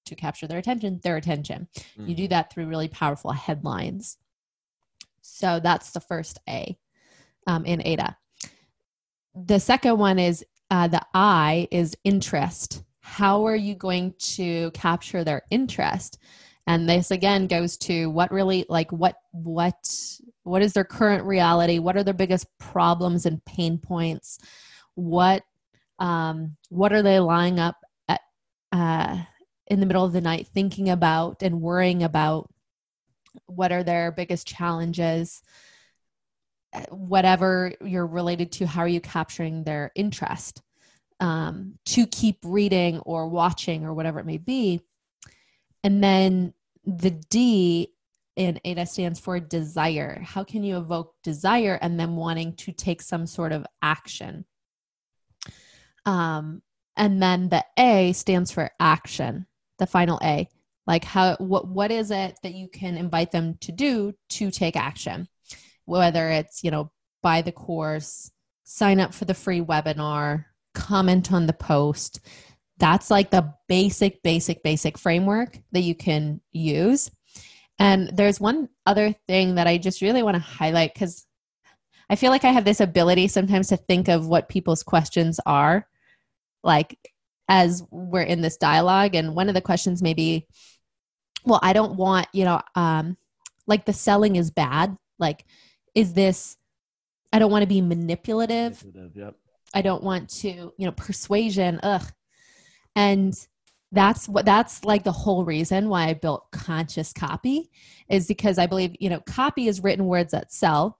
to 0.07 0.15
capture 0.15 0.47
their 0.47 0.59
attention 0.59 1.01
their 1.03 1.17
attention. 1.17 1.69
You 1.97 2.15
do 2.15 2.29
that 2.29 2.53
through 2.53 2.67
really 2.67 2.89
powerful 2.89 3.33
headlines. 3.33 4.17
So 5.21 5.61
that's 5.63 5.91
the 5.91 6.01
first 6.01 6.39
a 6.49 6.79
um, 7.47 7.67
in 7.67 7.83
AIDA. 7.87 8.17
The 9.35 9.61
second 9.61 9.99
one 9.99 10.19
is 10.19 10.45
uh, 10.71 10.89
the 10.89 11.01
I 11.15 11.69
is 11.71 11.97
interest. 12.05 12.83
How 13.01 13.47
are 13.47 13.57
you 13.57 13.75
going 13.75 14.15
to 14.19 14.71
capture 14.73 15.25
their 15.25 15.43
interest? 15.51 16.19
And 16.67 16.89
this 16.89 17.11
again 17.11 17.47
goes 17.47 17.79
to 17.79 18.11
what 18.11 18.31
really 18.31 18.67
like 18.69 18.93
what 18.93 19.17
what 19.33 19.77
what 20.43 20.63
is 20.63 20.75
their 20.75 20.85
current 20.85 21.25
reality? 21.25 21.79
What 21.79 21.97
are 21.97 22.05
their 22.05 22.15
biggest 22.15 22.47
problems 22.59 23.25
and 23.25 23.45
pain 23.45 23.79
points? 23.79 24.39
What 24.95 25.43
um, 25.99 26.57
what 26.69 26.93
are 26.93 27.03
they 27.03 27.19
lying 27.19 27.59
up 27.59 27.77
at, 28.09 28.21
uh, 28.71 29.23
in 29.67 29.81
the 29.81 29.87
middle 29.87 30.05
of 30.05 30.13
the 30.13 30.21
night 30.21 30.47
thinking 30.47 30.91
about 30.91 31.43
and 31.43 31.63
worrying 31.63 32.03
about? 32.03 32.51
What 33.47 33.73
are 33.73 33.83
their 33.83 34.13
biggest 34.13 34.47
challenges? 34.47 35.43
Whatever 36.91 37.73
you're 37.81 38.07
related 38.07 38.53
to, 38.53 38.67
how 38.67 38.83
are 38.83 38.89
you 38.89 39.01
capturing 39.01 39.65
their 39.65 39.91
interest 39.95 40.63
um, 41.21 41.79
to 41.87 42.07
keep 42.07 42.39
reading 42.45 43.01
or 43.01 43.29
watching 43.29 43.85
or 43.85 43.93
whatever 43.95 44.21
it 44.21 44.27
may 44.27 44.39
be. 44.39 44.81
And 45.83 46.03
then 46.03 46.55
the 46.85 47.11
D 47.11 47.93
in 48.37 48.61
AIDA 48.65 48.87
stands 48.87 49.19
for 49.19 49.41
desire. 49.41 50.21
How 50.25 50.45
can 50.45 50.63
you 50.63 50.79
evoke 50.79 51.15
desire 51.23 51.79
and 51.81 51.99
then 51.99 52.17
wanting 52.17 52.55
to 52.57 52.73
take 52.73 53.03
some 53.03 53.27
sort 53.27 53.53
of 53.53 53.67
action? 53.83 54.45
Um, 56.07 56.63
and 56.97 57.23
then 57.23 57.49
the 57.49 57.65
A 57.79 58.13
stands 58.13 58.51
for 58.51 58.71
action, 58.81 59.47
the 59.79 59.87
final 59.87 60.19
A. 60.23 60.49
Like 60.87 61.05
how 61.05 61.37
what 61.37 61.69
what 61.69 61.91
is 61.91 62.11
it 62.11 62.39
that 62.43 62.55
you 62.55 62.69
can 62.69 62.97
invite 62.97 63.31
them 63.31 63.59
to 63.61 63.73
do 63.73 64.15
to 64.31 64.51
take 64.51 64.75
action? 64.75 65.29
Whether 65.89 66.29
it's, 66.29 66.63
you 66.63 66.71
know, 66.71 66.91
buy 67.23 67.43
the 67.43 67.53
course, 67.53 68.31
sign 68.65 69.01
up 69.01 69.15
for 69.15 69.25
the 69.25 69.35
free 69.35 69.61
webinar, 69.61 70.45
comment 70.75 71.33
on 71.33 71.47
the 71.47 71.53
post. 71.53 72.21
That's 72.77 73.11
like 73.11 73.31
the 73.31 73.55
basic, 73.69 74.23
basic, 74.23 74.63
basic 74.63 74.99
framework 74.99 75.59
that 75.73 75.81
you 75.81 75.95
can 75.95 76.41
use. 76.53 77.11
And 77.79 78.11
there's 78.17 78.41
one 78.41 78.69
other 78.87 79.15
thing 79.27 79.55
that 79.55 79.67
I 79.67 79.79
just 79.79 80.03
really 80.03 80.23
want 80.23 80.35
to 80.37 80.41
highlight 80.41 80.93
because 80.95 81.27
I 82.11 82.17
feel 82.17 82.31
like 82.31 82.45
I 82.45 82.53
have 82.53 82.65
this 82.65 82.81
ability 82.81 83.29
sometimes 83.29 83.69
to 83.69 83.77
think 83.77 84.09
of 84.09 84.29
what 84.29 84.49
people's 84.49 84.83
questions 84.83 85.41
are, 85.47 85.87
like 86.63 86.97
as 87.49 87.83
we're 87.91 88.23
in 88.23 88.43
this 88.43 88.57
dialogue. 88.57 89.15
And 89.15 89.35
one 89.35 89.49
of 89.49 89.55
the 89.55 89.61
questions 89.61 90.03
may 90.03 90.15
be, 90.15 90.47
well, 91.45 91.61
I 91.63 91.73
don't 91.73 91.97
want, 91.97 92.27
you 92.33 92.45
know, 92.45 92.61
um, 92.75 93.17
like 93.67 93.87
the 93.87 93.93
selling 93.93 94.37
is 94.37 94.51
bad. 94.51 94.97
Like, 95.19 95.45
is 95.99 96.13
this 96.13 96.57
I 97.33 97.39
don't 97.39 97.51
want 97.51 97.63
to 97.63 97.69
be 97.69 97.81
manipulative. 97.81 98.83
manipulative 98.85 99.17
yep. 99.17 99.35
I 99.75 99.83
don't 99.83 100.03
want 100.03 100.31
to, 100.41 100.49
you 100.49 100.87
know, 100.87 100.93
persuasion, 100.93 101.79
ugh. 101.83 102.05
And 102.97 103.35
that's 103.93 104.29
what 104.29 104.45
that's 104.45 104.85
like 104.85 105.03
the 105.03 105.13
whole 105.13 105.45
reason 105.45 105.89
why 105.89 106.09
I 106.09 106.15
built 106.15 106.51
conscious 106.53 107.13
copy 107.13 107.71
is 108.09 108.27
because 108.27 108.59
I 108.59 108.67
believe, 108.67 108.95
you 109.01 109.11
know, 109.11 109.21
copy 109.21 109.67
is 109.67 109.83
written 109.83 110.07
words 110.07 110.33
that 110.33 110.53
sell. 110.53 110.99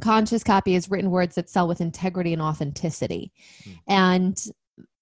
Conscious 0.00 0.44
copy 0.44 0.74
is 0.74 0.90
written 0.90 1.10
words 1.10 1.34
that 1.36 1.48
sell 1.48 1.66
with 1.66 1.80
integrity 1.80 2.32
and 2.32 2.42
authenticity. 2.42 3.32
Mm. 3.64 3.78
And 3.88 4.44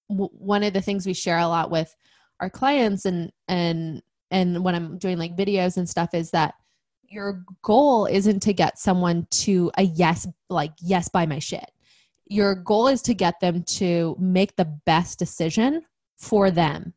w- 0.09 0.31
one 0.33 0.63
of 0.63 0.73
the 0.73 0.81
things 0.81 1.05
we 1.05 1.15
share 1.15 1.39
a 1.39 1.49
lot 1.49 1.71
with 1.71 1.95
our 2.41 2.49
clients 2.49 3.05
and 3.05 3.33
and 3.49 4.03
and 4.31 4.65
when 4.65 4.75
I'm 4.75 4.99
doing 4.99 5.19
like 5.19 5.37
videos 5.37 5.77
and 5.77 5.89
stuff 5.89 6.15
is 6.15 6.31
that 6.31 6.55
your 7.09 7.45
goal 7.63 8.07
isn't 8.07 8.41
to 8.41 8.53
get 8.53 8.79
someone 8.79 9.27
to 9.31 9.71
a 9.79 9.83
yes 9.83 10.27
like 10.49 10.73
yes 10.81 11.09
buy 11.09 11.27
my 11.27 11.39
shit. 11.39 11.71
Your 12.29 12.55
goal 12.55 12.89
is 12.89 13.03
to 13.03 13.15
get 13.15 13.39
them 13.41 13.63
to 13.65 14.17
make 14.19 14.57
the 14.57 14.65
best 14.65 15.19
decision 15.19 15.83
for 16.17 16.51
them 16.51 16.95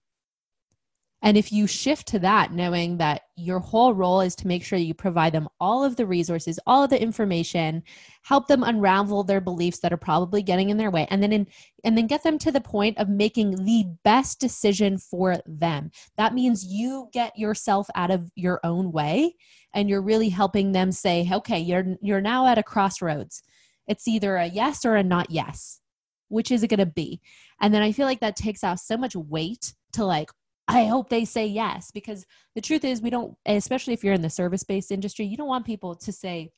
and 1.21 1.37
if 1.37 1.51
you 1.51 1.67
shift 1.67 2.07
to 2.09 2.19
that, 2.19 2.53
knowing 2.53 2.97
that 2.97 3.23
your 3.35 3.59
whole 3.59 3.93
role 3.93 4.21
is 4.21 4.35
to 4.37 4.47
make 4.47 4.63
sure 4.63 4.79
you 4.79 4.93
provide 4.93 5.33
them 5.33 5.49
all 5.59 5.83
of 5.83 5.97
the 5.97 6.05
resources, 6.05 6.59
all 6.65 6.83
of 6.83 6.89
the 6.89 7.01
information, 7.01 7.83
help 8.23 8.47
them 8.47 8.63
unravel 8.63 9.23
their 9.23 9.41
beliefs 9.41 9.79
that 9.79 9.91
are 9.91 9.97
probably 9.97 10.41
getting 10.41 10.69
in 10.69 10.77
their 10.77 10.91
way, 10.91 11.07
and 11.09 11.21
then 11.21 11.33
in, 11.33 11.47
and 11.83 11.97
then 11.97 12.07
get 12.07 12.23
them 12.23 12.37
to 12.39 12.51
the 12.51 12.61
point 12.61 12.97
of 12.97 13.09
making 13.09 13.65
the 13.65 13.85
best 14.05 14.39
decision 14.39 14.97
for 14.97 15.37
them. 15.45 15.91
That 16.17 16.33
means 16.33 16.65
you 16.65 17.09
get 17.11 17.37
yourself 17.37 17.87
out 17.95 18.11
of 18.11 18.31
your 18.35 18.61
own 18.63 18.91
way 18.93 19.35
and 19.73 19.89
you're 19.89 20.01
really 20.01 20.29
helping 20.29 20.71
them 20.71 20.91
say, 20.91 21.27
okay, 21.31 21.59
you're 21.59 21.97
you're 22.01 22.21
now 22.21 22.47
at 22.47 22.57
a 22.57 22.63
crossroads. 22.63 23.43
It's 23.87 24.07
either 24.07 24.37
a 24.37 24.45
yes 24.45 24.85
or 24.85 24.95
a 24.95 25.03
not 25.03 25.29
yes. 25.29 25.81
Which 26.29 26.51
is 26.51 26.61
it 26.61 26.67
going 26.67 26.79
to 26.79 26.85
be? 26.85 27.21
And 27.59 27.73
then 27.73 27.81
I 27.81 27.91
feel 27.91 28.05
like 28.05 28.19
that 28.19 28.35
takes 28.35 28.63
out 28.63 28.79
so 28.79 28.95
much 28.95 29.15
weight 29.15 29.73
to 29.93 30.05
like 30.05 30.29
I 30.69 30.85
hope 30.85 31.09
they 31.09 31.25
say 31.25 31.47
yes 31.47 31.91
because 31.91 32.25
the 32.55 32.61
truth 32.61 32.83
is 32.83 33.01
we 33.01 33.09
don't 33.09 33.35
especially 33.45 33.93
if 33.93 34.03
you're 34.03 34.13
in 34.13 34.21
the 34.21 34.29
service-based 34.29 34.91
industry, 34.91 35.25
you 35.25 35.37
don't 35.37 35.47
want 35.47 35.65
people 35.65 35.95
to 35.95 36.11
say 36.11 36.51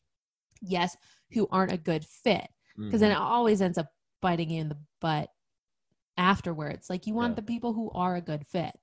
yes 0.61 0.95
who 1.31 1.47
aren't 1.51 1.71
a 1.71 1.77
good 1.77 2.05
fit 2.05 2.47
because 2.75 2.93
mm-hmm. 2.93 2.97
then 2.99 3.11
it 3.11 3.17
always 3.17 3.61
ends 3.61 3.77
up 3.77 3.87
biting 4.21 4.49
you 4.49 4.61
in 4.61 4.69
the 4.69 4.77
butt 4.99 5.29
afterwards. 6.17 6.89
Like 6.89 7.07
you 7.07 7.13
want 7.13 7.31
yeah. 7.31 7.35
the 7.35 7.41
people 7.43 7.73
who 7.73 7.89
are 7.91 8.15
a 8.15 8.21
good 8.21 8.45
fit. 8.47 8.77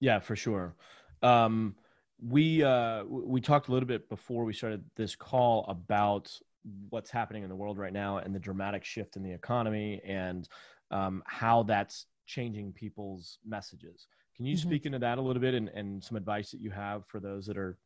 Yeah, 0.00 0.18
for 0.18 0.36
sure. 0.36 0.74
Um 1.22 1.76
we 2.22 2.62
uh 2.62 3.04
we 3.04 3.40
talked 3.40 3.68
a 3.68 3.72
little 3.72 3.86
bit 3.86 4.08
before 4.08 4.44
we 4.44 4.52
started 4.52 4.84
this 4.96 5.16
call 5.16 5.64
about 5.68 6.30
what's 6.90 7.10
happening 7.10 7.42
in 7.42 7.48
the 7.48 7.56
world 7.56 7.78
right 7.78 7.92
now 7.92 8.18
and 8.18 8.34
the 8.34 8.38
dramatic 8.38 8.84
shift 8.84 9.16
in 9.16 9.22
the 9.22 9.32
economy 9.32 10.00
and 10.04 10.48
um, 10.90 11.22
how 11.26 11.62
that's 11.62 12.06
changing 12.30 12.72
people's 12.72 13.38
messages. 13.44 14.06
Can 14.36 14.46
you 14.46 14.56
mm-hmm. 14.56 14.68
speak 14.68 14.86
into 14.86 14.98
that 15.00 15.18
a 15.18 15.20
little 15.20 15.42
bit 15.42 15.54
and, 15.54 15.68
and 15.70 16.02
some 16.02 16.16
advice 16.16 16.50
that 16.52 16.60
you 16.60 16.70
have 16.70 17.04
for 17.06 17.20
those 17.20 17.44
that 17.46 17.58
are 17.58 17.76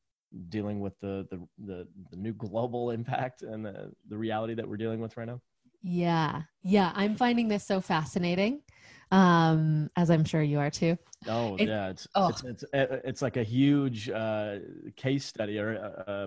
dealing 0.51 0.81
with 0.81 0.99
the, 1.01 1.27
the, 1.31 1.41
the, 1.67 1.89
the 2.11 2.17
new 2.17 2.33
global 2.35 2.91
impact 2.99 3.43
and 3.43 3.65
the, 3.65 3.91
the 4.09 4.17
reality 4.17 4.55
that 4.55 4.69
we're 4.69 4.77
dealing 4.77 5.01
with 5.01 5.17
right 5.17 5.27
now? 5.27 5.41
Yeah. 5.83 6.43
Yeah. 6.63 6.93
I'm 6.95 7.17
finding 7.17 7.49
this 7.49 7.65
so 7.65 7.81
fascinating. 7.81 8.63
Um, 9.11 9.91
as 9.97 10.11
I'm 10.11 10.25
sure 10.25 10.43
you 10.43 10.59
are 10.59 10.71
too. 10.71 10.97
Oh 11.29 11.57
it, 11.57 11.69
yeah. 11.69 11.91
It's, 11.91 12.09
oh. 12.15 12.29
it's, 12.29 12.43
it's, 12.43 12.65
it's, 12.73 13.23
like 13.23 13.37
a 13.37 13.43
huge, 13.43 14.09
uh, 14.11 14.57
case 14.97 15.25
study 15.25 15.59
or, 15.59 16.05
uh, 16.07 16.27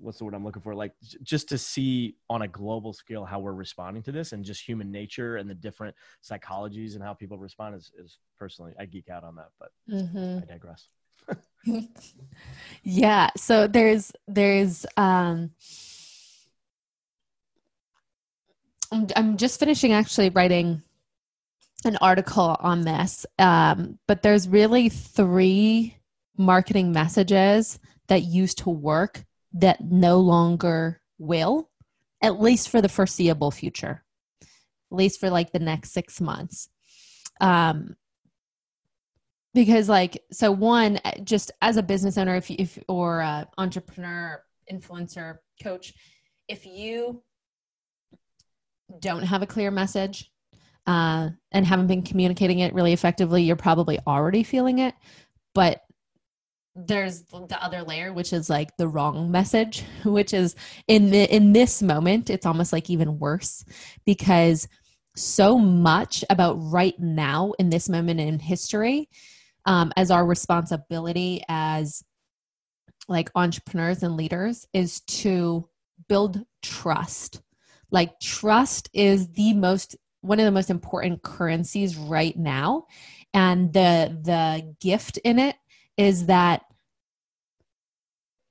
what's 0.00 0.18
the 0.18 0.24
word 0.24 0.34
I'm 0.34 0.44
looking 0.44 0.62
for? 0.62 0.74
Like 0.74 0.92
just 1.22 1.48
to 1.50 1.58
see 1.58 2.16
on 2.28 2.42
a 2.42 2.48
global 2.48 2.92
scale 2.92 3.24
how 3.24 3.38
we're 3.38 3.52
responding 3.52 4.02
to 4.04 4.12
this 4.12 4.32
and 4.32 4.44
just 4.44 4.66
human 4.66 4.90
nature 4.90 5.36
and 5.36 5.48
the 5.48 5.54
different 5.54 5.94
psychologies 6.22 6.94
and 6.94 7.02
how 7.02 7.14
people 7.14 7.38
respond 7.38 7.74
is, 7.74 7.92
is 7.98 8.18
personally, 8.38 8.72
I 8.78 8.86
geek 8.86 9.08
out 9.10 9.24
on 9.24 9.36
that, 9.36 9.50
but 9.58 9.70
mm-hmm. 9.90 10.38
I 10.42 10.46
digress. 10.46 10.88
yeah. 12.82 13.30
So 13.36 13.66
there's, 13.66 14.12
there's, 14.26 14.86
um, 14.96 15.50
I'm, 18.92 19.06
I'm 19.14 19.36
just 19.36 19.60
finishing 19.60 19.92
actually 19.92 20.30
writing 20.30 20.82
an 21.84 21.96
article 22.00 22.56
on 22.60 22.82
this. 22.82 23.26
Um, 23.38 23.98
but 24.06 24.22
there's 24.22 24.48
really 24.48 24.88
three 24.88 25.96
marketing 26.36 26.92
messages 26.92 27.78
that 28.08 28.22
used 28.22 28.58
to 28.58 28.70
work 28.70 29.24
that 29.54 29.80
no 29.80 30.18
longer 30.20 31.00
will, 31.18 31.70
at 32.22 32.40
least 32.40 32.68
for 32.68 32.80
the 32.80 32.88
foreseeable 32.88 33.50
future, 33.50 34.04
at 34.42 34.96
least 34.96 35.20
for 35.20 35.30
like 35.30 35.52
the 35.52 35.58
next 35.58 35.92
six 35.92 36.20
months. 36.20 36.68
Um, 37.40 37.96
because 39.54 39.88
like 39.88 40.22
so 40.30 40.52
one 40.52 41.00
just 41.24 41.50
as 41.60 41.76
a 41.76 41.82
business 41.82 42.16
owner 42.16 42.36
if, 42.36 42.50
if 42.50 42.78
or 42.88 43.20
a 43.20 43.48
entrepreneur 43.58 44.42
influencer 44.72 45.38
coach 45.62 45.92
if 46.48 46.66
you 46.66 47.22
don't 48.98 49.22
have 49.22 49.42
a 49.42 49.46
clear 49.46 49.70
message 49.70 50.30
uh, 50.86 51.30
and 51.52 51.66
haven't 51.66 51.86
been 51.86 52.02
communicating 52.02 52.60
it 52.60 52.74
really 52.74 52.92
effectively 52.92 53.42
you're 53.42 53.56
probably 53.56 53.98
already 54.06 54.42
feeling 54.42 54.78
it 54.78 54.94
but 55.54 55.82
there's 56.86 57.22
the 57.22 57.58
other 57.62 57.82
layer 57.82 58.12
which 58.12 58.32
is 58.32 58.50
like 58.50 58.76
the 58.76 58.88
wrong 58.88 59.30
message 59.30 59.84
which 60.04 60.32
is 60.32 60.54
in 60.88 61.10
the 61.10 61.34
in 61.34 61.52
this 61.52 61.82
moment 61.82 62.30
it's 62.30 62.46
almost 62.46 62.72
like 62.72 62.90
even 62.90 63.18
worse 63.18 63.64
because 64.04 64.68
so 65.16 65.58
much 65.58 66.24
about 66.30 66.54
right 66.54 66.98
now 66.98 67.52
in 67.58 67.68
this 67.70 67.88
moment 67.88 68.20
in 68.20 68.38
history 68.38 69.08
um, 69.66 69.92
as 69.96 70.10
our 70.10 70.24
responsibility 70.24 71.42
as 71.48 72.02
like 73.08 73.30
entrepreneurs 73.34 74.02
and 74.02 74.16
leaders 74.16 74.66
is 74.72 75.00
to 75.00 75.68
build 76.08 76.42
trust. 76.62 77.42
Like 77.90 78.18
trust 78.20 78.88
is 78.92 79.28
the 79.32 79.52
most 79.54 79.96
one 80.22 80.38
of 80.38 80.44
the 80.44 80.52
most 80.52 80.70
important 80.70 81.22
currencies 81.22 81.96
right 81.96 82.36
now. 82.36 82.86
And 83.34 83.72
the 83.72 84.18
the 84.22 84.74
gift 84.80 85.18
in 85.18 85.38
it 85.38 85.56
is 85.96 86.26
that 86.26 86.62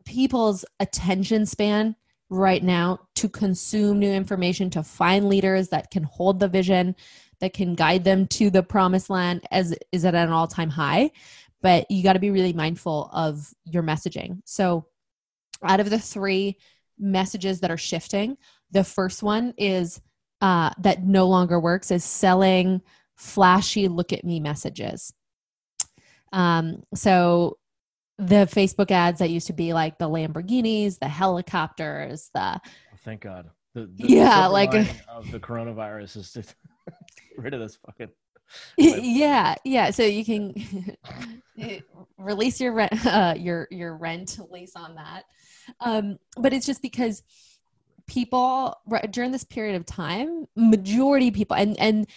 people's 0.10 0.66
attention 0.80 1.45
span 1.45 1.95
right 2.32 2.64
now 2.64 2.99
to 3.14 3.30
consume 3.30 3.99
new 3.99 4.12
information, 4.12 4.72
to 4.72 4.82
find 4.82 5.30
leaders 5.30 5.70
that 5.70 5.91
can 5.91 6.01
hold 6.01 6.39
the 6.39 6.47
vision, 6.47 6.95
that 7.41 7.53
can 7.53 7.76
guide 7.76 8.03
them 8.03 8.26
to 8.26 8.49
the 8.49 8.64
promised 8.64 9.12
land 9.12 9.45
as 9.51 9.76
is 9.91 10.05
at 10.05 10.16
an 10.16 10.30
all-time 10.30 10.70
high. 10.70 11.12
But 11.62 11.91
you 11.91 12.01
got 12.01 12.14
to 12.14 12.20
be 12.20 12.32
really 12.32 12.53
mindful 12.53 13.12
of 13.14 13.53
your 13.66 13.84
messaging. 13.84 14.41
So 14.45 14.88
out 15.62 15.80
of 15.80 15.91
the 15.91 15.99
three 15.99 16.57
messages 16.97 17.60
that 17.60 17.70
are 17.70 17.78
shifting, 17.78 18.36
the 18.72 18.84
first 18.84 19.22
one 19.22 19.53
is 19.57 20.01
uh, 20.41 20.72
that 20.80 21.03
no 21.03 21.28
longer 21.28 21.60
works 21.60 21.91
is 21.91 22.03
selling 22.03 22.82
flashy 23.16 23.88
look 23.88 24.12
at 24.12 24.24
me 24.24 24.39
messages. 24.39 25.14
Um, 26.34 26.82
so 26.95 27.59
the 28.20 28.49
Facebook 28.51 28.91
ads 28.91 29.20
that 29.20 29.30
used 29.30 29.47
to 29.47 29.53
be 29.53 29.74
like 29.74 29.97
the 29.97 30.09
Lamborghinis, 30.09 30.99
the 30.99 31.07
helicopters, 31.07 32.30
the 32.34 32.59
oh, 32.63 32.97
thank 33.05 33.22
God. 33.22 33.49
The, 33.74 33.89
the 33.95 34.07
yeah, 34.09 34.47
like 34.47 34.74
of 35.07 35.32
the 35.32 35.39
coronavirus 35.39 36.17
is 36.17 36.32
to 36.34 36.41
get 36.86 37.38
rid 37.38 37.53
of 37.53 37.61
this 37.61 37.78
fucking. 37.86 38.09
yeah, 38.78 39.55
yeah. 39.63 39.91
So 39.91 40.03
you 40.03 40.26
can 40.26 40.53
release 42.17 42.59
your 42.59 42.74
rent, 42.74 43.05
uh, 43.05 43.36
your 43.38 43.67
your 43.72 43.95
rent 43.95 44.38
lease 44.51 44.76
on 44.76 44.95
that. 44.95 45.24
Um, 45.80 46.17
but 46.36 46.51
it's 46.51 46.65
just 46.65 46.82
because 46.82 47.24
people 48.05 48.76
during 49.11 49.32
this 49.32 49.45
period 49.45 49.76
of 49.76 49.86
time, 49.86 50.45
majority 50.57 51.32
people, 51.32 51.55
and 51.55 51.80
and 51.80 52.07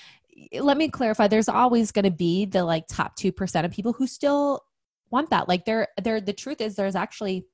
let 0.59 0.77
me 0.77 0.89
clarify, 0.89 1.29
there's 1.29 1.51
always 1.51 1.93
going 1.93 2.07
to 2.07 2.11
be 2.11 2.47
the 2.47 2.65
like 2.65 2.89
top 2.89 3.15
two 3.15 3.31
percent 3.31 3.67
of 3.67 3.73
people 3.73 3.93
who 3.93 4.09
still 4.09 4.65
want 5.13 5.31
that. 5.31 5.49
Like 5.49 5.65
there, 5.65 5.89
there. 6.03 6.21
The 6.21 6.33
truth 6.33 6.61
is, 6.61 6.75
there's 6.75 6.97
actually 6.97 7.47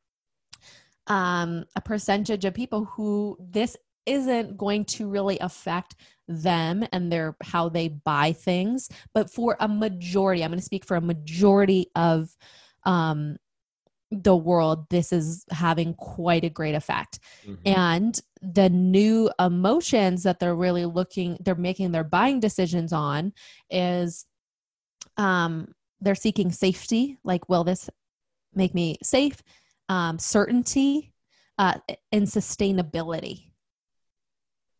um, 1.06 1.64
a 1.76 1.80
percentage 1.80 2.44
of 2.44 2.54
people 2.54 2.84
who 2.84 3.36
this 3.40 3.76
isn't 4.06 4.56
going 4.56 4.86
to 4.86 5.08
really 5.08 5.38
affect 5.40 5.96
them 6.28 6.86
and 6.92 7.12
their 7.12 7.36
how 7.42 7.68
they 7.68 7.88
buy 7.88 8.32
things. 8.32 8.88
But 9.12 9.30
for 9.30 9.56
a 9.60 9.68
majority, 9.68 10.42
I'm 10.42 10.50
going 10.50 10.58
to 10.58 10.64
speak 10.64 10.84
for 10.84 10.96
a 10.96 11.00
majority 11.00 11.90
of 11.94 12.34
um, 12.84 13.36
the 14.10 14.36
world, 14.36 14.88
this 14.88 15.12
is 15.12 15.44
having 15.50 15.94
quite 15.94 16.44
a 16.44 16.50
great 16.50 16.74
effect. 16.74 17.20
Mm-hmm. 17.46 17.68
And 17.68 18.20
the 18.40 18.70
new 18.70 19.30
emotions 19.38 20.22
that 20.22 20.38
they're 20.38 20.54
really 20.54 20.86
looking, 20.86 21.36
they're 21.40 21.54
making 21.54 21.92
their 21.92 22.04
buying 22.04 22.40
decisions 22.40 22.92
on 22.92 23.32
is 23.70 24.24
um, 25.18 25.74
they're 26.00 26.14
seeking 26.14 26.52
safety. 26.52 27.18
Like 27.24 27.48
will 27.48 27.64
this 27.64 27.90
make 28.54 28.74
me 28.74 28.98
safe? 29.02 29.42
Um, 29.88 30.18
certainty 30.18 31.12
uh, 31.58 31.74
and 32.12 32.26
sustainability. 32.26 33.44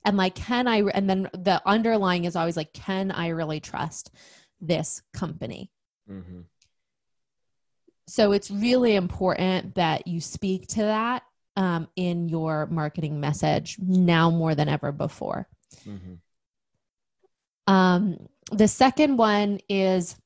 And 0.05 0.17
like 0.17 0.35
can 0.35 0.67
i 0.69 0.83
and 0.95 1.11
then 1.11 1.29
the 1.35 1.61
underlying 1.67 2.25
is 2.25 2.37
always 2.37 2.57
like 2.57 2.73
can 2.73 3.11
i 3.11 3.29
really 3.29 3.61
trust 3.61 4.11
this 4.61 5.03
company? 5.13 5.71
Mm-hmm. 6.11 6.41
so 8.07 8.33
it's 8.33 8.51
really 8.51 8.95
important 8.95 9.75
that 9.75 10.07
you 10.07 10.23
speak 10.23 10.67
to 10.69 10.81
that 10.81 11.23
um, 11.55 11.87
in 11.97 12.31
your 12.31 12.65
marketing 12.65 13.21
message 13.21 13.77
now 13.79 14.31
more 14.31 14.55
than 14.55 14.71
ever 14.71 14.91
before. 14.91 15.47
Mm-hmm. 15.87 16.15
um, 17.75 18.27
the 18.51 18.69
second 18.69 19.19
one 19.19 19.59
is 19.69 20.17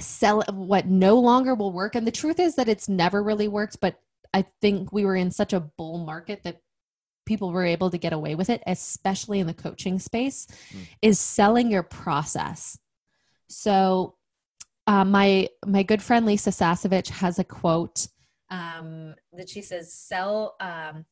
sell 0.00 0.42
what 0.50 0.86
no 0.86 1.18
longer 1.18 1.54
will 1.54 1.72
work. 1.72 1.94
And 1.94 2.06
the 2.06 2.12
truth 2.12 2.38
is 2.38 2.54
that 2.56 2.68
it's 2.68 2.88
never 2.88 3.22
really 3.22 3.48
worked 3.48 3.78
but 3.80 4.00
i 4.34 4.44
think 4.60 4.92
we 4.92 5.04
were 5.04 5.16
in 5.16 5.30
such 5.30 5.52
a 5.52 5.60
bull 5.60 5.98
market 5.98 6.42
that 6.42 6.60
people 7.26 7.52
were 7.52 7.64
able 7.64 7.90
to 7.90 7.98
get 7.98 8.12
away 8.12 8.34
with 8.34 8.48
it 8.48 8.62
especially 8.66 9.38
in 9.38 9.46
the 9.46 9.54
coaching 9.54 9.98
space 9.98 10.46
mm. 10.72 10.80
is 11.02 11.18
selling 11.18 11.70
your 11.70 11.82
process. 11.82 12.78
So 13.48 14.16
uh, 14.86 15.04
my 15.04 15.48
my 15.66 15.82
good 15.82 16.02
friend 16.02 16.24
lisa 16.24 16.50
sasevich 16.50 17.08
has 17.08 17.38
a 17.38 17.44
quote 17.44 18.08
um, 18.50 19.14
that 19.34 19.50
she 19.50 19.60
says 19.60 19.92
sell 19.92 20.56
um, 20.60 21.04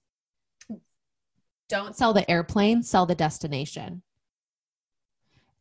don't 1.68 1.94
sell 1.94 2.14
the 2.14 2.28
airplane 2.30 2.82
sell 2.82 3.06
the 3.06 3.14
destination. 3.14 4.02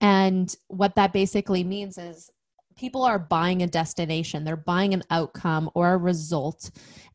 And 0.01 0.53
what 0.67 0.95
that 0.95 1.13
basically 1.13 1.63
means 1.63 1.97
is 1.97 2.29
people 2.77 3.03
are 3.03 3.19
buying 3.19 3.61
a 3.61 3.67
destination, 3.67 4.43
they're 4.43 4.55
buying 4.55 4.93
an 4.93 5.03
outcome 5.09 5.69
or 5.73 5.93
a 5.93 5.97
result. 5.97 6.71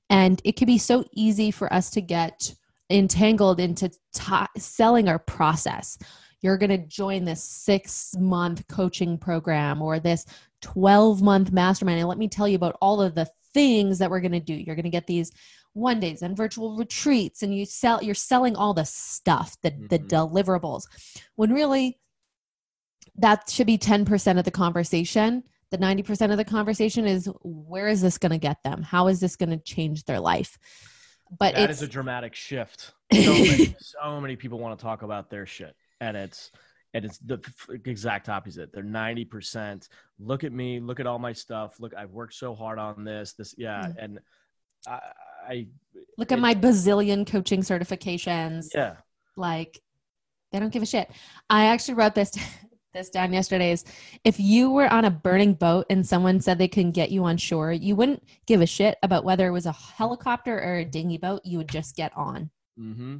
And 0.08 0.40
it 0.44 0.56
can 0.56 0.66
be 0.66 0.78
so 0.78 1.04
easy 1.12 1.50
for 1.50 1.72
us 1.72 1.90
to 1.90 2.00
get 2.00 2.54
entangled 2.90 3.60
into 3.60 3.90
t- 4.12 4.34
selling 4.56 5.08
our 5.08 5.18
process. 5.18 5.98
You're 6.42 6.58
going 6.58 6.70
to 6.70 6.86
join 6.86 7.24
this 7.24 7.42
six 7.42 8.14
month 8.18 8.66
coaching 8.68 9.18
program 9.18 9.82
or 9.82 10.00
this 10.00 10.26
12 10.62 11.22
month 11.22 11.52
mastermind. 11.52 12.00
And 12.00 12.08
let 12.08 12.18
me 12.18 12.28
tell 12.28 12.48
you 12.48 12.56
about 12.56 12.76
all 12.80 13.00
of 13.00 13.14
the 13.14 13.28
things 13.52 13.98
that 13.98 14.10
we're 14.10 14.20
going 14.20 14.32
to 14.32 14.40
do. 14.40 14.54
You're 14.54 14.76
going 14.76 14.84
to 14.84 14.90
get 14.90 15.06
these 15.06 15.30
one 15.72 16.00
days 16.00 16.22
and 16.22 16.36
virtual 16.36 16.76
retreats 16.76 17.42
and 17.42 17.56
you 17.56 17.64
sell 17.64 18.02
you're 18.02 18.14
selling 18.14 18.56
all 18.56 18.74
the 18.74 18.84
stuff 18.84 19.56
the 19.62 19.70
mm-hmm. 19.70 19.86
the 19.86 19.98
deliverables 20.00 20.82
when 21.36 21.52
really 21.52 21.99
that 23.16 23.48
should 23.50 23.66
be 23.66 23.78
10% 23.78 24.38
of 24.38 24.44
the 24.44 24.50
conversation. 24.50 25.44
The 25.70 25.78
90% 25.78 26.30
of 26.30 26.36
the 26.36 26.44
conversation 26.44 27.06
is 27.06 27.28
where 27.42 27.88
is 27.88 28.00
this 28.00 28.18
going 28.18 28.32
to 28.32 28.38
get 28.38 28.62
them? 28.64 28.82
How 28.82 29.08
is 29.08 29.20
this 29.20 29.36
going 29.36 29.50
to 29.50 29.58
change 29.58 30.04
their 30.04 30.20
life? 30.20 30.58
But 31.38 31.54
that 31.54 31.70
is 31.70 31.82
a 31.82 31.88
dramatic 31.88 32.34
shift. 32.34 32.92
So 33.12 33.32
many, 33.32 33.76
so 33.80 34.20
many 34.20 34.36
people 34.36 34.60
want 34.60 34.78
to 34.78 34.82
talk 34.82 35.02
about 35.02 35.30
their 35.30 35.44
shit 35.44 35.74
and 36.00 36.16
it's 36.16 36.52
and 36.94 37.04
it's 37.04 37.18
the 37.18 37.40
exact 37.84 38.28
opposite. 38.28 38.72
They're 38.72 38.84
90% 38.84 39.88
look 40.20 40.44
at 40.44 40.52
me 40.52 40.78
look 40.78 41.00
at 41.00 41.08
all 41.08 41.18
my 41.18 41.32
stuff 41.32 41.80
look 41.80 41.92
i've 41.96 42.12
worked 42.12 42.34
so 42.34 42.54
hard 42.54 42.78
on 42.78 43.04
this 43.04 43.32
this 43.32 43.54
yeah 43.56 43.80
mm-hmm. 43.80 43.98
and 43.98 44.18
i, 44.86 45.00
I 45.48 45.66
look 46.16 46.32
at 46.32 46.38
my 46.38 46.54
bazillion 46.54 47.26
coaching 47.26 47.60
certifications. 47.62 48.68
Yeah. 48.74 48.96
Like 49.36 49.80
they 50.52 50.58
don't 50.58 50.72
give 50.72 50.82
a 50.82 50.86
shit. 50.86 51.10
I 51.48 51.66
actually 51.66 51.94
wrote 51.94 52.14
this 52.14 52.32
this 52.92 53.10
down 53.10 53.32
yesterday 53.32 53.72
is 53.72 53.84
if 54.24 54.40
you 54.40 54.70
were 54.70 54.92
on 54.92 55.04
a 55.04 55.10
burning 55.10 55.54
boat 55.54 55.86
and 55.90 56.06
someone 56.06 56.40
said 56.40 56.58
they 56.58 56.68
couldn't 56.68 56.92
get 56.92 57.10
you 57.10 57.24
on 57.24 57.36
shore, 57.36 57.72
you 57.72 57.94
wouldn't 57.94 58.22
give 58.46 58.60
a 58.60 58.66
shit 58.66 58.98
about 59.02 59.24
whether 59.24 59.46
it 59.46 59.52
was 59.52 59.66
a 59.66 59.72
helicopter 59.72 60.58
or 60.58 60.76
a 60.76 60.84
dinghy 60.84 61.18
boat. 61.18 61.42
You 61.44 61.58
would 61.58 61.68
just 61.68 61.96
get 61.96 62.12
on. 62.16 62.50
Mm-hmm. 62.78 63.18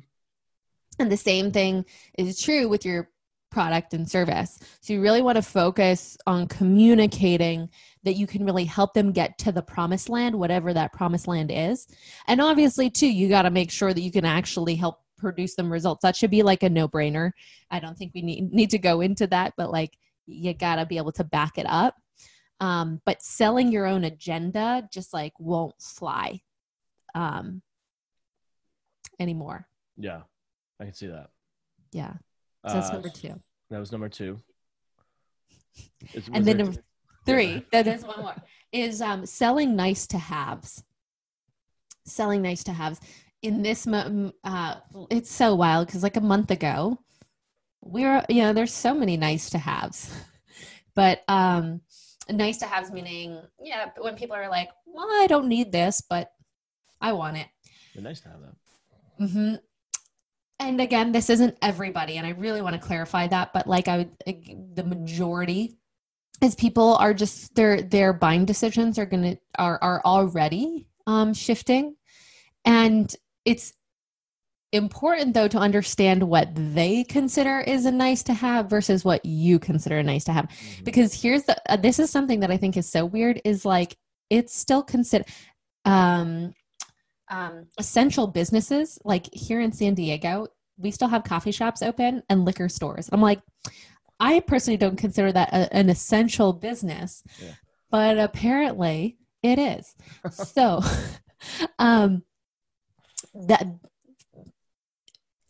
And 0.98 1.12
the 1.12 1.16
same 1.16 1.52
thing 1.52 1.84
is 2.18 2.40
true 2.40 2.68
with 2.68 2.84
your 2.84 3.10
product 3.50 3.94
and 3.94 4.08
service. 4.08 4.58
So 4.80 4.92
you 4.92 5.00
really 5.00 5.22
want 5.22 5.36
to 5.36 5.42
focus 5.42 6.16
on 6.26 6.46
communicating 6.46 7.68
that 8.04 8.14
you 8.14 8.26
can 8.26 8.44
really 8.44 8.64
help 8.64 8.94
them 8.94 9.12
get 9.12 9.38
to 9.38 9.52
the 9.52 9.62
promised 9.62 10.08
land, 10.08 10.36
whatever 10.36 10.72
that 10.72 10.92
promised 10.92 11.26
land 11.26 11.50
is. 11.52 11.86
And 12.28 12.40
obviously, 12.40 12.90
too, 12.90 13.10
you 13.10 13.28
got 13.28 13.42
to 13.42 13.50
make 13.50 13.70
sure 13.70 13.92
that 13.92 14.00
you 14.00 14.12
can 14.12 14.24
actually 14.24 14.76
help 14.76 15.00
produce 15.20 15.54
them 15.54 15.72
results. 15.72 16.02
That 16.02 16.16
should 16.16 16.30
be 16.30 16.42
like 16.42 16.62
a 16.62 16.70
no 16.70 16.88
brainer. 16.88 17.32
I 17.70 17.80
don't 17.80 17.96
think 17.96 18.12
we 18.14 18.22
need, 18.22 18.52
need 18.52 18.70
to 18.70 18.78
go 18.78 19.00
into 19.00 19.26
that, 19.28 19.54
but 19.56 19.70
like 19.70 19.96
you 20.26 20.54
got 20.54 20.76
to 20.76 20.86
be 20.86 20.96
able 20.96 21.12
to 21.12 21.24
back 21.24 21.58
it 21.58 21.66
up. 21.68 21.96
Um, 22.60 23.00
but 23.06 23.22
selling 23.22 23.72
your 23.72 23.86
own 23.86 24.04
agenda 24.04 24.86
just 24.92 25.14
like 25.14 25.32
won't 25.38 25.80
fly 25.80 26.42
um, 27.14 27.62
anymore. 29.18 29.66
Yeah, 29.96 30.22
I 30.78 30.84
can 30.84 30.94
see 30.94 31.06
that. 31.06 31.30
Yeah. 31.92 32.12
So 32.66 32.74
that's 32.74 32.90
uh, 32.90 32.92
number 32.94 33.08
two. 33.08 33.40
That 33.70 33.78
was 33.78 33.92
number 33.92 34.08
two. 34.08 34.38
Is, 36.14 36.28
and 36.32 36.44
then 36.44 36.58
number 36.58 36.82
three, 37.24 37.64
yeah. 37.72 37.82
there's 37.82 38.04
one 38.04 38.20
more, 38.20 38.34
is 38.72 39.00
um, 39.00 39.24
selling 39.24 39.76
nice 39.76 40.06
to 40.08 40.18
haves. 40.18 40.82
Selling 42.04 42.42
nice 42.42 42.64
to 42.64 42.72
haves 42.72 43.00
in 43.42 43.62
this 43.62 43.86
uh 43.86 44.74
it's 45.10 45.30
so 45.30 45.54
wild 45.54 45.86
because 45.86 46.02
like 46.02 46.16
a 46.16 46.20
month 46.20 46.50
ago 46.50 46.98
we 47.80 48.04
are 48.04 48.24
you 48.28 48.42
know 48.42 48.52
there's 48.52 48.72
so 48.72 48.94
many 48.94 49.16
nice 49.16 49.50
to 49.50 49.58
haves. 49.58 50.12
But 50.96 51.22
um 51.28 51.80
nice 52.28 52.58
to 52.58 52.66
haves 52.66 52.90
meaning 52.90 53.40
yeah 53.62 53.90
when 53.98 54.16
people 54.16 54.36
are 54.36 54.50
like 54.50 54.68
well 54.86 55.06
i 55.22 55.26
don't 55.28 55.48
need 55.48 55.72
this 55.72 56.02
but 56.02 56.32
i 57.00 57.12
want 57.12 57.36
it. 57.38 57.46
They're 57.94 58.02
nice 58.02 58.20
to 58.20 58.28
have 58.28 58.40
that. 58.40 59.24
Mm-hmm. 59.24 59.54
And 60.58 60.80
again 60.80 61.12
this 61.12 61.30
isn't 61.30 61.56
everybody 61.62 62.18
and 62.18 62.26
i 62.26 62.30
really 62.30 62.60
want 62.60 62.74
to 62.74 62.86
clarify 62.86 63.28
that 63.28 63.52
but 63.52 63.66
like 63.66 63.88
i 63.88 63.98
would 63.98 64.10
the 64.74 64.84
majority 64.84 65.78
is 66.40 66.54
people 66.54 66.96
are 66.96 67.14
just 67.14 67.54
their 67.54 67.82
their 67.82 68.12
buying 68.12 68.44
decisions 68.44 68.98
are 68.98 69.06
gonna 69.06 69.36
are 69.58 69.78
are 69.82 70.02
already 70.04 70.86
um 71.06 71.34
shifting. 71.34 71.96
And 72.64 73.14
it's 73.44 73.72
important 74.72 75.34
though 75.34 75.48
to 75.48 75.58
understand 75.58 76.22
what 76.22 76.48
they 76.54 77.02
consider 77.02 77.60
is 77.60 77.86
a 77.86 77.90
nice 77.90 78.22
to 78.22 78.32
have 78.32 78.70
versus 78.70 79.04
what 79.04 79.24
you 79.24 79.58
consider 79.58 79.98
a 79.98 80.02
nice 80.02 80.22
to 80.22 80.32
have 80.32 80.46
mm-hmm. 80.46 80.84
because 80.84 81.20
here's 81.20 81.42
the 81.42 81.56
uh, 81.72 81.76
this 81.76 81.98
is 81.98 82.08
something 82.08 82.38
that 82.38 82.52
i 82.52 82.56
think 82.56 82.76
is 82.76 82.88
so 82.88 83.04
weird 83.04 83.40
is 83.44 83.64
like 83.64 83.96
it's 84.28 84.56
still 84.56 84.82
considered 84.82 85.26
um 85.84 86.54
um, 87.30 87.66
essential 87.78 88.26
businesses 88.26 88.98
like 89.04 89.32
here 89.32 89.60
in 89.60 89.72
San 89.72 89.94
Diego, 89.94 90.48
we 90.76 90.90
still 90.90 91.08
have 91.08 91.24
coffee 91.24 91.52
shops 91.52 91.82
open 91.82 92.22
and 92.28 92.44
liquor 92.44 92.68
stores. 92.68 93.08
I'm 93.12 93.20
like, 93.20 93.40
I 94.18 94.40
personally 94.40 94.76
don't 94.76 94.96
consider 94.96 95.32
that 95.32 95.50
a, 95.50 95.74
an 95.74 95.88
essential 95.88 96.52
business, 96.52 97.22
yeah. 97.40 97.52
but 97.90 98.18
apparently 98.18 99.16
it 99.42 99.58
is. 99.58 99.94
so, 100.30 100.82
um, 101.78 102.22
that 103.34 103.66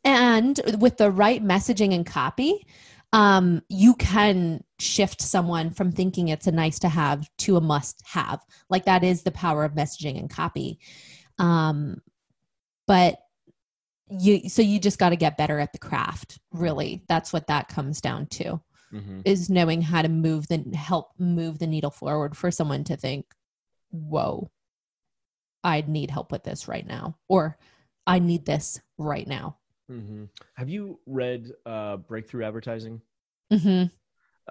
and 0.05 0.61
with 0.79 0.97
the 0.97 1.11
right 1.11 1.45
messaging 1.45 1.95
and 1.95 2.07
copy, 2.07 2.67
um, 3.13 3.63
you 3.69 3.95
can 3.95 4.63
shift 4.79 5.21
someone 5.21 5.71
from 5.71 5.93
thinking 5.93 6.29
it's 6.29 6.47
a 6.47 6.53
nice 6.53 6.79
to 6.81 6.89
have 6.89 7.29
to 7.39 7.57
a 7.57 7.61
must 7.61 8.03
have. 8.07 8.41
Like 8.69 8.85
that 8.85 9.05
is 9.05 9.23
the 9.23 9.33
power 9.33 9.65
of 9.65 9.75
messaging 9.75 10.19
and 10.19 10.31
copy. 10.31 10.79
Um, 11.39 12.01
but 12.87 13.19
you, 14.09 14.49
so 14.49 14.63
you 14.63 14.79
just 14.79 14.99
got 14.99 15.11
to 15.11 15.17
get 15.17 15.37
better 15.37 15.59
at 15.59 15.73
the 15.73 15.79
craft. 15.79 16.39
Really, 16.53 17.05
that's 17.09 17.33
what 17.33 17.49
that 17.49 17.69
comes 17.69 18.01
down 18.01 18.27
to. 18.27 18.61
Mm-hmm. 18.93 19.21
Is 19.25 19.49
knowing 19.49 19.83
how 19.83 20.03
to 20.03 20.09
move 20.09 20.49
the 20.49 20.65
help 20.75 21.13
move 21.17 21.61
the 21.61 21.69
needle 21.69 21.93
forward 21.93 22.37
for 22.37 22.51
someone 22.51 22.83
to 22.85 22.97
think, 22.97 23.25
"Whoa, 23.91 24.51
i'd 25.63 25.89
need 25.89 26.11
help 26.11 26.33
with 26.33 26.43
this 26.43 26.67
right 26.67 26.85
now," 26.85 27.17
or 27.29 27.57
"I 28.07 28.19
need 28.19 28.45
this 28.45 28.81
right 28.99 29.27
now." 29.27 29.57
Mm-hmm. 29.91 30.25
Have 30.55 30.69
you 30.69 31.01
read 31.07 31.51
uh, 31.67 31.97
Breakthrough 31.97 32.45
Advertising? 32.45 33.01
Mm-hmm. 33.53 33.87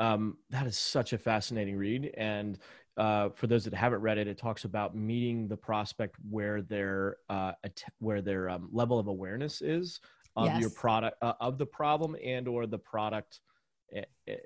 Um, 0.02 0.38
that 0.50 0.68
is 0.68 0.78
such 0.78 1.14
a 1.14 1.18
fascinating 1.18 1.76
read, 1.76 2.14
and 2.18 2.58
uh, 2.98 3.30
for 3.30 3.48
those 3.48 3.64
that 3.64 3.74
haven't 3.74 4.02
read 4.02 4.18
it, 4.18 4.28
it 4.28 4.38
talks 4.38 4.66
about 4.66 4.96
meeting 4.96 5.48
the 5.48 5.58
prospect 5.58 6.16
where 6.30 6.62
their 6.62 7.18
uh, 7.30 7.54
where 8.00 8.22
their 8.22 8.50
um, 8.50 8.70
level 8.72 9.00
of 9.00 9.08
awareness 9.08 9.62
is 9.62 10.00
of 10.36 10.48
yes. 10.48 10.62
your 10.62 10.70
product 10.70 11.18
uh, 11.22 11.34
of 11.40 11.58
the 11.58 11.66
problem 11.66 12.16
and 12.24 12.48
or 12.48 12.68
the 12.68 12.78
product 12.78 13.40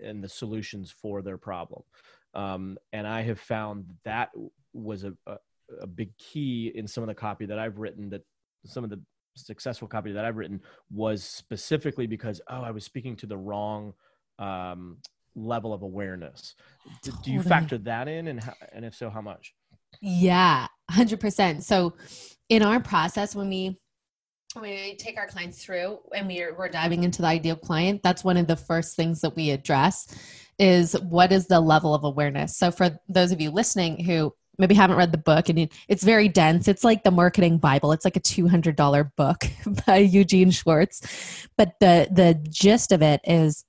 and 0.02 0.24
the 0.24 0.30
solutions 0.30 0.92
for 0.92 1.22
their 1.22 1.38
problem. 1.38 1.82
Um, 2.34 2.78
and 2.94 3.08
I 3.08 3.22
have 3.24 3.40
found 3.40 3.86
that 4.06 4.30
was 4.74 5.04
a, 5.04 5.14
a, 5.28 5.38
a 5.82 5.88
big 5.88 6.16
key 6.18 6.72
in 6.74 6.88
some 6.88 7.04
of 7.04 7.08
the 7.08 7.16
copy 7.16 7.46
that 7.46 7.60
I've 7.60 7.78
written 7.78 8.10
that 8.10 8.22
some 8.66 8.84
of 8.84 8.90
the 8.90 9.02
successful 9.36 9.88
copy 9.88 10.12
that 10.12 10.26
I've 10.26 10.38
written 10.38 10.62
was 10.92 11.24
specifically 11.24 12.06
because 12.08 12.40
oh 12.50 12.62
I 12.62 12.72
was 12.72 12.84
speaking 12.84 13.16
to 13.18 13.26
the 13.26 13.38
wrong 13.38 13.94
um, 14.40 14.98
level 15.36 15.74
of 15.74 15.82
awareness. 15.82 16.56
Totally. 17.04 17.24
Do 17.24 17.32
you 17.32 17.42
factor 17.42 17.78
that 17.80 18.08
in, 18.08 18.28
and 18.28 18.44
how, 18.44 18.54
and 18.72 18.86
if 18.86 18.96
so, 18.96 19.10
how 19.10 19.22
much? 19.22 19.54
Yeah, 20.02 20.68
hundred 20.90 21.20
percent. 21.20 21.64
So, 21.64 21.94
in 22.50 22.62
our 22.62 22.80
process, 22.80 23.36
when 23.36 23.50
we 23.50 23.78
when 24.54 24.70
we 24.70 24.96
take 24.96 25.18
our 25.18 25.28
clients 25.28 25.64
through 25.64 25.98
and 26.14 26.28
we're, 26.28 26.56
we're 26.56 26.70
diving 26.70 27.04
into 27.04 27.24
the 27.24 27.28
ideal 27.28 27.56
client, 27.56 28.02
that's 28.04 28.24
one 28.24 28.38
of 28.38 28.46
the 28.46 28.56
first 28.56 28.96
things 28.96 29.22
that 29.22 29.36
we 29.36 29.50
address 29.50 30.06
is 30.60 30.94
what 30.94 31.32
is 31.32 31.48
the 31.48 31.60
level 31.60 31.96
of 31.96 32.04
awareness. 32.04 32.58
So, 32.58 32.72
for 32.72 33.00
those 33.10 33.32
of 33.32 33.42
you 33.42 33.52
listening 33.52 34.04
who 34.04 34.34
maybe 34.58 34.76
haven't 34.76 34.98
read 34.98 35.12
the 35.12 35.18
book 35.18 35.50
and 35.50 35.70
it's 35.88 36.04
very 36.04 36.28
dense. 36.28 36.68
It's 36.68 36.84
like 36.84 37.04
the 37.04 37.12
marketing 37.12 37.58
bible. 37.58 37.92
It's 37.92 38.06
like 38.06 38.18
a 38.18 38.22
$200 38.22 39.12
book 39.16 39.46
by 39.88 39.98
eugene 39.98 40.52
schwartz. 40.52 41.48
But 41.58 41.80
the 41.80 42.08
the 42.12 42.36
gist 42.50 42.92
of 42.92 43.02
it 43.02 43.22
is 43.24 43.66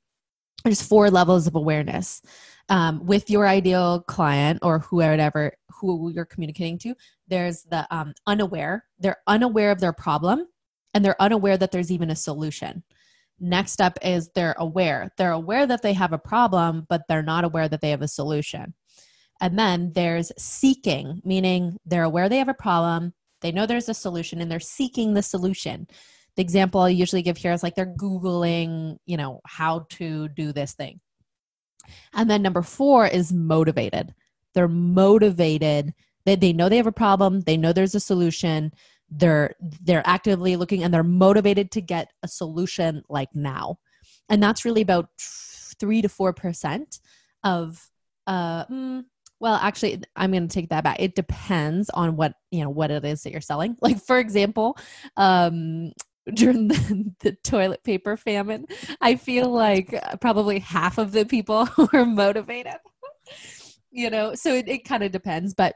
there's 0.64 0.82
four 0.82 1.11
levels 1.11 1.47
of 1.47 1.55
awareness. 1.55 2.22
Um, 2.70 3.05
with 3.05 3.28
your 3.28 3.47
ideal 3.47 4.01
client 4.09 4.61
or 4.62 4.78
whoever 4.78 5.53
who 5.68 6.11
you're 6.11 6.24
communicating 6.24 6.78
to 6.78 6.95
there's 7.28 7.62
the 7.64 7.87
um, 7.95 8.14
unaware. 8.26 8.85
They're 8.99 9.18
unaware 9.26 9.70
of 9.70 9.80
their 9.80 9.93
problem 9.93 10.47
and 10.95 11.05
they're 11.05 11.20
unaware 11.20 11.59
that 11.59 11.72
there's 11.72 11.91
even 11.91 12.11
a 12.11 12.16
solution. 12.16 12.82
Next 13.39 13.82
up 13.82 13.99
is 14.01 14.30
they're 14.35 14.55
aware. 14.59 15.12
They're 15.18 15.32
aware 15.32 15.66
that 15.66 15.82
they 15.82 15.93
have 15.93 16.14
a 16.14 16.18
problem 16.18 16.87
but 16.89 17.03
they're 17.07 17.22
not 17.22 17.45
aware 17.45 17.68
that 17.68 17.82
they 17.82 17.91
have 17.91 18.03
a 18.03 18.09
solution 18.09 18.72
and 19.41 19.59
then 19.59 19.93
there's 19.95 20.32
seeking 20.39 21.20
meaning 21.24 21.78
they're 21.85 22.05
aware 22.05 22.28
they 22.28 22.39
have 22.39 22.49
a 22.49 22.55
problem 22.55 23.12
they 23.41 23.53
know 23.53 23.66
there's 23.66 23.89
a 23.89 23.95
solution 23.95 24.41
and 24.41 24.51
they're 24.51 24.61
seeking 24.61 25.14
the 25.14 25.22
solution 25.22 25.87
the 26.37 26.43
example 26.43 26.80
I 26.80 26.89
usually 26.89 27.22
give 27.22 27.37
here 27.37 27.53
is 27.53 27.62
like 27.62 27.74
they're 27.74 27.87
Googling, 27.87 28.99
you 29.07 29.16
know, 29.16 29.41
how 29.47 29.87
to 29.91 30.28
do 30.28 30.53
this 30.53 30.72
thing. 30.72 31.01
And 32.12 32.28
then 32.28 32.43
number 32.43 32.62
four 32.62 33.07
is 33.07 33.32
motivated. 33.32 34.14
They're 34.55 34.68
motivated. 34.68 35.95
They, 36.24 36.37
they 36.37 36.53
know 36.53 36.68
they 36.68 36.78
have 36.78 36.87
a 36.87 36.93
problem. 36.93 37.41
They 37.41 37.57
know 37.57 37.72
there's 37.72 37.95
a 37.95 38.01
solution. 38.01 38.72
They're 39.11 39.55
they're 39.82 40.03
actively 40.07 40.57
looking 40.57 40.82
and 40.82 40.93
they're 40.93 41.03
motivated 41.05 41.70
to 41.72 41.80
get 41.80 42.12
a 42.22 42.28
solution 42.28 43.03
like 43.09 43.35
now. 43.35 43.78
And 44.28 44.43
that's 44.43 44.64
really 44.64 44.80
about 44.80 45.11
three 45.18 46.03
to 46.03 46.09
four 46.09 46.32
percent 46.32 47.01
of 47.45 47.91
uh 48.26 48.64
mm, 48.66 49.05
well 49.45 49.57
actually 49.57 50.03
i'm 50.16 50.30
going 50.32 50.49
to 50.49 50.53
take 50.53 50.70
that 50.70 50.82
back 50.82 50.97
it 50.99 51.14
depends 51.14 51.90
on 51.90 52.16
what 52.16 52.32
you 52.51 52.62
know 52.64 52.70
what 52.70 52.90
it 52.90 53.05
is 53.05 53.22
that 53.22 53.30
you're 53.30 53.40
selling 53.42 53.76
like 53.82 54.03
for 54.03 54.18
example 54.18 54.76
um 55.18 55.92
during 56.34 56.68
the, 56.68 57.12
the, 57.20 57.32
toilet 57.45 57.84
paper 57.84 58.16
famine. 58.16 58.66
I 59.01 59.16
feel 59.16 59.51
like 59.53 59.95
probably 60.22 60.59
half 60.59 60.97
of 60.97 61.12
the 61.12 61.26
people 61.26 61.68
were 61.92 62.07
motivated. 62.07 62.76
you 63.90 64.09
know, 64.09 64.34
so 64.34 64.55
it, 64.55 64.66
it 64.66 64.84
kind 64.84 65.03
of 65.03 65.12
depends, 65.12 65.53
but 65.53 65.74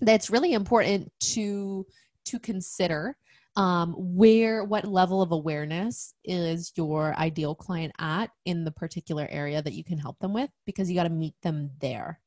that's 0.00 0.30
really 0.30 0.52
important 0.52 1.10
to 1.20 1.84
to 2.26 2.38
consider 2.38 3.16
um, 3.56 3.94
where 3.98 4.62
what 4.62 4.84
level 4.84 5.20
of 5.20 5.32
awareness 5.32 6.14
is 6.24 6.72
your 6.76 7.14
ideal 7.16 7.56
client 7.56 7.92
at 7.98 8.30
in 8.44 8.64
the 8.64 8.70
particular 8.70 9.26
area 9.30 9.60
that 9.60 9.74
you 9.74 9.82
can 9.82 9.98
help 9.98 10.16
them 10.20 10.32
with 10.32 10.48
because 10.64 10.88
you 10.88 10.94
got 10.94 11.02
to 11.02 11.10
meet 11.10 11.34
them 11.42 11.70
there 11.80 12.20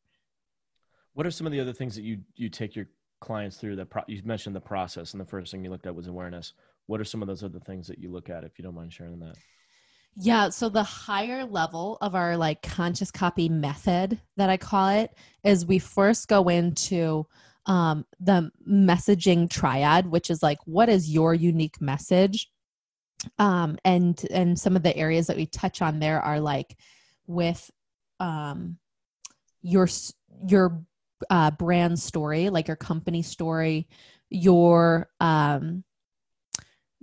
what 1.16 1.26
are 1.26 1.32
some 1.32 1.48
of 1.48 1.52
the 1.52 1.60
other 1.60 1.74
things 1.74 1.96
that 1.96 2.04
you 2.04 2.20
you 2.36 2.50
take 2.50 2.76
your 2.76 2.88
clients 3.22 3.58
through 3.58 3.78
that 3.78 3.90
pro- 3.90 4.04
you 4.08 4.22
mentioned 4.24 4.56
the 4.56 4.62
process 4.62 5.14
and 5.14 5.22
the 5.22 5.26
first 5.26 5.52
thing 5.52 5.64
you 5.64 5.72
looked 5.72 5.88
at 5.88 5.96
was 5.96 6.08
awareness. 6.08 6.54
What 6.86 7.02
are 7.02 7.06
some 7.06 7.22
of 7.22 7.28
those 7.28 7.44
other 7.44 7.60
things 7.60 7.88
that 7.88 7.98
you 7.98 8.12
look 8.12 8.30
at 8.30 8.44
if 8.44 8.60
you 8.60 8.64
don't 8.64 8.76
mind 8.76 8.94
sharing 8.94 9.20
that? 9.20 9.36
Yeah 10.18 10.50
so 10.50 10.70
the 10.70 10.84
higher 10.84 11.44
level 11.44 11.98
of 12.02 12.16
our 12.16 12.38
like 12.38 12.62
conscious 12.62 13.12
copy 13.12 13.50
method 13.50 14.22
that 14.38 14.50
i 14.50 14.56
call 14.56 14.88
it 14.88 15.14
is 15.44 15.66
we 15.66 15.78
first 15.78 16.30
go 16.30 16.48
into 16.48 17.26
um, 17.66 18.06
the 18.20 18.52
messaging 18.70 19.50
triad 19.50 20.08
which 20.08 20.30
is 20.30 20.44
like 20.44 20.60
what 20.66 20.90
is 20.90 21.10
your 21.10 21.34
unique 21.34 21.82
message? 21.82 22.52
Um, 23.40 23.78
and 23.84 24.24
and 24.30 24.60
some 24.60 24.76
of 24.76 24.84
the 24.84 24.96
areas 24.96 25.28
that 25.28 25.38
we 25.38 25.48
touch 25.48 25.82
on 25.82 26.00
there 26.00 26.22
are 26.22 26.40
like 26.40 26.78
with 27.26 27.72
um, 28.20 28.78
your 29.64 29.88
your 30.48 30.86
uh, 31.30 31.52
brand 31.52 32.00
story 32.00 32.50
like 32.50 32.68
your 32.68 32.78
company 32.78 33.22
story 33.22 33.88
your 34.30 35.08
um, 35.20 35.84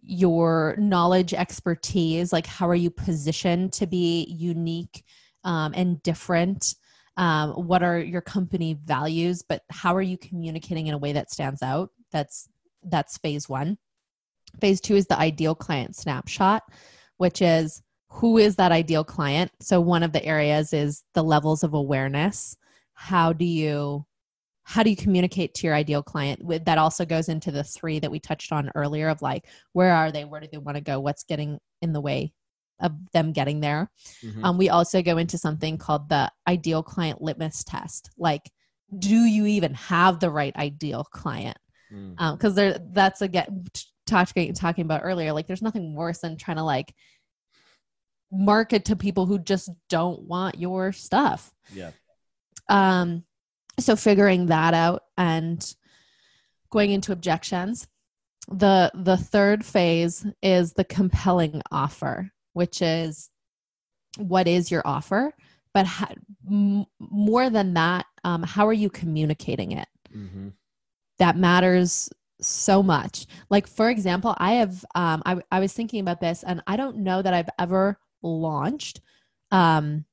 your 0.03 0.75
knowledge 0.79 1.33
expertise 1.33 2.33
like 2.33 2.47
how 2.47 2.69
are 2.69 2.75
you 2.75 2.91
positioned 2.91 3.73
to 3.73 3.87
be 3.87 4.25
unique 4.25 5.05
um, 5.45 5.73
and 5.75 6.03
different? 6.03 6.75
Um, 7.17 7.51
what 7.51 7.83
are 7.83 7.99
your 7.99 8.21
company 8.21 8.79
values? 8.85 9.43
But 9.43 9.63
how 9.71 9.95
are 9.95 10.03
you 10.03 10.17
communicating 10.17 10.87
in 10.87 10.95
a 10.95 10.99
way 10.99 11.13
that 11.13 11.31
stands 11.31 11.63
out? 11.63 11.91
That's 12.11 12.49
that's 12.85 13.19
phase 13.19 13.49
one. 13.49 13.79
Phase 14.61 14.81
two 14.81 14.97
is 14.97 15.07
the 15.07 15.19
ideal 15.19 15.55
client 15.55 15.95
snapshot 15.97 16.63
which 17.23 17.41
is 17.41 17.83
who 18.09 18.37
is 18.37 18.57
that 18.57 18.73
ideal 18.73 19.05
client? 19.05 19.53
So 19.61 19.81
one 19.81 20.03
of 20.03 20.13
the 20.13 20.25
areas 20.25 20.73
is 20.73 21.05
the 21.15 21.23
levels 21.23 21.63
of 21.63 21.73
awareness 21.73 22.57
how 23.03 23.33
do 23.33 23.45
you 23.45 24.07
how 24.63 24.85
do 24.85 24.91
you 24.91 24.95
communicate 24.95 25.55
to 25.55 25.67
your 25.67 25.75
ideal 25.75 26.05
client 26.05 26.41
with 26.41 26.65
that 26.67 26.79
also 26.79 27.05
goes 27.05 27.29
into 27.29 27.51
the 27.51 27.65
three 27.65 27.99
that 27.99 28.13
we 28.13 28.21
touched 28.21 28.53
on 28.53 28.71
earlier 28.77 29.09
of 29.09 29.21
like 29.21 29.45
where 29.73 29.93
are 29.93 30.13
they? 30.13 30.25
Where 30.25 30.41
do 30.41 30.47
they 30.51 30.59
want 30.59 30.77
to 30.77 30.81
go? 30.83 31.01
What's 31.01 31.25
getting 31.25 31.59
in 31.81 31.93
the 31.93 32.01
way 32.01 32.33
of 32.79 32.93
them 33.13 33.33
getting 33.33 33.59
there? 33.59 33.91
Mm-hmm. 34.25 34.45
um, 34.45 34.57
we 34.57 34.69
also 34.69 35.03
go 35.03 35.19
into 35.19 35.37
something 35.37 35.79
called 35.79 36.09
the 36.09 36.31
ideal 36.47 36.85
client 36.85 37.21
litmus 37.21 37.65
test. 37.65 38.11
Like 38.17 38.49
do 38.97 39.17
you 39.17 39.47
even 39.47 39.75
have 39.75 40.21
the 40.21 40.31
right 40.31 40.55
ideal 40.55 41.03
client? 41.03 41.59
Because 41.91 42.15
mm. 42.15 42.47
um, 42.47 42.55
there 42.55 42.79
that's 42.93 43.21
again 43.21 43.65
talking 44.07 44.55
talking 44.55 44.85
about 44.85 45.01
earlier 45.03 45.33
like 45.33 45.49
there's 45.49 45.63
nothing 45.63 45.97
worse 45.97 46.21
than 46.21 46.37
trying 46.37 46.59
to 46.59 46.63
like 46.63 46.95
market 48.31 48.85
to 48.87 48.97
people 48.97 49.27
who 49.27 49.41
just 49.41 49.71
don't 49.89 50.23
want 50.23 50.61
your 50.61 50.93
stuff. 50.93 51.53
Yeah 51.75 51.91
um 52.69 53.25
so 53.79 53.97
figuring 53.97 54.47
that 54.47 54.75
out 54.75 55.05
and 55.17 55.75
going 56.71 56.91
into 56.91 57.13
objections 57.13 57.87
the 58.49 58.91
the 58.95 59.17
third 59.17 59.65
phase 59.65 60.27
is 60.43 60.73
the 60.73 60.85
compelling 60.85 61.63
offer 61.71 62.31
which 62.53 62.83
is 62.83 63.31
what 64.19 64.47
is 64.47 64.71
your 64.71 64.83
offer 64.85 65.33
but 65.75 65.87
ha- 65.87 66.13
m- 66.51 66.85
more 66.99 67.49
than 67.51 67.75
that 67.75 68.07
um, 68.25 68.43
how 68.43 68.67
are 68.67 68.73
you 68.73 68.91
communicating 68.91 69.73
it 69.73 69.89
mm-hmm. 70.15 70.49
that 71.19 71.37
matters 71.37 72.11
so 72.43 72.83
much. 72.83 73.27
Like 73.51 73.67
for 73.67 73.89
example, 73.89 74.35
I 74.39 74.55
have 74.55 74.85
um 74.95 75.23
I 75.25 75.41
I 75.51 75.61
was 75.61 75.73
thinking 75.73 76.01
about 76.01 76.21
this 76.21 76.43
and 76.43 76.63
I 76.67 76.77
don't 76.77 76.99
know 76.99 77.23
that 77.23 77.35
I've 77.35 77.51
ever 77.59 77.99
launched 78.23 79.01
um 79.51 80.05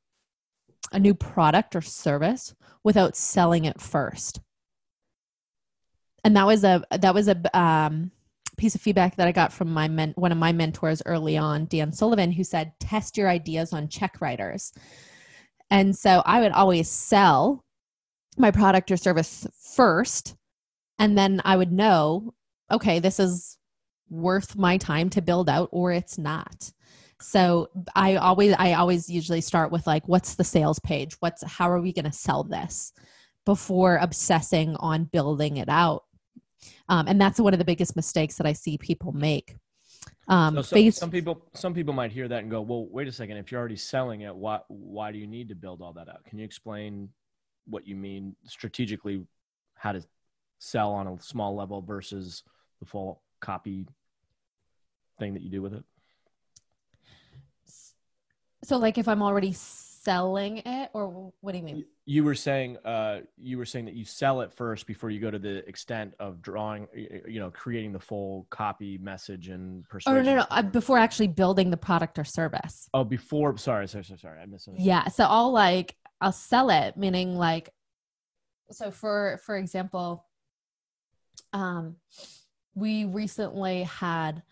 a 0.91 0.99
new 0.99 1.13
product 1.13 1.75
or 1.75 1.81
service 1.81 2.53
without 2.83 3.15
selling 3.15 3.65
it 3.65 3.81
first. 3.81 4.39
And 6.23 6.35
that 6.35 6.45
was 6.45 6.63
a 6.63 6.83
that 6.91 7.13
was 7.13 7.27
a 7.27 7.57
um 7.57 8.11
piece 8.57 8.75
of 8.75 8.81
feedback 8.81 9.15
that 9.15 9.27
I 9.27 9.31
got 9.31 9.53
from 9.53 9.71
my 9.71 9.87
men, 9.87 10.13
one 10.17 10.33
of 10.33 10.37
my 10.37 10.51
mentors 10.51 11.01
early 11.05 11.37
on, 11.37 11.65
Dan 11.65 11.93
Sullivan, 11.93 12.33
who 12.33 12.43
said, 12.43 12.73
test 12.81 13.17
your 13.17 13.29
ideas 13.29 13.71
on 13.71 13.87
check 13.87 14.19
writers. 14.19 14.73
And 15.71 15.95
so 15.95 16.21
I 16.25 16.41
would 16.41 16.51
always 16.51 16.89
sell 16.89 17.63
my 18.37 18.51
product 18.51 18.91
or 18.91 18.97
service 18.97 19.47
first 19.75 20.35
and 20.99 21.17
then 21.17 21.41
I 21.45 21.55
would 21.55 21.71
know, 21.71 22.33
okay, 22.69 22.99
this 22.99 23.19
is 23.19 23.57
worth 24.09 24.57
my 24.57 24.77
time 24.77 25.09
to 25.11 25.21
build 25.21 25.49
out 25.49 25.69
or 25.71 25.93
it's 25.93 26.17
not. 26.17 26.71
So 27.21 27.69
I 27.95 28.15
always 28.15 28.55
I 28.57 28.73
always 28.73 29.09
usually 29.09 29.41
start 29.41 29.71
with 29.71 29.85
like 29.85 30.07
what's 30.07 30.35
the 30.35 30.43
sales 30.43 30.79
page? 30.79 31.15
What's 31.19 31.43
how 31.43 31.69
are 31.69 31.81
we 31.81 31.93
going 31.93 32.05
to 32.05 32.11
sell 32.11 32.43
this 32.43 32.93
before 33.45 33.97
obsessing 33.97 34.75
on 34.75 35.05
building 35.05 35.57
it 35.57 35.69
out. 35.69 36.03
Um, 36.87 37.07
and 37.07 37.19
that's 37.19 37.39
one 37.39 37.53
of 37.53 37.57
the 37.57 37.65
biggest 37.65 37.95
mistakes 37.95 38.35
that 38.35 38.45
I 38.45 38.53
see 38.53 38.77
people 38.77 39.11
make. 39.11 39.55
Um, 40.27 40.55
so 40.55 40.61
some, 40.61 40.77
face- 40.77 40.97
some 40.97 41.09
people 41.09 41.49
some 41.55 41.73
people 41.73 41.93
might 41.93 42.11
hear 42.11 42.27
that 42.27 42.43
and 42.43 42.51
go, 42.51 42.61
"Well, 42.61 42.87
wait 42.91 43.07
a 43.07 43.11
second. 43.11 43.37
If 43.37 43.51
you're 43.51 43.59
already 43.59 43.75
selling 43.75 44.21
it, 44.21 44.35
why 44.35 44.59
why 44.67 45.11
do 45.11 45.17
you 45.17 45.25
need 45.25 45.49
to 45.49 45.55
build 45.55 45.81
all 45.81 45.93
that 45.93 46.07
out?" 46.07 46.23
Can 46.25 46.37
you 46.37 46.45
explain 46.45 47.09
what 47.65 47.87
you 47.87 47.95
mean 47.95 48.35
strategically? 48.45 49.25
How 49.73 49.93
to 49.93 50.03
sell 50.59 50.91
on 50.91 51.07
a 51.07 51.19
small 51.19 51.55
level 51.55 51.81
versus 51.81 52.43
the 52.79 52.85
full 52.85 53.23
copy 53.39 53.87
thing 55.17 55.33
that 55.33 55.41
you 55.41 55.49
do 55.49 55.61
with 55.63 55.73
it? 55.73 55.83
So, 58.63 58.77
like, 58.77 58.97
if 58.97 59.07
I'm 59.07 59.21
already 59.21 59.53
selling 59.53 60.57
it, 60.65 60.89
or 60.93 61.31
what 61.41 61.51
do 61.51 61.57
you 61.57 61.63
mean? 61.63 61.85
You 62.05 62.23
were 62.23 62.35
saying, 62.35 62.77
uh, 62.85 63.19
you 63.37 63.57
were 63.57 63.65
saying 63.65 63.85
that 63.85 63.93
you 63.93 64.05
sell 64.05 64.41
it 64.41 64.51
first 64.51 64.87
before 64.87 65.09
you 65.09 65.19
go 65.19 65.29
to 65.29 65.39
the 65.39 65.67
extent 65.67 66.13
of 66.19 66.41
drawing, 66.41 66.87
you 66.93 67.39
know, 67.39 67.51
creating 67.51 67.93
the 67.93 67.99
full 67.99 68.47
copy 68.49 68.97
message 68.97 69.49
and 69.49 69.87
persuasion. 69.87 70.27
Oh 70.27 70.31
no, 70.31 70.39
no, 70.39 70.45
uh, 70.49 70.61
before 70.61 70.97
actually 70.97 71.27
building 71.27 71.69
the 71.69 71.77
product 71.77 72.17
or 72.17 72.23
service. 72.23 72.89
Oh, 72.93 73.03
before. 73.03 73.57
Sorry, 73.57 73.87
sorry, 73.87 74.03
sorry, 74.03 74.19
sorry. 74.19 74.39
I 74.41 74.45
missed. 74.45 74.69
Yeah, 74.77 75.07
so 75.09 75.25
I'll 75.25 75.51
like 75.51 75.95
I'll 76.21 76.31
sell 76.31 76.69
it, 76.69 76.97
meaning 76.97 77.35
like, 77.35 77.69
so 78.71 78.91
for 78.91 79.39
for 79.45 79.57
example, 79.57 80.25
um, 81.53 81.97
we 82.73 83.05
recently 83.05 83.83
had 83.83 84.43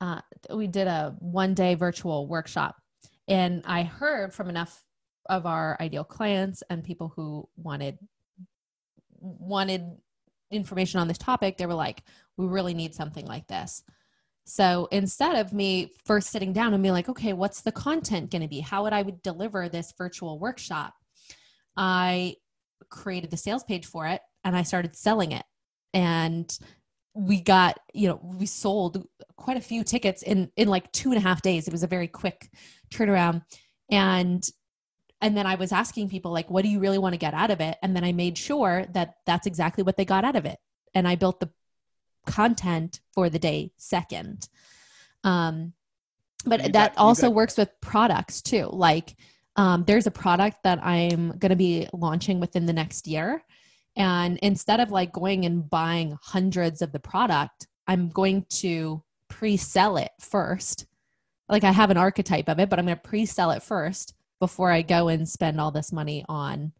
uh, 0.00 0.20
we 0.52 0.66
did 0.66 0.88
a 0.88 1.14
one 1.20 1.54
day 1.54 1.74
virtual 1.74 2.26
workshop 2.26 2.76
and 3.28 3.62
i 3.66 3.82
heard 3.82 4.32
from 4.32 4.48
enough 4.48 4.82
of 5.28 5.46
our 5.46 5.76
ideal 5.80 6.04
clients 6.04 6.62
and 6.70 6.84
people 6.84 7.12
who 7.14 7.48
wanted 7.56 7.98
wanted 9.18 9.82
information 10.50 11.00
on 11.00 11.08
this 11.08 11.18
topic 11.18 11.56
they 11.56 11.66
were 11.66 11.74
like 11.74 12.02
we 12.36 12.46
really 12.46 12.74
need 12.74 12.94
something 12.94 13.26
like 13.26 13.46
this. 13.46 13.82
So 14.44 14.88
instead 14.92 15.36
of 15.36 15.52
me 15.52 15.92
first 16.04 16.28
sitting 16.30 16.52
down 16.52 16.74
and 16.74 16.82
being 16.82 16.92
like 16.92 17.08
okay 17.08 17.32
what's 17.32 17.62
the 17.62 17.72
content 17.72 18.30
going 18.30 18.42
to 18.42 18.48
be? 18.48 18.60
How 18.60 18.84
would 18.84 18.92
i 18.92 19.02
would 19.02 19.22
deliver 19.22 19.68
this 19.68 19.92
virtual 19.96 20.38
workshop? 20.38 20.94
I 21.76 22.36
created 22.90 23.30
the 23.30 23.36
sales 23.36 23.64
page 23.64 23.86
for 23.86 24.06
it 24.06 24.20
and 24.44 24.56
i 24.56 24.62
started 24.62 24.96
selling 24.96 25.32
it. 25.32 25.44
And 25.92 26.56
we 27.14 27.40
got 27.40 27.78
you 27.94 28.08
know 28.08 28.20
we 28.22 28.46
sold 28.46 29.06
quite 29.36 29.56
a 29.56 29.62
few 29.62 29.82
tickets 29.82 30.22
in 30.22 30.50
in 30.56 30.68
like 30.68 30.92
two 30.92 31.10
and 31.10 31.18
a 31.18 31.22
half 31.22 31.42
days. 31.42 31.66
It 31.66 31.72
was 31.72 31.82
a 31.82 31.88
very 31.88 32.08
quick 32.08 32.50
turnaround 32.90 33.42
and 33.90 34.48
and 35.20 35.36
then 35.36 35.46
i 35.46 35.54
was 35.54 35.72
asking 35.72 36.08
people 36.08 36.32
like 36.32 36.50
what 36.50 36.62
do 36.62 36.68
you 36.68 36.80
really 36.80 36.98
want 36.98 37.12
to 37.12 37.18
get 37.18 37.34
out 37.34 37.50
of 37.50 37.60
it? 37.60 37.76
And 37.82 37.94
then 37.94 38.04
i 38.04 38.12
made 38.12 38.36
sure 38.36 38.86
that 38.92 39.14
that's 39.26 39.46
exactly 39.46 39.82
what 39.82 39.96
they 39.96 40.04
got 40.04 40.24
out 40.24 40.36
of 40.36 40.44
it. 40.44 40.58
And 40.94 41.06
i 41.06 41.14
built 41.14 41.40
the 41.40 41.50
content 42.26 43.00
for 43.12 43.30
the 43.30 43.38
day 43.38 43.72
second. 43.76 44.48
Um 45.24 45.72
but 46.44 46.64
you 46.64 46.72
that 46.72 46.94
got, 46.94 46.98
also 46.98 47.28
got- 47.28 47.34
works 47.34 47.56
with 47.56 47.70
products 47.80 48.42
too. 48.42 48.68
Like 48.70 49.16
um, 49.56 49.84
there's 49.84 50.06
a 50.06 50.10
product 50.10 50.58
that 50.64 50.84
i'm 50.84 51.30
going 51.38 51.50
to 51.50 51.56
be 51.56 51.88
launching 51.92 52.40
within 52.40 52.66
the 52.66 52.72
next 52.72 53.06
year. 53.06 53.42
And 53.96 54.38
instead 54.42 54.80
of 54.80 54.90
like 54.90 55.12
going 55.12 55.46
and 55.46 55.68
buying 55.68 56.18
hundreds 56.22 56.82
of 56.82 56.92
the 56.92 57.00
product, 57.00 57.66
I'm 57.86 58.10
going 58.10 58.44
to 58.60 59.02
pre 59.28 59.56
sell 59.56 59.96
it 59.96 60.10
first. 60.20 60.86
Like 61.48 61.64
I 61.64 61.72
have 61.72 61.90
an 61.90 61.96
archetype 61.96 62.48
of 62.48 62.58
it, 62.58 62.68
but 62.68 62.78
I'm 62.78 62.86
going 62.86 62.96
to 62.96 63.02
pre 63.02 63.26
sell 63.26 63.50
it 63.52 63.62
first 63.62 64.14
before 64.40 64.70
I 64.70 64.82
go 64.82 65.08
and 65.08 65.28
spend 65.28 65.60
all 65.60 65.70
this 65.70 65.92
money 65.92 66.24
on 66.28 66.72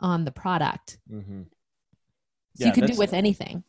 on 0.00 0.24
the 0.24 0.30
product. 0.30 0.98
Mm-hmm. 1.12 1.42
So 1.42 1.48
yeah, 2.56 2.66
you 2.66 2.72
can 2.72 2.86
do 2.86 2.96
with 2.96 3.12
anything. 3.12 3.64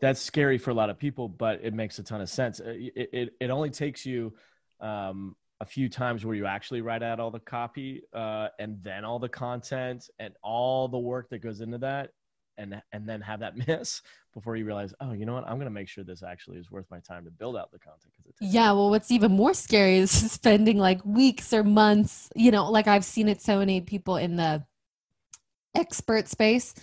That's 0.00 0.20
scary 0.20 0.58
for 0.58 0.70
a 0.70 0.74
lot 0.74 0.90
of 0.90 0.98
people, 0.98 1.28
but 1.28 1.60
it 1.62 1.74
makes 1.74 1.98
a 1.98 2.02
ton 2.02 2.20
of 2.20 2.28
sense. 2.28 2.60
It 2.60 3.08
it, 3.12 3.34
it 3.40 3.50
only 3.50 3.70
takes 3.70 4.04
you 4.04 4.34
um, 4.80 5.36
a 5.60 5.64
few 5.64 5.88
times 5.88 6.24
where 6.24 6.34
you 6.34 6.44
actually 6.44 6.80
write 6.80 7.02
out 7.02 7.20
all 7.20 7.30
the 7.30 7.40
copy 7.40 8.02
uh, 8.12 8.48
and 8.58 8.82
then 8.82 9.04
all 9.04 9.18
the 9.18 9.28
content 9.28 10.10
and 10.18 10.34
all 10.42 10.88
the 10.88 10.98
work 10.98 11.30
that 11.30 11.38
goes 11.38 11.60
into 11.60 11.78
that 11.78 12.10
and 12.58 12.80
and 12.92 13.08
then 13.08 13.20
have 13.20 13.40
that 13.40 13.56
miss 13.66 14.02
before 14.34 14.56
you 14.56 14.64
realize 14.64 14.94
oh 15.00 15.12
you 15.12 15.26
know 15.26 15.34
what? 15.34 15.44
I'm 15.44 15.56
going 15.56 15.66
to 15.66 15.70
make 15.70 15.88
sure 15.88 16.04
this 16.04 16.22
actually 16.22 16.58
is 16.58 16.70
worth 16.70 16.86
my 16.90 17.00
time 17.00 17.24
to 17.24 17.30
build 17.30 17.56
out 17.56 17.70
the 17.70 17.78
content 17.78 18.12
because 18.16 18.34
yeah 18.40 18.72
well 18.72 18.90
what's 18.90 19.10
even 19.10 19.32
more 19.32 19.54
scary 19.54 19.96
is 19.96 20.10
spending 20.32 20.78
like 20.78 21.04
weeks 21.04 21.52
or 21.52 21.62
months 21.62 22.30
you 22.34 22.50
know 22.50 22.70
like 22.70 22.86
i've 22.86 23.04
seen 23.04 23.28
it 23.28 23.40
so 23.40 23.58
many 23.58 23.80
people 23.80 24.16
in 24.16 24.36
the 24.36 24.64
expert 25.74 26.28
space 26.28 26.74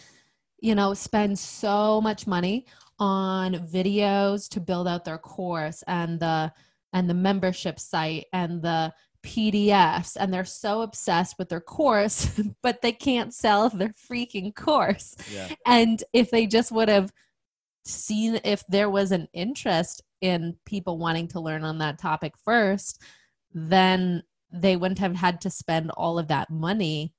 you 0.61 0.76
know 0.76 0.93
spend 0.93 1.38
so 1.38 2.01
much 2.01 2.28
money 2.28 2.65
on 2.99 3.53
videos 3.53 4.49
to 4.49 4.59
build 4.59 4.88
out 4.88 5.05
their 5.05 5.17
course 5.17 5.84
and 5.88 6.20
the 6.20 6.51
and 6.93 7.09
the 7.09 7.13
membership 7.13 7.80
site 7.80 8.26
and 8.34 8.61
the 8.61 8.91
PDFs 9.30 10.18
and 10.20 10.34
they're 10.34 10.44
so 10.44 10.82
obsessed 10.82 11.38
with 11.38 11.50
their 11.50 11.62
course, 11.62 12.30
but 12.64 12.82
they 12.82 12.92
can't 12.92 13.34
sell 13.34 13.70
their 13.70 13.94
freaking 14.10 14.56
course. 14.56 15.16
Yeah. 15.32 15.50
And 15.68 16.04
if 16.14 16.32
they 16.32 16.48
just 16.48 16.72
would 16.72 16.90
have 16.90 17.14
seen 17.86 18.40
if 18.44 18.64
there 18.68 18.90
was 18.90 19.12
an 19.12 19.28
interest 19.34 20.02
in 20.22 20.58
people 20.66 20.98
wanting 20.98 21.28
to 21.30 21.40
learn 21.40 21.64
on 21.64 21.78
that 21.78 22.00
topic 22.00 22.34
first, 22.44 23.02
then 23.54 24.24
they 24.52 24.76
wouldn't 24.76 25.00
have 25.00 25.16
had 25.16 25.42
to 25.42 25.50
spend 25.52 25.92
all 25.92 26.18
of 26.18 26.28
that 26.30 26.50
money 26.50 27.14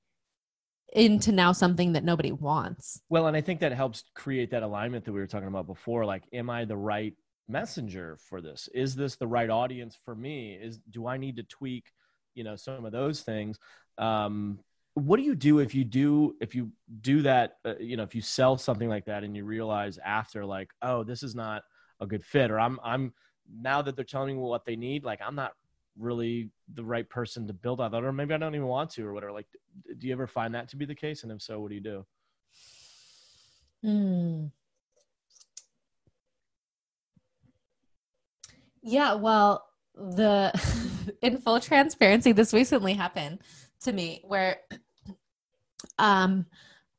into 0.93 1.31
now 1.31 1.53
something 1.53 1.93
that 1.93 2.03
nobody 2.03 2.33
wants. 2.33 3.01
Well, 3.07 3.27
and 3.27 3.37
I 3.37 3.41
think 3.41 3.61
that 3.61 3.71
helps 3.71 4.03
create 4.13 4.51
that 4.51 4.63
alignment 4.63 5.05
that 5.05 5.13
we 5.13 5.21
were 5.21 5.27
talking 5.27 5.47
about 5.47 5.65
before. 5.65 6.05
Like, 6.05 6.23
am 6.33 6.49
I 6.49 6.65
the 6.65 6.75
right 6.75 7.13
messenger 7.51 8.17
for 8.29 8.41
this 8.41 8.69
is 8.73 8.95
this 8.95 9.17
the 9.17 9.27
right 9.27 9.49
audience 9.49 9.97
for 10.05 10.15
me 10.15 10.53
is 10.53 10.79
do 10.89 11.05
i 11.05 11.17
need 11.17 11.35
to 11.35 11.43
tweak 11.43 11.91
you 12.33 12.43
know 12.43 12.55
some 12.55 12.85
of 12.85 12.91
those 12.91 13.21
things. 13.21 13.57
Um, 13.97 14.59
what 14.93 15.17
do 15.17 15.23
you 15.23 15.35
do 15.35 15.59
if 15.59 15.73
you 15.73 15.85
do 15.85 16.35
if 16.41 16.53
you 16.53 16.69
do 16.99 17.21
that 17.21 17.57
uh, 17.63 17.75
you 17.79 17.95
know 17.95 18.03
if 18.03 18.13
you 18.13 18.21
sell 18.21 18.57
something 18.57 18.89
like 18.89 19.05
that 19.05 19.23
and 19.23 19.37
you 19.37 19.45
realize 19.45 19.97
after 20.03 20.45
like 20.45 20.69
oh 20.81 21.01
this 21.01 21.23
is 21.23 21.33
not 21.33 21.63
a 22.01 22.05
good 22.05 22.21
fit 22.25 22.51
or 22.51 22.59
i'm 22.59 22.77
i'm 22.83 23.13
now 23.49 23.81
that 23.81 23.95
they're 23.95 24.03
telling 24.03 24.35
me 24.35 24.41
what 24.41 24.65
they 24.65 24.75
need 24.75 25.05
like 25.05 25.21
i'm 25.25 25.33
not 25.33 25.53
really 25.97 26.49
the 26.73 26.83
right 26.83 27.09
person 27.09 27.47
to 27.47 27.53
build 27.53 27.79
on 27.79 27.89
that 27.89 28.03
or 28.03 28.11
maybe 28.11 28.33
i 28.33 28.37
don't 28.37 28.53
even 28.53 28.67
want 28.67 28.89
to 28.89 29.05
or 29.05 29.13
whatever. 29.13 29.31
Like 29.31 29.47
do 29.97 30.07
you 30.07 30.13
ever 30.13 30.27
find 30.27 30.55
that 30.55 30.69
to 30.69 30.75
be 30.75 30.85
the 30.85 30.95
case? 30.95 31.23
And 31.23 31.31
if 31.31 31.41
so 31.41 31.59
what 31.59 31.69
do 31.69 31.75
you 31.75 31.81
do? 31.81 32.05
Hmm. 33.83 34.45
Yeah, 38.83 39.13
well, 39.15 39.67
the 39.95 40.51
in 41.21 41.39
full 41.39 41.59
transparency, 41.59 42.31
this 42.31 42.53
recently 42.53 42.93
happened 42.93 43.39
to 43.81 43.91
me 43.91 44.21
where 44.23 44.57
um 45.97 46.45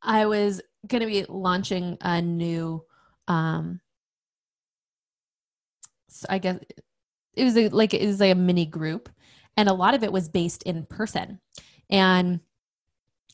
I 0.03 0.27
was 0.27 0.61
going 0.87 1.01
to 1.01 1.07
be 1.07 1.25
launching 1.29 1.97
a 2.01 2.21
new 2.21 2.85
um 3.29 3.81
I 6.29 6.39
guess 6.39 6.59
it 7.35 7.45
was 7.45 7.57
a, 7.57 7.69
like 7.69 7.95
it 7.95 8.07
was 8.07 8.21
like 8.21 8.33
a 8.33 8.39
mini 8.39 8.67
group 8.67 9.09
and 9.57 9.69
a 9.69 9.75
lot 9.75 9.95
of 9.95 10.03
it 10.03 10.13
was 10.13 10.29
based 10.29 10.63
in 10.65 10.85
person 10.85 11.41
and 11.89 12.41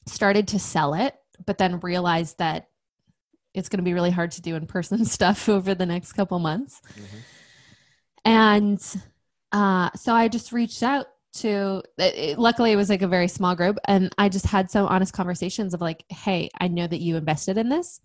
started 0.06 0.48
to 0.48 0.58
sell 0.58 0.94
it 0.94 1.14
but 1.44 1.58
then 1.58 1.80
realized 1.80 2.38
that 2.38 2.68
it's 3.54 3.68
going 3.68 3.78
to 3.78 3.84
be 3.84 3.94
really 3.94 4.10
hard 4.10 4.30
to 4.32 4.42
do 4.42 4.54
in 4.56 4.66
person 4.66 5.04
stuff 5.06 5.48
over 5.48 5.74
the 5.74 5.86
next 5.86 6.12
couple 6.12 6.38
months. 6.38 6.80
Mm-hmm 6.90 7.18
and 8.28 9.02
uh, 9.52 9.90
so 9.96 10.12
I 10.14 10.28
just 10.28 10.52
reached 10.52 10.82
out 10.82 11.06
to 11.34 11.82
it, 11.98 12.38
luckily 12.38 12.72
it 12.72 12.76
was 12.76 12.88
like 12.88 13.02
a 13.02 13.08
very 13.08 13.28
small 13.28 13.54
group 13.54 13.78
and 13.86 14.12
I 14.18 14.28
just 14.28 14.46
had 14.46 14.70
some 14.70 14.86
honest 14.86 15.12
conversations 15.12 15.74
of 15.74 15.80
like, 15.80 16.04
hey, 16.08 16.50
I 16.60 16.68
know 16.68 16.86
that 16.86 17.00
you 17.00 17.16
invested 17.16 17.58
in 17.58 17.68
this. 17.68 18.00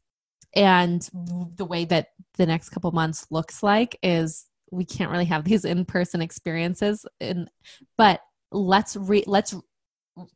and 0.56 1.10
the 1.56 1.66
way 1.66 1.86
that 1.86 2.10
the 2.38 2.46
next 2.46 2.70
couple 2.70 2.92
months 2.92 3.28
looks 3.32 3.64
like 3.64 3.98
is 4.04 4.48
we 4.72 4.86
can't 4.86 5.12
really 5.12 5.26
have 5.26 5.44
these 5.44 5.66
in-person 5.66 6.22
experiences 6.22 7.06
and 7.20 7.50
but 7.98 8.22
let's 8.52 8.96
re 8.96 9.24
let's 9.28 9.56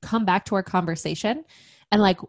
come 0.02 0.26
back 0.26 0.46
to 0.46 0.56
our 0.56 0.64
conversation 0.64 1.44
and 1.92 2.02
like 2.02 2.20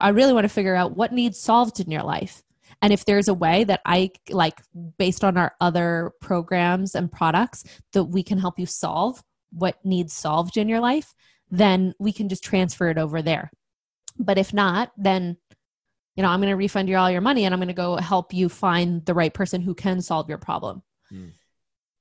i 0.00 0.08
really 0.08 0.32
want 0.32 0.44
to 0.44 0.48
figure 0.48 0.74
out 0.74 0.96
what 0.96 1.12
needs 1.12 1.38
solved 1.38 1.80
in 1.80 1.90
your 1.90 2.02
life 2.02 2.42
and 2.82 2.92
if 2.92 3.04
there's 3.04 3.28
a 3.28 3.34
way 3.34 3.64
that 3.64 3.80
i 3.84 4.10
like 4.30 4.60
based 4.98 5.24
on 5.24 5.36
our 5.36 5.54
other 5.60 6.12
programs 6.20 6.94
and 6.94 7.12
products 7.12 7.64
that 7.92 8.04
we 8.04 8.22
can 8.22 8.38
help 8.38 8.58
you 8.58 8.66
solve 8.66 9.22
what 9.52 9.78
needs 9.84 10.12
solved 10.12 10.56
in 10.56 10.68
your 10.68 10.80
life 10.80 11.14
then 11.50 11.94
we 11.98 12.12
can 12.12 12.28
just 12.28 12.44
transfer 12.44 12.88
it 12.88 12.98
over 12.98 13.22
there 13.22 13.50
but 14.18 14.38
if 14.38 14.52
not 14.52 14.92
then 14.96 15.36
you 16.16 16.22
know 16.22 16.28
i'm 16.28 16.40
going 16.40 16.50
to 16.50 16.56
refund 16.56 16.88
you 16.88 16.96
all 16.96 17.10
your 17.10 17.20
money 17.20 17.44
and 17.44 17.54
i'm 17.54 17.60
going 17.60 17.68
to 17.68 17.74
go 17.74 17.96
help 17.96 18.32
you 18.32 18.48
find 18.48 19.04
the 19.06 19.14
right 19.14 19.34
person 19.34 19.60
who 19.60 19.74
can 19.74 20.00
solve 20.00 20.28
your 20.28 20.38
problem 20.38 20.82
mm. 21.12 21.30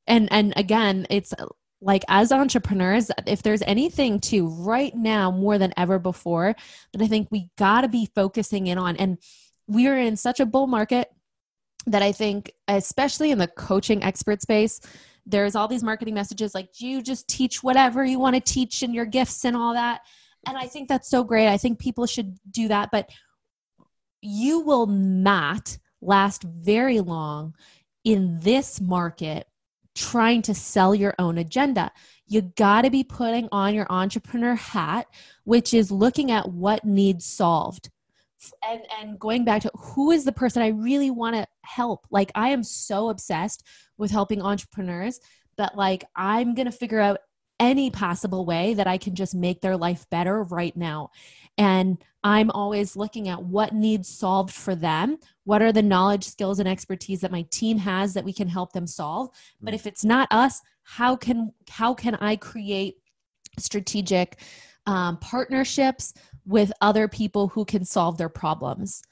and 0.08 0.28
and 0.32 0.54
again 0.56 1.06
it's 1.10 1.34
like 1.82 2.04
as 2.10 2.32
entrepreneurs 2.32 3.10
if 3.26 3.42
there's 3.42 3.62
anything 3.62 4.20
to 4.20 4.48
right 4.48 4.94
now 4.96 5.32
more 5.32 5.58
than 5.58 5.74
ever 5.78 5.98
before 5.98 6.56
that 6.92 7.02
i 7.02 7.08
think 7.08 7.28
we 7.32 7.50
got 7.58 7.82
to 7.82 7.88
be 7.88 8.10
focusing 8.14 8.68
in 8.68 8.78
on 8.78 8.96
and 8.98 9.18
we 9.70 9.88
are 9.88 9.98
in 9.98 10.18
such 10.18 10.40
a 10.40 10.46
bull 10.46 10.68
market 10.68 11.10
that 11.86 12.02
i 12.02 12.12
think 12.12 12.52
especially 12.68 13.32
in 13.32 13.38
the 13.38 13.48
coaching 13.48 14.04
expert 14.04 14.42
space 14.42 14.80
there's 15.26 15.56
all 15.56 15.68
these 15.68 15.84
marketing 15.84 16.14
messages 16.14 16.54
like 16.54 16.70
you 16.80 17.02
just 17.02 17.28
teach 17.28 17.64
whatever 17.64 18.04
you 18.04 18.20
want 18.20 18.36
to 18.36 18.42
teach 18.42 18.82
and 18.84 18.94
your 18.94 19.06
gifts 19.06 19.46
and 19.46 19.56
all 19.56 19.74
that 19.74 20.02
and 20.48 20.58
i 20.58 20.68
think 20.68 20.88
that's 20.90 21.10
so 21.10 21.24
great 21.24 21.48
i 21.48 21.58
think 21.58 21.80
people 21.80 22.06
should 22.06 22.38
do 22.52 22.68
that 22.68 22.90
but 22.92 23.10
you 24.22 24.60
will 24.60 24.88
not 24.88 25.78
last 26.02 26.44
very 26.44 27.00
long 27.00 27.54
in 28.04 28.40
this 28.40 28.82
market 28.82 29.48
trying 29.96 30.42
to 30.44 30.54
sell 30.54 30.96
your 30.96 31.14
own 31.20 31.38
agenda. 31.38 31.92
You 32.28 32.42
got 32.42 32.84
to 32.84 32.90
be 32.90 33.04
putting 33.04 33.50
on 33.52 33.74
your 33.74 33.88
entrepreneur 33.90 34.56
hat, 34.56 35.08
which 35.44 35.74
is 35.74 35.92
looking 35.92 36.32
at 36.32 36.50
what 36.50 36.86
needs 36.86 37.26
solved. 37.26 37.90
And 38.68 38.82
and 39.00 39.20
going 39.20 39.46
back 39.46 39.62
to 39.64 39.72
who 39.76 40.12
is 40.12 40.24
the 40.24 40.32
person 40.32 40.62
I 40.62 40.70
really 40.70 41.12
want 41.12 41.36
to 41.36 41.48
help? 41.62 42.06
Like 42.10 42.32
I 42.36 42.50
am 42.50 42.64
so 42.64 43.10
obsessed 43.10 43.64
with 43.98 44.12
helping 44.12 44.42
entrepreneurs 44.42 45.20
that 45.58 45.76
like 45.78 46.06
I'm 46.16 46.56
going 46.56 46.66
to 46.66 46.72
figure 46.72 47.00
out 47.00 47.20
any 47.60 47.90
possible 47.92 48.46
way 48.46 48.74
that 48.74 48.88
I 48.88 48.98
can 48.98 49.16
just 49.16 49.36
make 49.36 49.60
their 49.62 49.76
life 49.76 50.06
better 50.10 50.44
right 50.44 50.76
now. 50.78 51.10
And 51.58 51.98
I'm 52.24 52.50
always 52.52 52.96
looking 52.96 53.28
at 53.28 53.44
what 53.44 53.74
needs 53.74 54.08
solved 54.08 54.54
for 54.54 54.76
them. 54.76 55.18
What 55.44 55.62
are 55.62 55.74
the 55.74 55.82
knowledge, 55.82 56.24
skills, 56.24 56.60
and 56.60 56.70
expertise 56.70 57.20
that 57.22 57.32
my 57.32 57.46
team 57.52 57.78
has 57.78 58.14
that 58.14 58.24
we 58.24 58.34
can 58.34 58.48
help 58.48 58.72
them 58.72 58.88
solve? 58.88 59.30
But 59.62 59.74
if 59.74 59.86
it's 59.86 60.06
not 60.06 60.32
us, 60.32 60.62
how 60.84 61.16
can 61.16 61.52
how 61.70 61.94
can 61.94 62.16
I 62.16 62.36
create 62.38 62.96
strategic 63.58 64.40
um, 64.86 65.18
partnerships 65.18 66.14
with 66.50 66.74
other 66.82 67.08
people 67.08 67.50
who 67.50 67.64
can 67.64 67.86
solve 67.86 68.18
their 68.18 68.30
problems? 68.30 69.04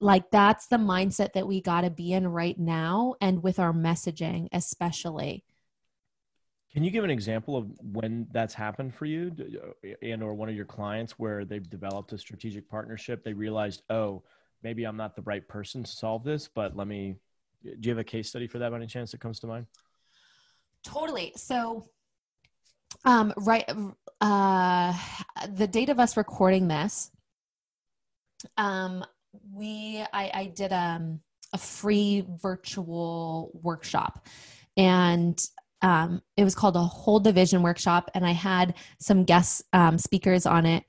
Like 0.00 0.30
that's 0.30 0.66
the 0.66 0.76
mindset 0.76 1.32
that 1.32 1.48
we 1.48 1.60
got 1.60 1.80
to 1.80 1.90
be 1.90 2.12
in 2.12 2.28
right 2.28 2.58
now, 2.58 3.14
and 3.20 3.42
with 3.42 3.58
our 3.58 3.72
messaging, 3.72 4.48
especially. 4.52 5.44
Can 6.72 6.82
you 6.82 6.90
give 6.90 7.04
an 7.04 7.10
example 7.10 7.56
of 7.56 7.70
when 7.80 8.26
that's 8.32 8.54
happened 8.54 8.94
for 8.94 9.04
you 9.04 9.30
uh, 9.84 9.88
and 10.00 10.22
or 10.22 10.34
one 10.34 10.48
of 10.48 10.54
your 10.54 10.64
clients 10.64 11.18
where 11.18 11.44
they've 11.44 11.68
developed 11.68 12.12
a 12.12 12.18
strategic 12.18 12.68
partnership? 12.68 13.22
They 13.22 13.32
realized, 13.32 13.82
oh, 13.90 14.22
maybe 14.62 14.84
I'm 14.84 14.96
not 14.96 15.14
the 15.14 15.22
right 15.22 15.46
person 15.46 15.82
to 15.84 15.90
solve 15.90 16.24
this, 16.24 16.48
but 16.48 16.76
let 16.76 16.86
me. 16.86 17.16
Do 17.62 17.76
you 17.80 17.90
have 17.90 17.98
a 17.98 18.04
case 18.04 18.28
study 18.28 18.48
for 18.48 18.58
that 18.58 18.70
by 18.70 18.76
any 18.76 18.86
chance 18.86 19.12
that 19.12 19.20
comes 19.20 19.38
to 19.40 19.46
mind? 19.46 19.66
Totally. 20.82 21.32
So, 21.36 21.86
um, 23.04 23.32
right, 23.36 23.70
uh, 24.20 24.98
the 25.54 25.66
date 25.66 25.88
of 25.88 25.98
us 25.98 26.16
recording 26.16 26.68
this, 26.68 27.10
um, 28.56 29.04
we 29.52 30.04
I, 30.12 30.30
I 30.34 30.52
did 30.54 30.72
um, 30.72 31.20
a 31.52 31.58
free 31.58 32.24
virtual 32.40 33.50
workshop, 33.62 34.26
and 34.76 35.40
um, 35.82 36.22
it 36.36 36.44
was 36.44 36.54
called 36.54 36.76
a 36.76 36.80
whole 36.80 37.20
division 37.20 37.62
workshop. 37.62 38.10
And 38.14 38.26
i 38.26 38.32
had 38.32 38.74
some 38.98 39.24
guest 39.24 39.62
um, 39.72 39.98
speakers 39.98 40.46
on 40.46 40.66
it 40.66 40.84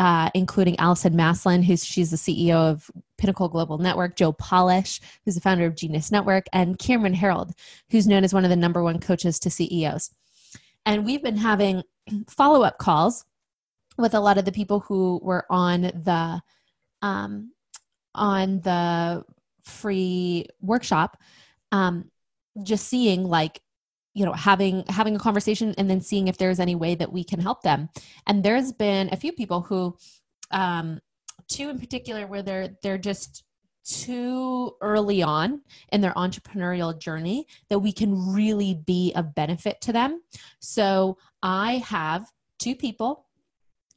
uh, 0.00 0.30
including 0.34 0.78
alison 0.78 1.12
maslan 1.12 1.62
who's 1.62 1.84
she's 1.84 2.10
the 2.10 2.16
ceo 2.16 2.54
of 2.54 2.90
pinnacle 3.18 3.48
global 3.48 3.76
network 3.76 4.16
joe 4.16 4.32
polish 4.32 4.98
who's 5.24 5.34
the 5.34 5.40
founder 5.40 5.66
of 5.66 5.74
genius 5.74 6.10
network 6.10 6.46
and 6.52 6.78
cameron 6.78 7.14
Herold, 7.14 7.52
who's 7.90 8.06
known 8.06 8.24
as 8.24 8.32
one 8.32 8.44
of 8.44 8.50
the 8.50 8.56
number 8.56 8.82
one 8.82 8.98
coaches 8.98 9.38
to 9.40 9.50
ceos 9.50 10.10
and 10.86 11.04
we've 11.04 11.22
been 11.22 11.36
having 11.36 11.82
follow-up 12.28 12.78
calls 12.78 13.26
with 14.00 14.14
a 14.14 14.20
lot 14.20 14.38
of 14.38 14.44
the 14.44 14.52
people 14.52 14.80
who 14.80 15.20
were 15.22 15.44
on 15.50 15.82
the 15.82 16.40
um, 17.02 17.52
on 18.14 18.60
the 18.60 19.24
free 19.64 20.46
workshop 20.60 21.16
um, 21.72 22.10
just 22.62 22.88
seeing 22.88 23.24
like 23.24 23.60
you 24.14 24.24
know 24.24 24.32
having 24.32 24.84
having 24.88 25.14
a 25.14 25.20
conversation 25.20 25.74
and 25.78 25.88
then 25.88 26.00
seeing 26.00 26.28
if 26.28 26.36
there's 26.36 26.60
any 26.60 26.74
way 26.74 26.94
that 26.94 27.12
we 27.12 27.24
can 27.24 27.40
help 27.40 27.62
them. 27.62 27.88
And 28.26 28.42
there's 28.42 28.72
been 28.72 29.08
a 29.12 29.16
few 29.16 29.32
people 29.32 29.60
who 29.60 29.96
um 30.50 31.00
two 31.48 31.68
in 31.68 31.78
particular 31.78 32.26
where 32.26 32.42
they're 32.42 32.76
they're 32.82 32.98
just 32.98 33.44
too 33.84 34.72
early 34.82 35.22
on 35.22 35.62
in 35.90 36.00
their 36.00 36.12
entrepreneurial 36.12 36.98
journey 36.98 37.46
that 37.70 37.78
we 37.78 37.92
can 37.92 38.32
really 38.32 38.74
be 38.86 39.12
of 39.16 39.34
benefit 39.34 39.80
to 39.82 39.92
them. 39.92 40.22
So 40.60 41.16
i 41.42 41.78
have 41.86 42.26
two 42.58 42.76
people 42.76 43.26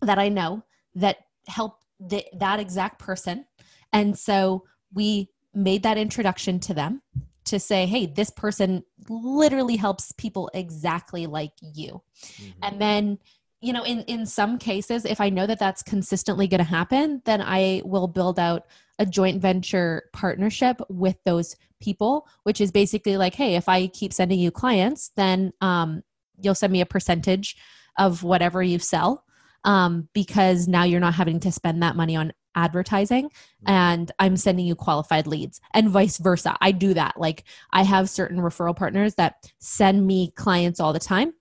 that 0.03 0.19
i 0.19 0.29
know 0.29 0.63
that 0.95 1.17
help 1.47 1.79
the, 1.99 2.23
that 2.33 2.59
exact 2.59 2.99
person 2.99 3.45
and 3.91 4.17
so 4.17 4.63
we 4.93 5.29
made 5.53 5.83
that 5.83 5.97
introduction 5.97 6.59
to 6.59 6.73
them 6.73 7.01
to 7.45 7.59
say, 7.59 7.85
hey, 7.85 8.05
this 8.05 8.29
person 8.29 8.83
literally 9.09 9.75
helps 9.75 10.11
people 10.13 10.49
exactly 10.53 11.27
like 11.27 11.51
you. 11.61 12.01
Mm-hmm. 12.21 12.51
And 12.63 12.81
then, 12.81 13.19
you 13.61 13.73
know, 13.73 13.83
in, 13.83 14.01
in 14.03 14.25
some 14.25 14.57
cases, 14.57 15.05
if 15.05 15.19
I 15.21 15.29
know 15.29 15.45
that 15.45 15.59
that's 15.59 15.83
consistently 15.83 16.47
going 16.47 16.59
to 16.59 16.63
happen, 16.63 17.21
then 17.25 17.41
I 17.41 17.81
will 17.85 18.07
build 18.07 18.39
out 18.39 18.65
a 18.99 19.05
joint 19.05 19.41
venture 19.41 20.09
partnership 20.13 20.79
with 20.89 21.17
those 21.25 21.55
people, 21.81 22.27
which 22.43 22.61
is 22.61 22.71
basically 22.71 23.17
like, 23.17 23.35
hey, 23.35 23.55
if 23.55 23.67
I 23.67 23.87
keep 23.87 24.13
sending 24.13 24.39
you 24.39 24.51
clients, 24.51 25.11
then 25.15 25.51
um, 25.61 26.03
you'll 26.39 26.55
send 26.55 26.71
me 26.71 26.81
a 26.81 26.85
percentage 26.85 27.57
of 27.97 28.23
whatever 28.23 28.63
you 28.63 28.79
sell 28.79 29.25
um, 29.63 30.07
because 30.13 30.67
now 30.67 30.83
you're 30.83 30.99
not 30.99 31.13
having 31.13 31.39
to 31.41 31.51
spend 31.51 31.81
that 31.83 31.95
money 31.95 32.15
on 32.15 32.33
advertising 32.55 33.25
mm-hmm. 33.25 33.69
and 33.69 34.11
I'm 34.19 34.37
sending 34.37 34.65
you 34.65 34.75
qualified 34.75 35.25
leads 35.25 35.59
and 35.73 35.89
vice 35.89 36.17
versa. 36.17 36.55
I 36.61 36.71
do 36.71 36.93
that. 36.93 37.19
Like 37.19 37.45
I 37.71 37.83
have 37.83 38.09
certain 38.09 38.37
referral 38.37 38.75
partners 38.75 39.15
that 39.15 39.51
send 39.59 40.05
me 40.05 40.31
clients 40.35 40.79
all 40.79 40.93
the 40.93 40.99
time 40.99 41.33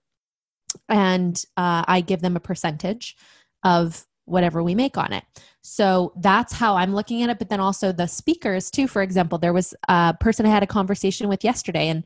and 0.89 1.43
uh, 1.57 1.83
I 1.87 2.01
give 2.01 2.21
them 2.21 2.35
a 2.35 2.39
percentage 2.39 3.15
of 3.63 4.05
whatever 4.25 4.63
we 4.63 4.75
make 4.75 4.97
on 4.97 5.13
it. 5.13 5.23
So 5.61 6.13
that's 6.17 6.53
how 6.53 6.75
I'm 6.75 6.93
looking 6.93 7.23
at 7.23 7.29
it. 7.29 7.39
But 7.39 7.49
then 7.49 7.59
also 7.59 7.91
the 7.91 8.07
speakers, 8.07 8.69
too. 8.69 8.87
For 8.87 9.01
example, 9.01 9.37
there 9.37 9.53
was 9.53 9.73
a 9.87 10.15
person 10.19 10.45
I 10.45 10.49
had 10.49 10.63
a 10.63 10.67
conversation 10.67 11.27
with 11.27 11.43
yesterday, 11.43 11.89
and 11.89 12.03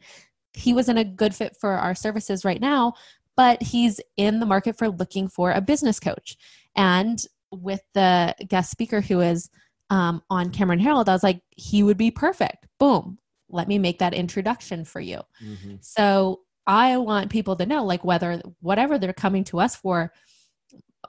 he 0.54 0.74
wasn't 0.74 1.00
a 1.00 1.04
good 1.04 1.36
fit 1.36 1.56
for 1.60 1.72
our 1.72 1.96
services 1.96 2.46
right 2.46 2.62
now, 2.62 2.94
but 3.38 3.64
he's 3.64 4.02
in 4.18 4.42
the 4.42 4.46
market 4.46 4.78
for 4.78 4.90
looking 4.90 5.30
for 5.30 5.52
a 5.52 5.62
business 5.62 6.00
coach. 6.00 6.36
And 6.76 7.24
with 7.52 7.82
the 7.94 8.36
guest 8.50 8.70
speaker 8.72 9.00
who 9.00 9.22
is 9.22 9.50
um, 9.90 10.22
on 10.30 10.50
Cameron 10.50 10.82
Herold, 10.82 11.08
I 11.08 11.14
was 11.14 11.24
like, 11.24 11.42
he 11.52 11.84
would 11.84 11.98
be 11.98 12.12
perfect. 12.12 12.68
Boom. 12.80 13.20
Let 13.50 13.70
me 13.70 13.80
make 13.80 14.00
that 14.00 14.14
introduction 14.14 14.84
for 14.84 15.00
you. 15.00 15.22
Mm-hmm. 15.42 15.76
So 15.80 16.42
I 16.66 16.98
want 16.98 17.32
people 17.32 17.56
to 17.56 17.66
know, 17.66 17.86
like, 17.86 18.04
whether 18.04 18.42
whatever 18.60 18.98
they're 18.98 19.14
coming 19.14 19.46
to 19.46 19.62
us 19.62 19.78
for, 19.78 20.12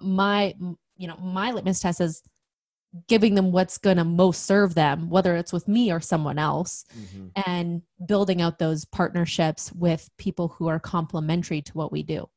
my, 0.01 0.55
you 0.97 1.09
know, 1.09 1.17
my 1.17 1.51
litmus 1.51 1.81
test 1.81 2.01
is 2.01 2.23
giving 3.07 3.35
them 3.35 3.53
what's 3.53 3.79
going 3.79 3.99
to 3.99 4.05
most 4.05 4.45
serve 4.47 4.75
them, 4.75 5.11
whether 5.11 5.37
it's 5.37 5.53
with 5.53 5.69
me 5.69 5.93
or 5.93 6.01
someone 6.01 6.39
else, 6.39 6.85
mm-hmm. 6.99 7.29
and 7.47 7.83
building 8.07 8.41
out 8.41 8.59
those 8.59 8.85
partnerships 8.85 9.73
with 9.73 10.09
people 10.17 10.49
who 10.49 10.69
are 10.69 10.81
complementary 10.81 11.61
to 11.63 11.73
what 11.73 11.93
we 11.93 12.03
do 12.03 12.29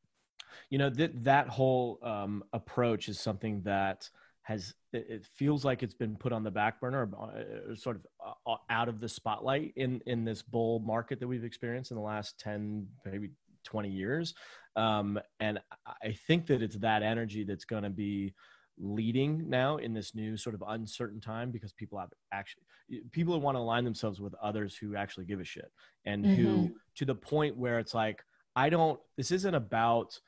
you 0.72 0.78
know 0.78 0.88
that 0.88 1.22
that 1.22 1.48
whole 1.48 1.98
um, 2.02 2.42
approach 2.54 3.10
is 3.10 3.20
something 3.20 3.60
that 3.60 4.08
has 4.40 4.74
it, 4.94 5.24
feels 5.26 5.66
like 5.66 5.82
it's 5.82 5.94
been 5.94 6.16
put 6.16 6.32
on 6.32 6.42
the 6.42 6.50
back 6.50 6.80
burner 6.80 7.10
uh, 7.20 7.74
sort 7.74 7.96
of 7.96 8.06
uh, 8.46 8.56
out 8.70 8.88
of 8.88 8.98
the 8.98 9.08
spotlight 9.08 9.74
in 9.76 10.00
in 10.06 10.24
this 10.24 10.40
bull 10.40 10.78
market 10.80 11.20
that 11.20 11.28
we've 11.28 11.44
experienced 11.44 11.90
in 11.90 11.96
the 11.98 12.02
last 12.02 12.40
10 12.40 12.86
maybe 13.04 13.30
20 13.64 13.90
years 13.90 14.34
um, 14.76 15.20
and 15.40 15.60
i 16.02 16.10
think 16.26 16.46
that 16.46 16.62
it's 16.62 16.76
that 16.76 17.02
energy 17.02 17.44
that's 17.44 17.66
going 17.66 17.82
to 17.82 17.90
be 17.90 18.32
leading 18.78 19.48
now 19.48 19.76
in 19.76 19.92
this 19.92 20.14
new 20.14 20.36
sort 20.36 20.54
of 20.54 20.62
uncertain 20.68 21.20
time 21.20 21.50
because 21.50 21.72
people 21.72 21.98
have 21.98 22.10
actually 22.32 22.64
people 23.10 23.38
want 23.40 23.56
to 23.56 23.60
align 23.60 23.84
themselves 23.84 24.20
with 24.20 24.34
others 24.42 24.76
who 24.76 24.96
actually 24.96 25.24
give 25.24 25.40
a 25.40 25.44
shit 25.44 25.70
and 26.04 26.24
mm-hmm. 26.24 26.42
who 26.42 26.74
to 26.96 27.04
the 27.04 27.14
point 27.14 27.56
where 27.56 27.78
it's 27.78 27.94
like 27.94 28.24
i 28.56 28.68
don't 28.68 28.98
this 29.16 29.30
isn't 29.30 29.54
about 29.54 30.18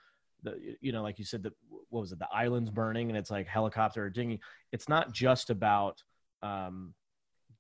the 0.45 0.77
you 0.81 0.93
know 0.93 1.03
like 1.03 1.19
you 1.19 1.25
said 1.25 1.43
that 1.43 1.53
what 1.89 2.01
was 2.01 2.13
it 2.13 2.19
the 2.19 2.29
islands 2.33 2.71
burning 2.71 3.09
and 3.09 3.17
it's 3.17 3.31
like 3.31 3.47
helicopter 3.47 4.05
or 4.05 4.11
dinghy. 4.11 4.41
It's 4.73 4.89
not 4.89 5.13
just 5.13 5.51
about 5.51 6.03
um 6.43 6.95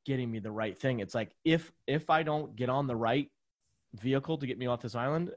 getting 0.04 0.30
me 0.30 0.38
the 0.38 0.50
right 0.50 0.78
thing. 0.78 1.00
It's 1.00 1.14
like 1.14 1.34
if 1.44 1.72
if 1.86 2.10
i 2.10 2.22
don't 2.22 2.54
get 2.54 2.68
on 2.68 2.86
the 2.86 2.96
right 2.96 3.30
vehicle 3.94 4.36
to 4.38 4.46
get 4.46 4.58
me 4.58 4.66
off 4.66 4.82
this 4.82 4.96
island 4.96 5.30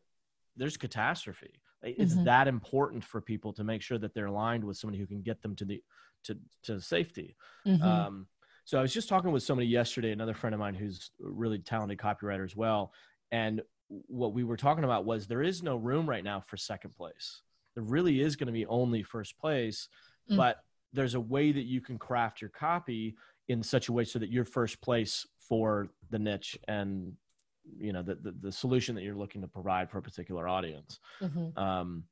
there's 0.55 0.77
catastrophe 0.77 1.53
it's 1.83 2.13
mm-hmm. 2.13 2.25
that 2.25 2.47
important 2.47 3.03
for 3.03 3.21
people 3.21 3.53
to 3.53 3.63
make 3.63 3.81
sure 3.81 3.97
that 3.97 4.13
they're 4.13 4.25
aligned 4.25 4.63
with 4.63 4.77
somebody 4.77 4.99
who 4.99 5.07
can 5.07 5.21
get 5.21 5.41
them 5.41 5.55
to 5.55 5.65
the 5.65 5.81
to 6.23 6.37
to 6.63 6.81
safety 6.81 7.35
mm-hmm. 7.65 7.83
um 7.83 8.27
so 8.65 8.77
i 8.77 8.81
was 8.81 8.93
just 8.93 9.07
talking 9.07 9.31
with 9.31 9.43
somebody 9.43 9.67
yesterday 9.67 10.11
another 10.11 10.33
friend 10.33 10.53
of 10.53 10.59
mine 10.59 10.73
who's 10.73 11.11
a 11.23 11.29
really 11.29 11.59
talented 11.59 11.97
copywriter 11.97 12.43
as 12.43 12.55
well 12.55 12.91
and 13.31 13.61
what 13.87 14.33
we 14.33 14.43
were 14.43 14.57
talking 14.57 14.83
about 14.83 15.05
was 15.05 15.27
there 15.27 15.43
is 15.43 15.63
no 15.63 15.77
room 15.77 16.07
right 16.07 16.23
now 16.23 16.41
for 16.45 16.57
second 16.57 16.95
place. 16.95 17.41
There 17.75 17.83
really 17.83 18.21
is 18.21 18.35
going 18.35 18.47
to 18.47 18.53
be 18.53 18.65
only 18.65 19.03
first 19.03 19.37
place, 19.37 19.87
mm. 20.29 20.37
but 20.37 20.57
there's 20.93 21.15
a 21.15 21.19
way 21.19 21.51
that 21.51 21.65
you 21.65 21.81
can 21.81 21.97
craft 21.97 22.41
your 22.41 22.49
copy 22.49 23.15
in 23.47 23.63
such 23.63 23.87
a 23.87 23.93
way 23.93 24.03
so 24.03 24.19
that 24.19 24.31
you're 24.31 24.45
first 24.45 24.81
place 24.81 25.25
for 25.37 25.89
the 26.09 26.19
niche 26.19 26.57
and 26.67 27.13
you 27.79 27.93
know 27.93 28.01
the, 28.01 28.15
the, 28.15 28.33
the 28.41 28.51
solution 28.51 28.95
that 28.95 29.03
you're 29.03 29.15
looking 29.15 29.41
to 29.41 29.47
provide 29.47 29.89
for 29.89 29.97
a 29.97 30.01
particular 30.01 30.47
audience 30.47 30.99
mm-hmm. 31.21 31.57
um, 31.57 32.03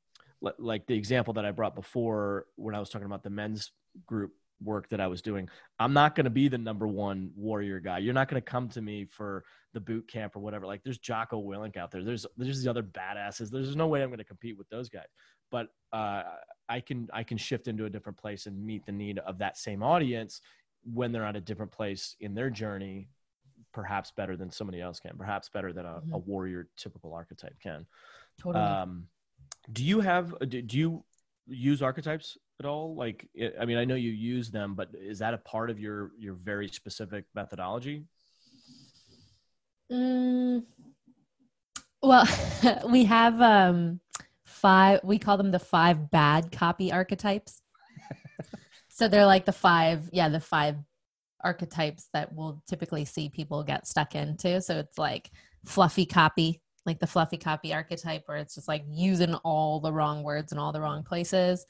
like 0.58 0.86
the 0.86 0.94
example 0.94 1.32
that 1.32 1.44
i 1.44 1.50
brought 1.50 1.74
before 1.74 2.46
when 2.56 2.74
i 2.74 2.80
was 2.80 2.90
talking 2.90 3.06
about 3.06 3.22
the 3.22 3.30
men's 3.30 3.72
group 4.06 4.32
work 4.62 4.88
that 4.88 5.00
I 5.00 5.06
was 5.06 5.22
doing. 5.22 5.48
I'm 5.78 5.92
not 5.92 6.14
going 6.14 6.24
to 6.24 6.30
be 6.30 6.48
the 6.48 6.58
number 6.58 6.86
one 6.86 7.30
warrior 7.36 7.80
guy. 7.80 7.98
You're 7.98 8.14
not 8.14 8.28
going 8.28 8.40
to 8.40 8.44
come 8.50 8.68
to 8.70 8.80
me 8.80 9.04
for 9.04 9.44
the 9.74 9.80
boot 9.80 10.08
camp 10.08 10.36
or 10.36 10.40
whatever. 10.40 10.66
Like 10.66 10.82
there's 10.82 10.98
Jocko 10.98 11.42
Willink 11.42 11.76
out 11.76 11.90
there. 11.90 12.02
There's 12.02 12.26
there's 12.36 12.62
the 12.62 12.70
other 12.70 12.82
badasses. 12.82 13.50
There's 13.50 13.76
no 13.76 13.86
way 13.86 14.02
I'm 14.02 14.08
going 14.08 14.18
to 14.18 14.24
compete 14.24 14.56
with 14.56 14.68
those 14.68 14.88
guys. 14.88 15.08
But 15.50 15.68
uh, 15.92 16.22
I 16.68 16.80
can 16.80 17.08
I 17.12 17.22
can 17.22 17.38
shift 17.38 17.68
into 17.68 17.84
a 17.84 17.90
different 17.90 18.18
place 18.18 18.46
and 18.46 18.64
meet 18.64 18.86
the 18.86 18.92
need 18.92 19.18
of 19.18 19.38
that 19.38 19.58
same 19.58 19.82
audience 19.82 20.40
when 20.92 21.12
they're 21.12 21.24
at 21.24 21.36
a 21.36 21.40
different 21.40 21.72
place 21.72 22.16
in 22.20 22.34
their 22.34 22.50
journey. 22.50 23.08
Perhaps 23.76 24.10
better 24.16 24.38
than 24.38 24.50
somebody 24.50 24.80
else 24.80 24.98
can. 24.98 25.18
Perhaps 25.18 25.50
better 25.50 25.70
than 25.70 25.84
a, 25.84 25.90
mm-hmm. 25.90 26.14
a 26.14 26.18
warrior 26.18 26.66
typical 26.78 27.12
archetype 27.12 27.60
can. 27.62 27.84
Totally. 28.40 28.64
Um, 28.64 29.08
do 29.70 29.84
you 29.84 30.00
have 30.00 30.34
do, 30.48 30.62
do 30.62 30.78
you 30.78 31.04
use 31.46 31.82
archetypes 31.82 32.38
at 32.58 32.64
all? 32.64 32.94
Like, 32.94 33.28
I 33.60 33.66
mean, 33.66 33.76
I 33.76 33.84
know 33.84 33.94
you 33.94 34.12
use 34.12 34.50
them, 34.50 34.74
but 34.74 34.88
is 34.94 35.18
that 35.18 35.34
a 35.34 35.38
part 35.38 35.68
of 35.68 35.78
your 35.78 36.12
your 36.18 36.32
very 36.32 36.68
specific 36.68 37.26
methodology? 37.34 38.06
Mm, 39.92 40.64
well, 42.02 42.26
we 42.88 43.04
have 43.04 43.38
um, 43.42 44.00
five. 44.46 45.00
We 45.04 45.18
call 45.18 45.36
them 45.36 45.50
the 45.50 45.58
five 45.58 46.10
bad 46.10 46.50
copy 46.50 46.90
archetypes. 46.90 47.60
so 48.88 49.06
they're 49.06 49.26
like 49.26 49.44
the 49.44 49.52
five, 49.52 50.08
yeah, 50.14 50.30
the 50.30 50.40
five 50.40 50.76
archetypes 51.46 52.08
that 52.12 52.32
we'll 52.32 52.62
typically 52.68 53.04
see 53.04 53.28
people 53.28 53.62
get 53.62 53.86
stuck 53.86 54.14
into. 54.14 54.60
So 54.60 54.78
it's 54.78 54.98
like 54.98 55.30
fluffy 55.64 56.06
copy, 56.06 56.60
like 56.84 56.98
the 56.98 57.06
fluffy 57.06 57.38
copy 57.38 57.72
archetype, 57.72 58.24
where 58.26 58.38
it's 58.38 58.56
just 58.56 58.68
like 58.68 58.84
using 58.88 59.34
all 59.36 59.80
the 59.80 59.92
wrong 59.92 60.22
words 60.22 60.52
in 60.52 60.58
all 60.58 60.72
the 60.72 60.80
wrong 60.80 61.02
places 61.02 61.64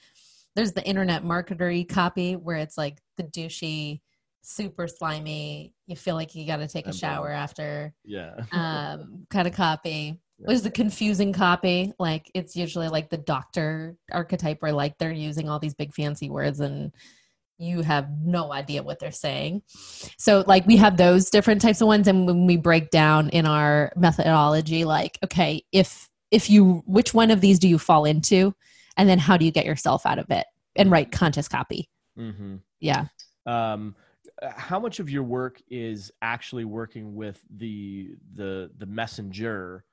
there's 0.57 0.73
the 0.73 0.83
internet 0.85 1.23
marketery 1.23 1.87
copy 1.87 2.35
where 2.35 2.57
it's 2.57 2.77
like 2.79 2.99
the 3.19 3.23
douchey 3.23 4.01
super 4.43 4.89
slimy 4.89 5.75
you 5.87 5.95
feel 5.95 6.15
like 6.15 6.35
you 6.35 6.47
got 6.47 6.57
to 6.57 6.69
take 6.69 6.87
a 6.87 6.93
shower 6.93 7.31
after 7.31 7.93
yeah 8.05 8.35
um 8.53 9.27
kind 9.29 9.47
of 9.47 9.55
copy 9.55 10.19
yeah. 10.39 10.45
there's 10.49 10.63
the 10.63 10.71
confusing 10.71 11.33
copy 11.33 11.93
like 11.99 12.31
it's 12.35 12.57
usually 12.57 12.89
like 12.89 13.11
the 13.11 13.17
doctor 13.19 13.97
archetype 14.13 14.63
where 14.63 14.73
like 14.73 14.97
they're 14.99 15.13
using 15.13 15.49
all 15.49 15.59
these 15.59 15.75
big 15.75 15.93
fancy 15.93 16.31
words 16.31 16.61
and 16.61 16.93
you 17.59 17.83
have 17.83 18.09
no 18.23 18.53
idea 18.53 18.83
what 18.83 18.99
they're 18.99 19.11
saying. 19.11 19.63
So 20.19 20.45
like 20.47 20.67
we 20.67 20.77
have 20.77 20.97
those 20.97 21.31
different 21.31 21.63
types 21.63 21.81
of 21.81 21.87
ones 21.87 22.07
and 22.09 22.27
when 22.27 22.47
we 22.47 22.57
break 22.57 22.91
down 22.91 23.31
in 23.31 23.47
our 23.47 23.93
methodology 23.97 24.85
like 24.85 25.19
okay 25.25 25.63
if 25.73 26.09
if 26.31 26.51
you 26.51 26.83
which 26.87 27.15
one 27.15 27.31
of 27.31 27.41
these 27.41 27.59
do 27.59 27.69
you 27.69 27.79
fall 27.79 28.05
into? 28.05 28.55
And 28.97 29.09
then 29.09 29.19
how 29.19 29.37
do 29.37 29.45
you 29.45 29.51
get 29.51 29.67
yourself 29.67 30.07
out 30.07 30.19
of 30.19 30.31
it? 30.31 30.47
And 30.75 30.91
write 30.91 31.13
conscious 31.13 31.49
copy. 31.49 31.89
Mm-hmm. 32.19 32.57
yeah. 32.81 33.07
Um, 33.47 33.95
how 34.55 34.79
much 34.79 35.01
of 35.01 35.09
your 35.09 35.23
work 35.23 35.61
is 35.71 36.11
actually 36.21 36.65
working 36.65 37.15
with 37.15 37.41
the 37.57 38.17
the 38.35 38.71
the 38.77 38.87
messenger 38.87 39.85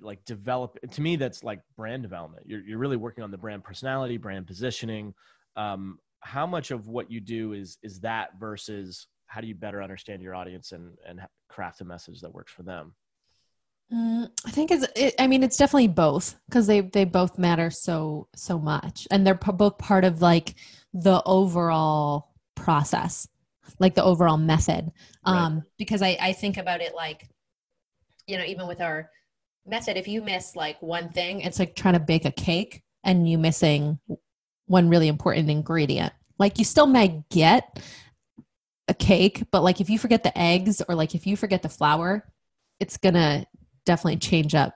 like 0.00 0.24
develop 0.24 0.78
to 0.90 1.00
me 1.00 1.16
that's 1.16 1.42
like 1.42 1.60
brand 1.76 2.02
development. 2.02 2.44
You're, 2.46 2.60
you're 2.60 2.78
really 2.78 2.96
working 2.96 3.24
on 3.24 3.30
the 3.30 3.38
brand 3.38 3.64
personality 3.64 4.16
brand 4.16 4.46
positioning. 4.46 5.14
Um, 5.56 5.98
how 6.20 6.46
much 6.46 6.70
of 6.70 6.88
what 6.88 7.10
you 7.10 7.20
do 7.20 7.52
is 7.52 7.78
is 7.82 8.00
that 8.00 8.30
versus 8.38 9.06
how 9.26 9.40
do 9.40 9.46
you 9.46 9.54
better 9.54 9.82
understand 9.82 10.22
your 10.22 10.34
audience 10.34 10.72
and 10.72 10.96
and 11.06 11.20
craft 11.48 11.80
a 11.80 11.84
message 11.84 12.20
that 12.20 12.32
works 12.32 12.52
for 12.52 12.62
them 12.62 12.94
Mm, 13.92 14.30
I 14.44 14.50
think 14.50 14.70
it's. 14.70 14.86
It, 14.94 15.14
I 15.18 15.26
mean, 15.26 15.42
it's 15.42 15.56
definitely 15.56 15.88
both 15.88 16.38
because 16.46 16.66
they 16.66 16.80
they 16.80 17.04
both 17.04 17.38
matter 17.38 17.70
so 17.70 18.28
so 18.34 18.58
much, 18.58 19.08
and 19.10 19.26
they're 19.26 19.34
both 19.34 19.78
part 19.78 20.04
of 20.04 20.20
like 20.20 20.56
the 20.92 21.22
overall 21.24 22.34
process, 22.54 23.26
like 23.78 23.94
the 23.94 24.04
overall 24.04 24.36
method. 24.36 24.92
Um, 25.24 25.54
right. 25.54 25.62
Because 25.78 26.02
I 26.02 26.18
I 26.20 26.32
think 26.34 26.58
about 26.58 26.82
it 26.82 26.94
like, 26.94 27.30
you 28.26 28.36
know, 28.36 28.44
even 28.44 28.66
with 28.66 28.82
our 28.82 29.10
method, 29.66 29.96
if 29.96 30.06
you 30.06 30.20
miss 30.20 30.54
like 30.54 30.82
one 30.82 31.08
thing, 31.08 31.40
it's 31.40 31.58
like 31.58 31.74
trying 31.74 31.94
to 31.94 32.00
bake 32.00 32.26
a 32.26 32.32
cake 32.32 32.82
and 33.04 33.28
you 33.28 33.38
missing 33.38 33.98
one 34.68 34.88
really 34.88 35.08
important 35.08 35.50
ingredient. 35.50 36.12
Like 36.38 36.58
you 36.58 36.64
still 36.64 36.86
may 36.86 37.24
get 37.30 37.82
a 38.86 38.94
cake, 38.94 39.42
but 39.50 39.62
like 39.62 39.80
if 39.80 39.90
you 39.90 39.98
forget 39.98 40.22
the 40.22 40.36
eggs 40.38 40.80
or 40.88 40.94
like 40.94 41.14
if 41.14 41.26
you 41.26 41.36
forget 41.36 41.62
the 41.62 41.68
flour, 41.68 42.24
it's 42.80 42.96
gonna 42.96 43.46
definitely 43.84 44.18
change 44.18 44.54
up 44.54 44.74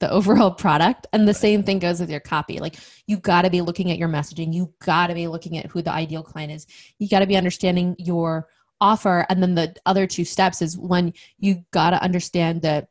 the 0.00 0.10
overall 0.18 0.50
product. 0.50 1.06
And 1.12 1.28
the 1.28 1.34
same 1.34 1.62
thing 1.62 1.78
goes 1.78 2.00
with 2.00 2.10
your 2.10 2.20
copy. 2.20 2.58
Like 2.58 2.76
you 3.06 3.18
got 3.18 3.42
to 3.42 3.50
be 3.50 3.60
looking 3.60 3.90
at 3.90 3.98
your 3.98 4.08
messaging. 4.08 4.52
You 4.52 4.72
got 4.82 5.08
to 5.08 5.14
be 5.14 5.28
looking 5.28 5.58
at 5.58 5.66
who 5.66 5.82
the 5.82 5.92
ideal 5.92 6.22
client 6.22 6.52
is. 6.52 6.66
You 6.98 7.08
got 7.08 7.20
to 7.20 7.26
be 7.26 7.36
understanding 7.36 7.94
your 7.98 8.48
offer. 8.80 9.26
And 9.28 9.42
then 9.42 9.54
the 9.54 9.74
other 9.86 10.06
two 10.06 10.24
steps 10.24 10.60
is 10.60 10.76
one, 10.76 11.12
you 11.38 11.64
got 11.70 11.90
to 11.90 12.02
understand 12.02 12.62
the, 12.62 12.86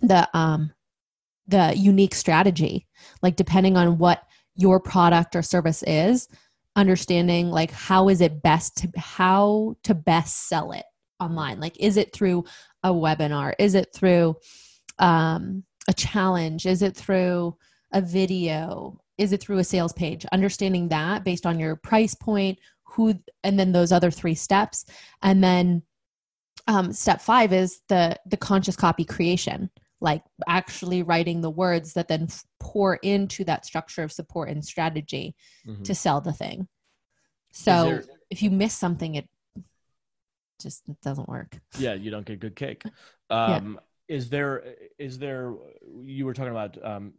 the, 0.00 0.28
um, 0.36 0.72
the 1.46 1.74
unique 1.76 2.14
strategy, 2.14 2.86
like 3.22 3.36
depending 3.36 3.76
on 3.76 3.98
what 3.98 4.22
your 4.54 4.80
product 4.80 5.36
or 5.36 5.42
service 5.42 5.82
is, 5.86 6.28
understanding 6.74 7.50
like 7.50 7.70
how 7.70 8.08
is 8.08 8.20
it 8.20 8.42
best 8.42 8.78
to 8.78 8.90
how 8.96 9.74
to 9.82 9.94
best 9.94 10.48
sell 10.48 10.72
it 10.72 10.86
online 11.20 11.60
like 11.60 11.78
is 11.78 11.98
it 11.98 12.14
through 12.14 12.42
a 12.82 12.88
webinar 12.88 13.52
is 13.58 13.74
it 13.74 13.88
through 13.94 14.34
um, 14.98 15.64
a 15.88 15.92
challenge? 15.92 16.66
Is 16.66 16.82
it 16.82 16.96
through 16.96 17.56
a 17.92 18.00
video? 18.00 18.98
Is 19.18 19.32
it 19.32 19.40
through 19.40 19.58
a 19.58 19.64
sales 19.64 19.92
page? 19.92 20.24
Understanding 20.32 20.88
that 20.88 21.24
based 21.24 21.46
on 21.46 21.58
your 21.58 21.76
price 21.76 22.14
point, 22.14 22.58
who, 22.84 23.14
and 23.44 23.58
then 23.58 23.72
those 23.72 23.92
other 23.92 24.10
three 24.10 24.34
steps, 24.34 24.84
and 25.22 25.42
then 25.42 25.82
um, 26.68 26.92
step 26.92 27.20
five 27.20 27.52
is 27.52 27.80
the 27.88 28.16
the 28.26 28.36
conscious 28.36 28.76
copy 28.76 29.04
creation, 29.04 29.70
like 30.02 30.22
actually 30.46 31.02
writing 31.02 31.40
the 31.40 31.50
words 31.50 31.94
that 31.94 32.08
then 32.08 32.28
pour 32.60 32.96
into 32.96 33.44
that 33.44 33.64
structure 33.64 34.02
of 34.02 34.12
support 34.12 34.48
and 34.48 34.64
strategy 34.64 35.34
mm-hmm. 35.66 35.82
to 35.84 35.94
sell 35.94 36.20
the 36.20 36.32
thing. 36.32 36.68
So 37.52 37.84
there, 37.84 38.04
if 38.28 38.42
you 38.42 38.50
miss 38.50 38.74
something, 38.74 39.14
it 39.14 39.28
just 40.60 40.82
doesn't 41.02 41.28
work. 41.28 41.58
Yeah, 41.78 41.94
you 41.94 42.10
don't 42.10 42.26
get 42.26 42.40
good 42.40 42.56
cake. 42.56 42.82
Um, 43.30 43.72
yeah 43.74 43.80
is 44.12 44.28
there 44.28 44.62
is 44.98 45.18
there 45.18 45.54
you 46.04 46.26
were 46.26 46.34
talking 46.34 46.50
about 46.50 46.76
um, 46.84 47.14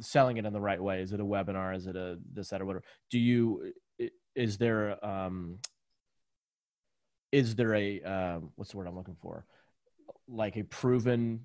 selling 0.00 0.36
it 0.36 0.44
in 0.44 0.52
the 0.52 0.60
right 0.60 0.82
way 0.82 1.00
is 1.00 1.12
it 1.12 1.20
a 1.20 1.24
webinar 1.24 1.74
is 1.74 1.86
it 1.86 1.96
a 1.96 2.18
this 2.34 2.50
that 2.50 2.60
or 2.60 2.66
whatever 2.66 2.84
do 3.10 3.18
you 3.18 3.72
is 4.34 4.58
there 4.58 5.02
um 5.02 5.58
is 7.32 7.54
there 7.54 7.74
a 7.74 8.02
uh, 8.02 8.38
what's 8.56 8.72
the 8.72 8.76
word 8.76 8.86
i'm 8.86 8.96
looking 8.96 9.16
for 9.22 9.46
like 10.28 10.56
a 10.56 10.62
proven 10.64 11.40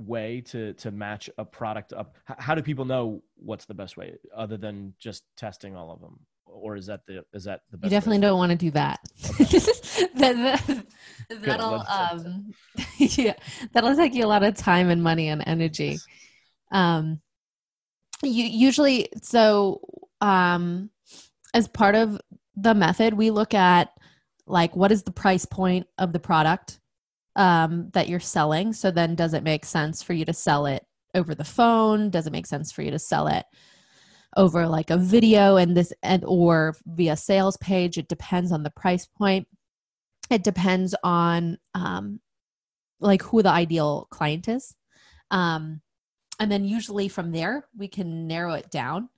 way 0.00 0.40
to 0.40 0.72
to 0.74 0.90
match 0.90 1.28
a 1.38 1.44
product 1.44 1.92
up. 1.92 2.16
How 2.24 2.54
do 2.54 2.62
people 2.62 2.84
know 2.84 3.22
what's 3.36 3.66
the 3.66 3.74
best 3.74 3.96
way 3.96 4.16
other 4.34 4.56
than 4.56 4.94
just 4.98 5.24
testing 5.36 5.76
all 5.76 5.90
of 5.90 6.00
them? 6.00 6.18
Or 6.46 6.76
is 6.76 6.86
that 6.86 7.06
the 7.06 7.24
is 7.32 7.44
that 7.44 7.60
the 7.70 7.78
best 7.78 7.90
you 7.90 7.96
definitely 7.96 8.20
don't 8.20 8.38
want 8.38 8.50
to 8.50 8.56
do 8.56 8.70
that. 8.72 9.00
Okay. 9.40 9.58
that, 10.16 10.84
that 11.28 11.58
will 11.58 11.84
um 11.88 12.52
yeah 12.98 13.34
that'll 13.72 13.96
take 13.96 14.14
you 14.14 14.24
a 14.24 14.26
lot 14.26 14.42
of 14.42 14.54
time 14.54 14.90
and 14.90 15.02
money 15.02 15.28
and 15.28 15.42
energy. 15.46 15.98
Um 16.72 17.20
you 18.22 18.44
usually 18.44 19.08
so 19.22 19.80
um 20.20 20.90
as 21.54 21.68
part 21.68 21.94
of 21.94 22.20
the 22.56 22.74
method, 22.74 23.14
we 23.14 23.30
look 23.30 23.54
at 23.54 23.90
like 24.46 24.74
what 24.74 24.92
is 24.92 25.04
the 25.04 25.12
price 25.12 25.44
point 25.44 25.86
of 25.98 26.12
the 26.12 26.18
product 26.18 26.79
um, 27.36 27.90
that 27.92 28.08
you're 28.08 28.20
selling. 28.20 28.72
So 28.72 28.90
then, 28.90 29.14
does 29.14 29.34
it 29.34 29.42
make 29.42 29.64
sense 29.64 30.02
for 30.02 30.12
you 30.12 30.24
to 30.24 30.32
sell 30.32 30.66
it 30.66 30.84
over 31.14 31.34
the 31.34 31.44
phone? 31.44 32.10
Does 32.10 32.26
it 32.26 32.32
make 32.32 32.46
sense 32.46 32.72
for 32.72 32.82
you 32.82 32.90
to 32.90 32.98
sell 32.98 33.26
it 33.28 33.44
over 34.36 34.66
like 34.68 34.90
a 34.90 34.96
video 34.96 35.56
and 35.56 35.76
this 35.76 35.92
and 36.02 36.24
or 36.26 36.74
via 36.86 37.16
sales 37.16 37.56
page? 37.58 37.98
It 37.98 38.08
depends 38.08 38.52
on 38.52 38.62
the 38.62 38.70
price 38.70 39.06
point. 39.06 39.46
It 40.30 40.44
depends 40.44 40.94
on 41.02 41.58
um, 41.74 42.20
like 43.00 43.22
who 43.22 43.42
the 43.42 43.50
ideal 43.50 44.06
client 44.10 44.48
is. 44.48 44.74
Um, 45.30 45.80
and 46.38 46.50
then 46.50 46.64
usually 46.64 47.08
from 47.08 47.32
there 47.32 47.66
we 47.76 47.88
can 47.88 48.26
narrow 48.26 48.54
it 48.54 48.70
down 48.70 49.08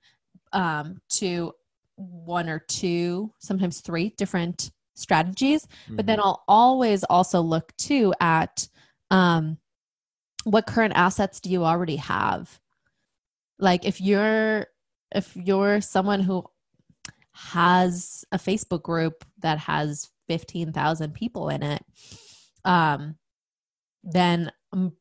um, 0.51 0.99
to 1.09 1.53
one 1.95 2.49
or 2.49 2.59
two, 2.59 3.31
sometimes 3.39 3.81
three 3.81 4.13
different 4.17 4.71
strategies. 4.95 5.65
Mm-hmm. 5.65 5.95
But 5.95 6.05
then 6.05 6.19
mm-hmm. 6.19 6.27
I'll 6.27 6.43
always 6.47 7.03
also 7.03 7.41
look 7.41 7.75
too 7.77 8.13
at 8.19 8.67
um, 9.11 9.57
what 10.43 10.67
current 10.67 10.93
assets 10.95 11.39
do 11.39 11.49
you 11.49 11.63
already 11.63 11.97
have. 11.97 12.59
Like 13.59 13.85
if 13.85 14.01
you're 14.01 14.67
if 15.13 15.35
you're 15.35 15.79
someone 15.79 16.19
who 16.21 16.43
has 17.33 18.25
a 18.31 18.37
Facebook 18.37 18.81
group 18.81 19.23
that 19.39 19.59
has 19.59 20.09
15,000 20.27 21.13
people 21.13 21.49
in 21.49 21.63
it, 21.63 21.83
um, 22.65 23.15
then 24.03 24.51
um, 24.71 24.93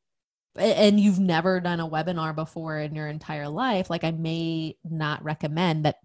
and 0.57 1.01
you've 1.01 1.19
never 1.19 1.61
done 1.61 1.81
a 1.81 1.89
webinar 1.89 2.35
before 2.35 2.79
in 2.79 2.95
your 2.95 3.09
entire 3.09 3.49
life, 3.49 3.89
like 3.89 4.05
I 4.05 4.11
may 4.11 4.77
not 4.85 5.25
recommend 5.25 5.87
that 5.87 5.97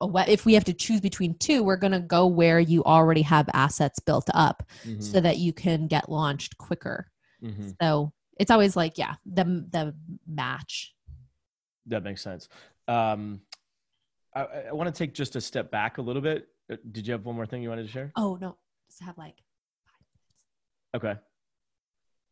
if 0.00 0.46
we 0.46 0.54
have 0.54 0.64
to 0.64 0.72
choose 0.72 1.00
between 1.00 1.34
two, 1.38 1.62
we're 1.62 1.76
going 1.76 1.92
to 1.92 2.00
go 2.00 2.26
where 2.26 2.60
you 2.60 2.84
already 2.84 3.22
have 3.22 3.48
assets 3.52 3.98
built 3.98 4.28
up 4.34 4.62
mm-hmm. 4.84 5.00
so 5.00 5.20
that 5.20 5.38
you 5.38 5.52
can 5.52 5.86
get 5.86 6.08
launched 6.08 6.58
quicker. 6.58 7.10
Mm-hmm. 7.42 7.70
So 7.80 8.12
it's 8.38 8.50
always 8.50 8.76
like, 8.76 8.98
yeah, 8.98 9.14
the, 9.26 9.44
the 9.44 9.94
match. 10.26 10.94
That 11.86 12.04
makes 12.04 12.22
sense. 12.22 12.48
Um, 12.86 13.40
I, 14.34 14.46
I 14.68 14.72
want 14.72 14.94
to 14.94 14.96
take 14.96 15.14
just 15.14 15.36
a 15.36 15.40
step 15.40 15.70
back 15.70 15.98
a 15.98 16.02
little 16.02 16.22
bit. 16.22 16.48
Uh, 16.70 16.76
did 16.92 17.06
you 17.06 17.12
have 17.12 17.24
one 17.24 17.34
more 17.34 17.46
thing 17.46 17.62
you 17.62 17.68
wanted 17.68 17.86
to 17.86 17.92
share? 17.92 18.12
Oh, 18.16 18.38
no. 18.40 18.56
Just 18.88 19.02
have 19.02 19.18
like 19.18 19.36
five 19.84 20.06
minutes. 20.94 21.16
Okay. 21.16 21.20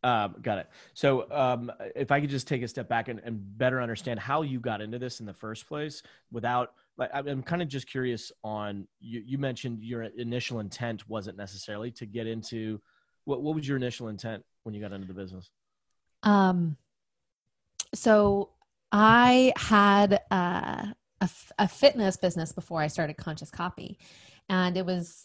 Um, 0.02 0.36
got 0.40 0.58
it. 0.58 0.68
So, 0.94 1.30
um, 1.32 1.72
if 1.96 2.12
I 2.12 2.20
could 2.20 2.30
just 2.30 2.46
take 2.46 2.62
a 2.62 2.68
step 2.68 2.88
back 2.88 3.08
and, 3.08 3.20
and, 3.24 3.40
better 3.58 3.80
understand 3.80 4.20
how 4.20 4.42
you 4.42 4.60
got 4.60 4.80
into 4.80 5.00
this 5.00 5.18
in 5.18 5.26
the 5.26 5.34
first 5.34 5.66
place, 5.66 6.02
without 6.30 6.74
like, 6.98 7.10
I'm 7.12 7.42
kind 7.42 7.62
of 7.62 7.68
just 7.68 7.86
curious 7.86 8.32
on 8.42 8.86
you. 9.00 9.22
You 9.24 9.38
mentioned 9.38 9.82
your 9.82 10.02
initial 10.02 10.60
intent 10.60 11.08
wasn't 11.08 11.36
necessarily 11.36 11.90
to 11.92 12.06
get 12.06 12.26
into. 12.26 12.80
What 13.24 13.42
What 13.42 13.54
was 13.54 13.66
your 13.66 13.76
initial 13.76 14.08
intent 14.08 14.44
when 14.62 14.74
you 14.74 14.80
got 14.80 14.92
into 14.92 15.06
the 15.06 15.14
business? 15.14 15.50
Um. 16.22 16.76
So 17.94 18.50
I 18.92 19.52
had 19.56 20.20
uh, 20.30 20.86
a, 21.20 21.30
a 21.58 21.68
fitness 21.68 22.16
business 22.16 22.52
before 22.52 22.80
I 22.80 22.88
started 22.88 23.16
Conscious 23.16 23.50
Copy, 23.50 23.98
and 24.48 24.76
it 24.76 24.84
was 24.84 25.24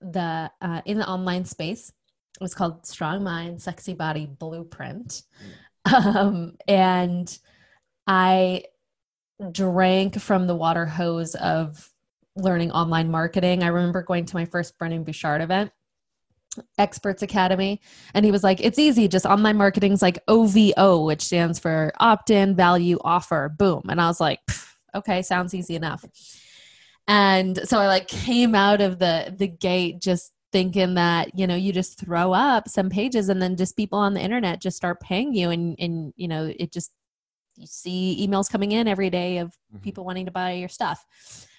the 0.00 0.50
uh, 0.60 0.82
in 0.84 0.98
the 0.98 1.08
online 1.08 1.44
space 1.44 1.92
it 2.34 2.42
was 2.42 2.54
called 2.54 2.84
Strong 2.84 3.22
Mind, 3.22 3.62
Sexy 3.62 3.94
Body 3.94 4.26
Blueprint. 4.26 5.22
Mm. 5.42 5.54
Um, 5.86 6.56
and 6.66 7.38
I 8.06 8.64
drank 9.52 10.20
from 10.20 10.46
the 10.46 10.54
water 10.54 10.86
hose 10.86 11.34
of 11.34 11.90
learning 12.36 12.72
online 12.72 13.10
marketing. 13.10 13.62
I 13.62 13.68
remember 13.68 14.02
going 14.02 14.24
to 14.26 14.36
my 14.36 14.44
first 14.44 14.78
Brendon 14.78 15.04
Burchard 15.04 15.40
event, 15.40 15.72
Experts 16.78 17.22
Academy, 17.22 17.80
and 18.12 18.24
he 18.24 18.30
was 18.30 18.44
like, 18.44 18.60
It's 18.60 18.78
easy, 18.78 19.08
just 19.08 19.26
online 19.26 19.56
marketing's 19.56 20.02
like 20.02 20.18
OVO, 20.28 21.04
which 21.04 21.22
stands 21.22 21.58
for 21.58 21.92
opt 21.98 22.30
in, 22.30 22.56
value, 22.56 22.98
offer, 23.02 23.54
boom. 23.56 23.82
And 23.88 24.00
I 24.00 24.06
was 24.06 24.20
like, 24.20 24.40
Okay, 24.94 25.22
sounds 25.22 25.54
easy 25.54 25.74
enough. 25.74 26.04
And 27.06 27.58
so 27.68 27.78
I 27.78 27.86
like 27.86 28.08
came 28.08 28.54
out 28.54 28.80
of 28.80 28.98
the 28.98 29.34
the 29.36 29.48
gate 29.48 30.00
just 30.00 30.32
thinking 30.52 30.94
that 30.94 31.36
you 31.36 31.48
know 31.48 31.56
you 31.56 31.72
just 31.72 31.98
throw 31.98 32.32
up 32.32 32.68
some 32.68 32.88
pages 32.88 33.28
and 33.28 33.42
then 33.42 33.56
just 33.56 33.76
people 33.76 33.98
on 33.98 34.14
the 34.14 34.20
internet 34.20 34.60
just 34.60 34.76
start 34.76 35.00
paying 35.00 35.34
you 35.34 35.50
and 35.50 35.74
and 35.80 36.14
you 36.16 36.28
know 36.28 36.50
it 36.60 36.72
just 36.72 36.92
you 37.56 37.66
see 37.66 38.26
emails 38.26 38.50
coming 38.50 38.72
in 38.72 38.88
every 38.88 39.10
day 39.10 39.38
of 39.38 39.48
mm-hmm. 39.48 39.78
people 39.78 40.04
wanting 40.04 40.26
to 40.26 40.32
buy 40.32 40.52
your 40.52 40.68
stuff. 40.68 41.04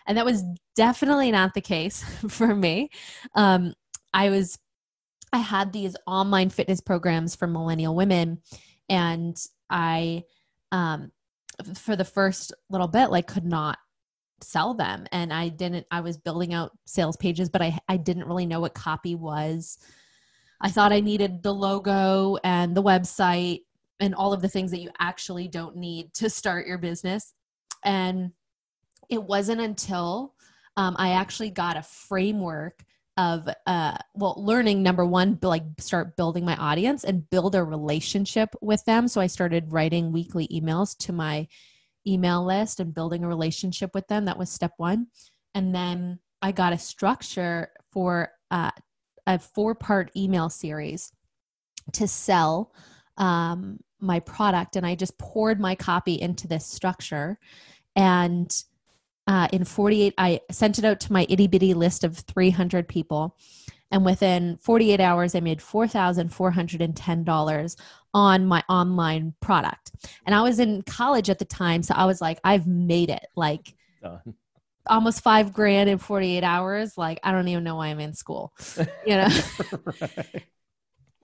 And 0.08 0.18
that 0.18 0.26
was 0.26 0.44
definitely 0.76 1.32
not 1.32 1.54
the 1.54 1.62
case 1.62 2.04
for 2.30 2.56
me. 2.56 2.90
Um, 3.34 3.74
i 4.14 4.30
was 4.30 4.58
i 5.34 5.38
had 5.38 5.74
these 5.74 5.96
online 6.08 6.50
fitness 6.50 6.80
programs 6.80 7.36
for 7.36 7.48
millennial 7.48 7.96
women 7.96 8.42
and 8.90 9.38
i 9.70 10.24
um, 10.72 11.12
for 11.76 11.96
the 11.96 12.06
first 12.06 12.54
little 12.70 12.88
bit 12.88 13.12
like 13.12 13.28
could 13.28 13.46
not 13.46 13.78
sell 14.42 14.74
them. 14.74 15.06
And 15.12 15.32
i 15.32 15.50
didn't 15.50 15.86
i 15.92 16.02
was 16.02 16.18
building 16.18 16.54
out 16.54 16.72
sales 16.86 17.18
pages 17.18 17.50
but 17.50 17.62
i 17.62 17.78
i 17.88 17.98
didn't 17.98 18.28
really 18.28 18.46
know 18.46 18.60
what 18.60 18.74
copy 18.74 19.16
was. 19.16 19.78
I 20.62 20.70
thought 20.70 20.94
i 20.94 21.00
needed 21.00 21.44
the 21.44 21.54
logo 21.54 22.38
and 22.44 22.76
the 22.76 22.84
website 22.84 23.62
and 24.00 24.14
all 24.16 24.34
of 24.34 24.42
the 24.42 24.50
things 24.50 24.72
that 24.72 24.82
you 24.82 24.90
actually 25.00 25.48
don't 25.48 25.76
need 25.76 26.14
to 26.14 26.30
start 26.30 26.68
your 26.68 26.78
business 26.78 27.34
and 27.84 28.32
it 29.10 29.22
wasn't 29.22 29.60
until 29.60 30.34
um, 30.78 30.96
i 30.98 31.12
actually 31.12 31.50
got 31.50 31.78
a 31.78 31.84
framework 31.84 32.84
of 33.18 33.48
uh 33.66 33.98
well 34.14 34.36
learning 34.38 34.84
number 34.84 35.06
one 35.06 35.40
like 35.42 35.64
start 35.80 36.18
building 36.18 36.44
my 36.44 36.56
audience 36.58 37.06
and 37.06 37.30
build 37.30 37.56
a 37.56 37.64
relationship 37.64 38.50
with 38.62 38.84
them 38.86 39.08
so 39.08 39.22
i 39.22 39.28
started 39.28 39.72
writing 39.72 40.12
weekly 40.12 40.48
emails 40.50 40.98
to 40.98 41.14
my 41.14 41.48
email 42.08 42.46
list 42.46 42.80
and 42.80 42.94
building 42.94 43.24
a 43.24 43.28
relationship 43.28 43.94
with 43.94 44.08
them. 44.08 44.26
That 44.26 44.38
was 44.38 44.50
step 44.50 44.74
one. 44.78 45.08
And 45.54 45.74
then 45.74 46.20
I 46.42 46.52
got 46.52 46.74
a 46.74 46.78
structure 46.78 47.72
for 47.92 48.32
uh, 48.52 48.72
a 49.26 49.40
four 49.40 49.76
part 49.76 50.12
email 50.16 50.50
series 50.50 51.12
to 51.94 52.08
sell 52.08 52.74
um, 53.18 53.80
my 54.00 54.20
product. 54.20 54.76
And 54.76 54.86
I 54.86 54.96
just 54.96 55.18
poured 55.18 55.60
my 55.60 55.76
copy 55.76 56.20
into 56.20 56.48
this 56.48 56.66
structure. 56.66 57.40
And 57.96 58.54
uh, 59.28 59.48
in 59.52 59.66
48, 59.66 60.14
I 60.18 60.42
sent 60.52 60.80
it 60.80 60.86
out 60.86 61.00
to 61.02 61.14
my 61.14 61.26
itty 61.30 61.48
bitty 61.48 61.74
list 61.74 62.04
of 62.04 62.18
300 62.18 62.88
people. 62.88 63.38
And 63.92 64.04
within 64.04 64.58
48 64.62 65.00
hours, 65.00 65.36
I 65.36 65.40
made 65.40 65.60
$4,410 65.60 67.76
on 68.14 68.46
my 68.46 68.64
online 68.68 69.34
product. 69.42 69.92
And 70.26 70.36
I 70.36 70.42
was 70.42 70.60
in 70.60 70.82
college 70.82 71.30
at 71.30 71.40
the 71.40 71.46
time. 71.46 71.84
So 71.84 71.94
I 71.96 72.06
was 72.06 72.20
like, 72.20 72.40
I've 72.44 72.68
made 72.68 73.10
it. 73.10 73.26
Like, 73.36 73.76
Done. 74.02 74.34
almost 74.88 75.22
five 75.22 75.54
grand 75.54 75.90
in 75.90 75.98
48 75.98 76.44
hours. 76.44 76.98
Like, 76.98 77.20
I 77.24 77.32
don't 77.32 77.48
even 77.48 77.64
know 77.64 77.78
why 77.78 77.88
I'm 77.88 78.00
in 78.00 78.14
school, 78.14 78.54
you 79.06 79.16
know? 79.16 79.30
right. 79.86 80.44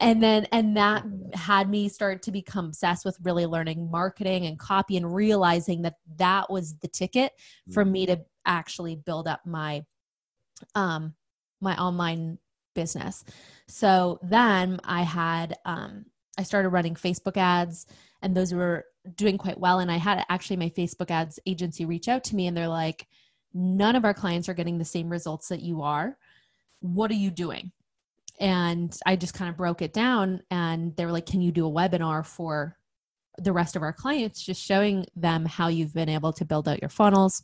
And 0.02 0.22
then, 0.22 0.48
and 0.52 0.76
that 0.78 1.06
had 1.36 1.70
me 1.70 1.88
start 1.88 2.24
to 2.24 2.32
become 2.32 2.66
obsessed 2.66 3.06
with 3.06 3.20
really 3.22 3.46
learning 3.46 3.90
marketing 3.92 4.48
and 4.48 4.58
copy 4.58 4.98
and 4.98 5.14
realizing 5.14 5.84
that 5.84 5.98
that 6.18 6.50
was 6.50 6.76
the 6.80 6.88
ticket 6.88 7.34
for 7.72 7.86
me 7.86 8.08
to 8.08 8.20
actually 8.46 8.96
build 8.96 9.28
up 9.28 9.42
my, 9.46 9.86
um, 10.74 11.14
my 11.62 11.78
online 11.78 12.40
business. 12.74 13.24
So 13.68 14.20
then 14.24 14.80
I 14.84 15.04
had, 15.04 15.56
um, 15.66 16.06
I 16.36 16.44
started 16.44 16.70
running 16.70 16.96
Facebook 16.96 17.38
ads 17.38 17.86
and 18.24 18.36
those 18.36 18.56
were 18.56 18.86
doing 19.16 19.38
quite 19.38 19.60
well. 19.60 19.80
And 19.80 19.92
I 19.92 19.98
had 19.98 20.26
actually 20.30 20.58
my 20.58 20.70
Facebook 20.70 21.12
ads 21.12 21.40
agency 21.46 21.86
reach 21.86 22.08
out 22.08 22.24
to 22.26 22.36
me 22.36 22.48
and 22.48 22.58
they're 22.58 22.68
like, 22.68 23.08
none 23.54 23.96
of 23.96 24.04
our 24.04 24.16
clients 24.16 24.50
are 24.50 24.56
getting 24.56 24.80
the 24.80 24.86
same 24.86 25.10
results 25.10 25.50
that 25.50 25.62
you 25.62 25.84
are. 25.84 26.18
What 26.80 27.12
are 27.12 27.16
you 27.16 27.30
doing? 27.30 27.72
And 28.42 28.94
I 29.06 29.16
just 29.16 29.36
kind 29.36 29.50
of 29.50 29.56
broke 29.56 29.84
it 29.84 29.94
down 29.94 30.42
and 30.50 30.96
they 30.96 31.06
were 31.06 31.12
like, 31.12 31.28
can 31.28 31.42
you 31.42 31.52
do 31.52 31.68
a 31.68 31.72
webinar 31.72 32.26
for 32.26 32.76
the 33.38 33.54
rest 33.54 33.76
of 33.76 33.84
our 33.84 33.94
clients, 33.94 34.42
just 34.42 34.62
showing 34.62 35.06
them 35.16 35.46
how 35.46 35.68
you've 35.68 35.94
been 35.94 36.10
able 36.10 36.34
to 36.34 36.44
build 36.44 36.68
out 36.68 36.82
your 36.82 36.90
funnels? 36.90 37.44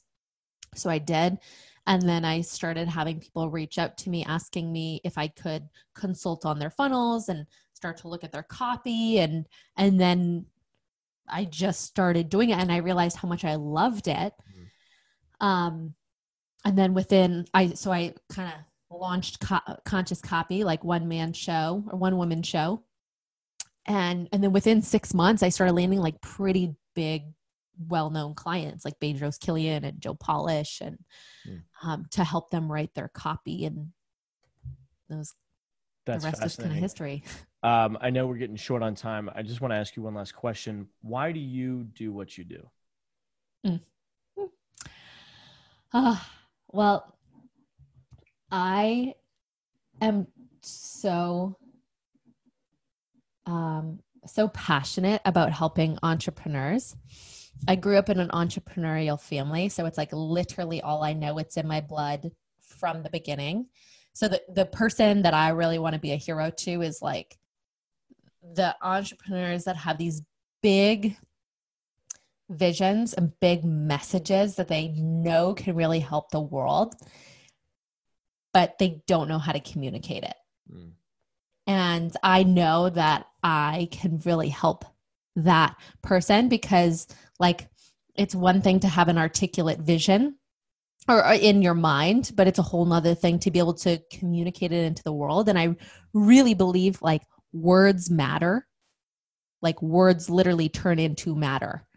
So 0.75 0.89
I 0.89 0.97
did. 0.97 1.37
And 1.85 2.01
then 2.01 2.25
I 2.25 2.41
started 2.41 2.89
having 2.89 3.19
people 3.19 3.49
reach 3.49 3.77
out 3.77 3.95
to 3.99 4.09
me 4.09 4.25
asking 4.25 4.73
me 4.73 4.99
if 5.03 5.19
I 5.19 5.27
could 5.27 5.69
consult 5.93 6.45
on 6.45 6.59
their 6.59 6.71
funnels 6.71 7.29
and 7.29 7.45
start 7.75 7.97
to 7.97 8.07
look 8.07 8.23
at 8.23 8.31
their 8.31 8.43
copy 8.43 9.19
and 9.19 9.47
and 9.77 9.99
then 9.99 10.47
I 11.29 11.45
just 11.45 11.81
started 11.81 12.29
doing 12.29 12.49
it 12.49 12.57
and 12.57 12.71
I 12.71 12.77
realized 12.77 13.17
how 13.17 13.27
much 13.27 13.45
I 13.45 13.55
loved 13.55 14.07
it. 14.07 14.33
Mm-hmm. 14.33 15.45
Um 15.45 15.93
and 16.65 16.77
then 16.77 16.93
within 16.93 17.45
I 17.53 17.69
so 17.69 17.91
I 17.91 18.15
kind 18.29 18.49
of 18.49 18.59
launched 18.89 19.39
co- 19.39 19.75
conscious 19.85 20.21
copy 20.21 20.63
like 20.63 20.83
one 20.83 21.07
man 21.07 21.33
show 21.33 21.83
or 21.91 21.97
one 21.97 22.17
woman 22.17 22.41
show 22.41 22.83
and 23.85 24.29
and 24.31 24.43
then 24.43 24.53
within 24.53 24.81
6 24.81 25.13
months 25.13 25.43
I 25.43 25.49
started 25.49 25.73
landing 25.73 25.99
like 25.99 26.21
pretty 26.21 26.75
big 26.95 27.23
well-known 27.79 28.33
clients 28.33 28.85
like 28.85 28.99
Bedros 28.99 29.37
Keuilian 29.37 29.83
and 29.85 30.01
Joe 30.01 30.15
Polish, 30.15 30.81
and 30.81 30.97
mm. 31.47 31.61
um, 31.83 32.05
to 32.11 32.23
help 32.23 32.49
them 32.49 32.71
write 32.71 32.93
their 32.93 33.07
copy 33.07 33.65
and 33.65 33.91
those. 35.09 35.33
That's 36.05 36.23
the 36.23 36.29
rest 36.31 36.45
is 36.45 36.55
kind 36.55 36.71
of 36.71 36.77
history. 36.77 37.23
Um, 37.63 37.97
I 37.99 38.11
know 38.11 38.27
we're 38.27 38.37
getting 38.37 38.55
short 38.55 38.81
on 38.81 38.95
time. 38.95 39.29
I 39.35 39.41
just 39.41 39.61
want 39.61 39.73
to 39.73 39.75
ask 39.75 39.95
you 39.97 40.03
one 40.03 40.13
last 40.13 40.33
question. 40.33 40.87
Why 41.01 41.31
do 41.31 41.39
you 41.39 41.83
do 41.83 42.13
what 42.13 42.37
you 42.37 42.45
do? 42.45 42.69
Mm. 43.65 43.81
Uh, 45.91 46.17
well, 46.71 47.16
I 48.51 49.13
am 50.01 50.27
so 50.61 51.57
um, 53.45 53.99
so 54.25 54.49
passionate 54.49 55.21
about 55.25 55.53
helping 55.53 55.97
entrepreneurs. 56.03 56.95
I 57.67 57.75
grew 57.75 57.97
up 57.97 58.09
in 58.09 58.19
an 58.19 58.29
entrepreneurial 58.29 59.19
family, 59.19 59.69
so 59.69 59.85
it's 59.85 59.97
like 59.97 60.11
literally 60.11 60.81
all 60.81 61.03
I 61.03 61.13
know. 61.13 61.37
It's 61.37 61.57
in 61.57 61.67
my 61.67 61.81
blood 61.81 62.31
from 62.59 63.03
the 63.03 63.09
beginning. 63.09 63.67
So 64.13 64.27
the 64.27 64.41
the 64.53 64.65
person 64.65 65.21
that 65.23 65.33
I 65.33 65.49
really 65.49 65.79
want 65.79 65.93
to 65.93 65.99
be 65.99 66.11
a 66.11 66.17
hero 66.17 66.49
to 66.49 66.81
is 66.81 67.01
like 67.01 67.37
the 68.41 68.75
entrepreneurs 68.81 69.65
that 69.65 69.75
have 69.75 69.97
these 69.97 70.21
big 70.61 71.17
visions 72.49 73.13
and 73.13 73.37
big 73.39 73.63
messages 73.65 74.55
that 74.55 74.67
they 74.67 74.87
know 74.89 75.53
can 75.53 75.75
really 75.75 75.99
help 75.99 76.31
the 76.31 76.39
world, 76.39 76.95
but 78.57 78.79
they 78.79 79.03
don't 79.05 79.29
know 79.29 79.37
how 79.37 79.51
to 79.51 79.59
communicate 79.59 80.23
it. 80.23 80.33
Mm. 80.73 80.93
And 81.67 82.17
I 82.23 82.41
know 82.41 82.89
that 82.89 83.27
I 83.43 83.87
can 83.91 84.19
really 84.25 84.49
help 84.49 84.83
that 85.35 85.75
person 86.01 86.49
because, 86.49 87.05
like, 87.39 87.69
it's 88.15 88.33
one 88.33 88.63
thing 88.63 88.79
to 88.79 88.87
have 88.87 89.09
an 89.09 89.19
articulate 89.19 89.77
vision 89.77 90.39
or 91.07 91.23
in 91.33 91.61
your 91.61 91.75
mind, 91.75 92.31
but 92.33 92.47
it's 92.47 92.57
a 92.57 92.63
whole 92.63 92.85
nother 92.85 93.13
thing 93.13 93.37
to 93.41 93.51
be 93.51 93.59
able 93.59 93.75
to 93.75 93.99
communicate 94.11 94.71
it 94.71 94.85
into 94.85 95.03
the 95.03 95.13
world. 95.13 95.49
And 95.49 95.59
I 95.59 95.75
really 96.15 96.55
believe 96.55 96.99
like 96.99 97.21
words 97.53 98.09
matter. 98.09 98.65
Like 99.61 99.79
words 99.83 100.31
literally 100.31 100.67
turn 100.67 100.97
into 100.97 101.35
matter. 101.35 101.87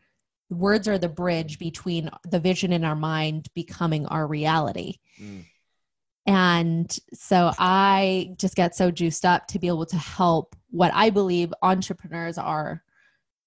Words 0.50 0.88
are 0.88 0.98
the 0.98 1.08
bridge 1.08 1.58
between 1.58 2.10
the 2.30 2.38
vision 2.38 2.70
in 2.70 2.84
our 2.84 2.96
mind 2.96 3.48
becoming 3.54 4.04
our 4.08 4.26
reality. 4.26 4.96
Mm. 5.18 5.46
And 6.30 6.96
so 7.12 7.50
I 7.58 8.34
just 8.36 8.54
get 8.54 8.76
so 8.76 8.92
juiced 8.92 9.24
up 9.24 9.48
to 9.48 9.58
be 9.58 9.66
able 9.66 9.86
to 9.86 9.96
help 9.96 10.54
what 10.70 10.92
I 10.94 11.10
believe 11.10 11.52
entrepreneurs 11.60 12.38
are, 12.38 12.84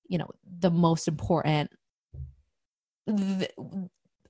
you 0.10 0.18
know, 0.18 0.30
the 0.60 0.70
most 0.70 1.08
important. 1.08 1.72
The, 3.08 3.50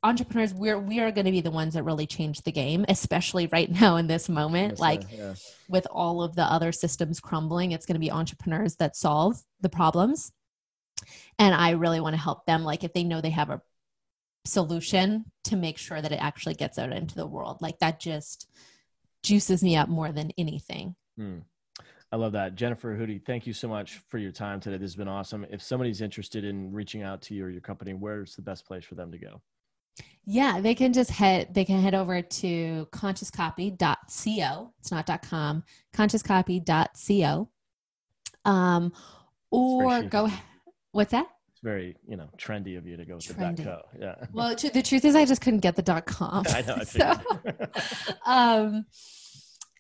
entrepreneurs, 0.04 0.54
we're 0.54 0.78
we 0.78 1.00
are 1.00 1.10
going 1.10 1.26
to 1.26 1.32
be 1.32 1.42
the 1.42 1.50
ones 1.50 1.74
that 1.74 1.82
really 1.82 2.06
change 2.06 2.44
the 2.44 2.52
game, 2.52 2.86
especially 2.90 3.48
right 3.48 3.72
now 3.82 3.96
in 3.96 4.06
this 4.06 4.30
moment. 4.30 4.74
Yes, 4.74 4.80
like 4.80 5.02
yeah. 5.12 5.34
with 5.68 5.88
all 5.90 6.22
of 6.22 6.36
the 6.36 6.44
other 6.44 6.72
systems 6.72 7.20
crumbling, 7.20 7.72
it's 7.72 7.88
going 7.88 7.96
to 7.96 8.00
be 8.00 8.12
entrepreneurs 8.12 8.76
that 8.76 8.96
solve 8.96 9.42
the 9.62 9.70
problems. 9.70 10.32
And 11.40 11.56
I 11.56 11.72
really 11.72 12.02
want 12.02 12.14
to 12.14 12.22
help 12.22 12.46
them. 12.46 12.64
Like 12.64 12.84
if 12.84 12.94
they 12.94 13.04
know 13.04 13.20
they 13.20 13.32
have 13.32 13.50
a 13.50 13.64
solution 14.46 15.26
to 15.46 15.56
make 15.56 15.78
sure 15.78 16.02
that 16.02 16.12
it 16.12 16.22
actually 16.22 16.56
gets 16.56 16.78
out 16.78 16.92
into 16.92 17.16
the 17.16 17.28
world. 17.28 17.62
Like 17.62 17.80
that 17.80 18.00
just 18.00 18.50
juices 19.24 19.64
me 19.64 19.76
up 19.76 19.90
more 19.90 20.12
than 20.12 20.32
anything. 20.38 20.96
Hmm. 21.18 21.40
I 22.12 22.16
love 22.16 22.34
that. 22.34 22.54
Jennifer 22.54 22.96
Hudye, 22.96 23.26
thank 23.26 23.48
you 23.48 23.54
so 23.54 23.68
much 23.68 24.00
for 24.10 24.20
your 24.20 24.32
time 24.32 24.60
today. 24.60 24.78
This 24.78 24.92
has 24.92 24.96
been 24.96 25.08
awesome. 25.08 25.48
If 25.50 25.64
somebody's 25.64 26.00
interested 26.00 26.44
in 26.44 26.72
reaching 26.72 27.02
out 27.02 27.24
to 27.24 27.34
you 27.34 27.46
or 27.46 27.50
your 27.50 27.62
company, 27.62 27.96
where's 27.96 28.36
the 28.36 28.44
best 28.44 28.68
place 28.68 28.84
for 28.86 28.94
them 28.94 29.12
to 29.12 29.18
go? 29.18 29.42
Yeah, 30.26 30.62
they 30.62 30.76
can 30.76 30.94
just 30.94 31.10
head 31.10 31.54
they 31.54 31.66
can 31.66 31.82
head 31.82 31.96
over 31.96 32.22
to 32.22 32.88
consciouscopy.co. 32.92 34.74
It's 34.80 34.92
not 34.92 35.22
.com, 35.24 35.64
consciouscopy.co. 35.94 37.50
Um 38.46 38.94
or 39.50 40.04
go 40.04 40.30
what's 40.92 41.12
that? 41.12 41.28
Very 41.64 41.96
you 42.06 42.18
know 42.18 42.28
trendy 42.38 42.78
of 42.78 42.86
you 42.86 42.98
to 42.98 43.06
go 43.06 43.16
with 43.16 43.26
trendy. 43.26 43.58
the 43.58 43.64
co. 43.64 43.82
Yeah. 43.98 44.16
Well, 44.34 44.54
the 44.54 44.82
truth 44.82 45.06
is, 45.06 45.16
I 45.16 45.24
just 45.24 45.40
couldn't 45.40 45.62
get 45.62 45.78
the 45.78 45.82
dot 45.82 46.06
com. 46.06 46.44
I 46.50 46.62
know. 46.62 46.76
I 46.76 46.84
so, 46.84 47.20
um, 48.26 48.86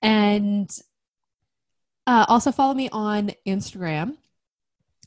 and 0.01 0.71
uh, 2.07 2.25
also 2.29 2.53
follow 2.53 2.73
me 2.73 2.87
on 2.89 3.31
Instagram. 3.45 4.15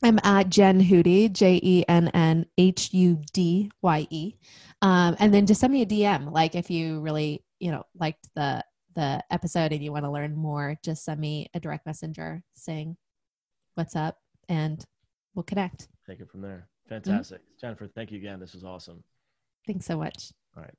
I'm 0.03 0.19
at 0.23 0.49
Jenn 0.49 0.79
Hudye, 0.79 1.33
J 1.33 1.59
E 1.63 1.83
N 1.89 2.09
N 2.09 2.45
H 2.59 2.93
U 2.93 3.23
D 3.33 3.71
Y 3.81 4.07
E, 4.11 4.35
um, 4.83 5.15
and 5.19 5.33
then 5.33 5.47
just 5.47 5.59
send 5.59 5.73
me 5.73 5.81
a 5.81 5.85
DM. 5.87 6.31
Like 6.31 6.53
if 6.53 6.69
you 6.69 6.99
really 6.99 7.43
you 7.59 7.71
know 7.71 7.85
liked 7.99 8.29
the 8.35 8.63
the 8.93 9.23
episode 9.31 9.73
and 9.73 9.83
you 9.83 9.91
want 9.91 10.05
to 10.05 10.11
learn 10.11 10.35
more, 10.35 10.75
just 10.83 11.03
send 11.03 11.19
me 11.19 11.47
a 11.55 11.59
direct 11.59 11.87
messenger 11.87 12.43
saying 12.53 12.97
what's 13.73 13.95
up, 13.95 14.19
and 14.47 14.85
we'll 15.33 15.41
connect 15.41 15.87
take 16.07 16.19
it 16.19 16.29
from 16.29 16.41
there. 16.41 16.67
Mm-hmm. 16.89 16.95
Fantastic. 16.95 17.41
Mm-hmm. 17.41 17.59
Jennifer, 17.61 17.87
thank 17.87 18.11
you 18.11 18.17
again. 18.17 18.39
This 18.39 18.53
was 18.53 18.63
awesome. 18.63 19.03
Thanks 19.65 19.85
so 19.85 19.97
much. 19.97 20.31
All 20.55 20.63
right. 20.63 20.73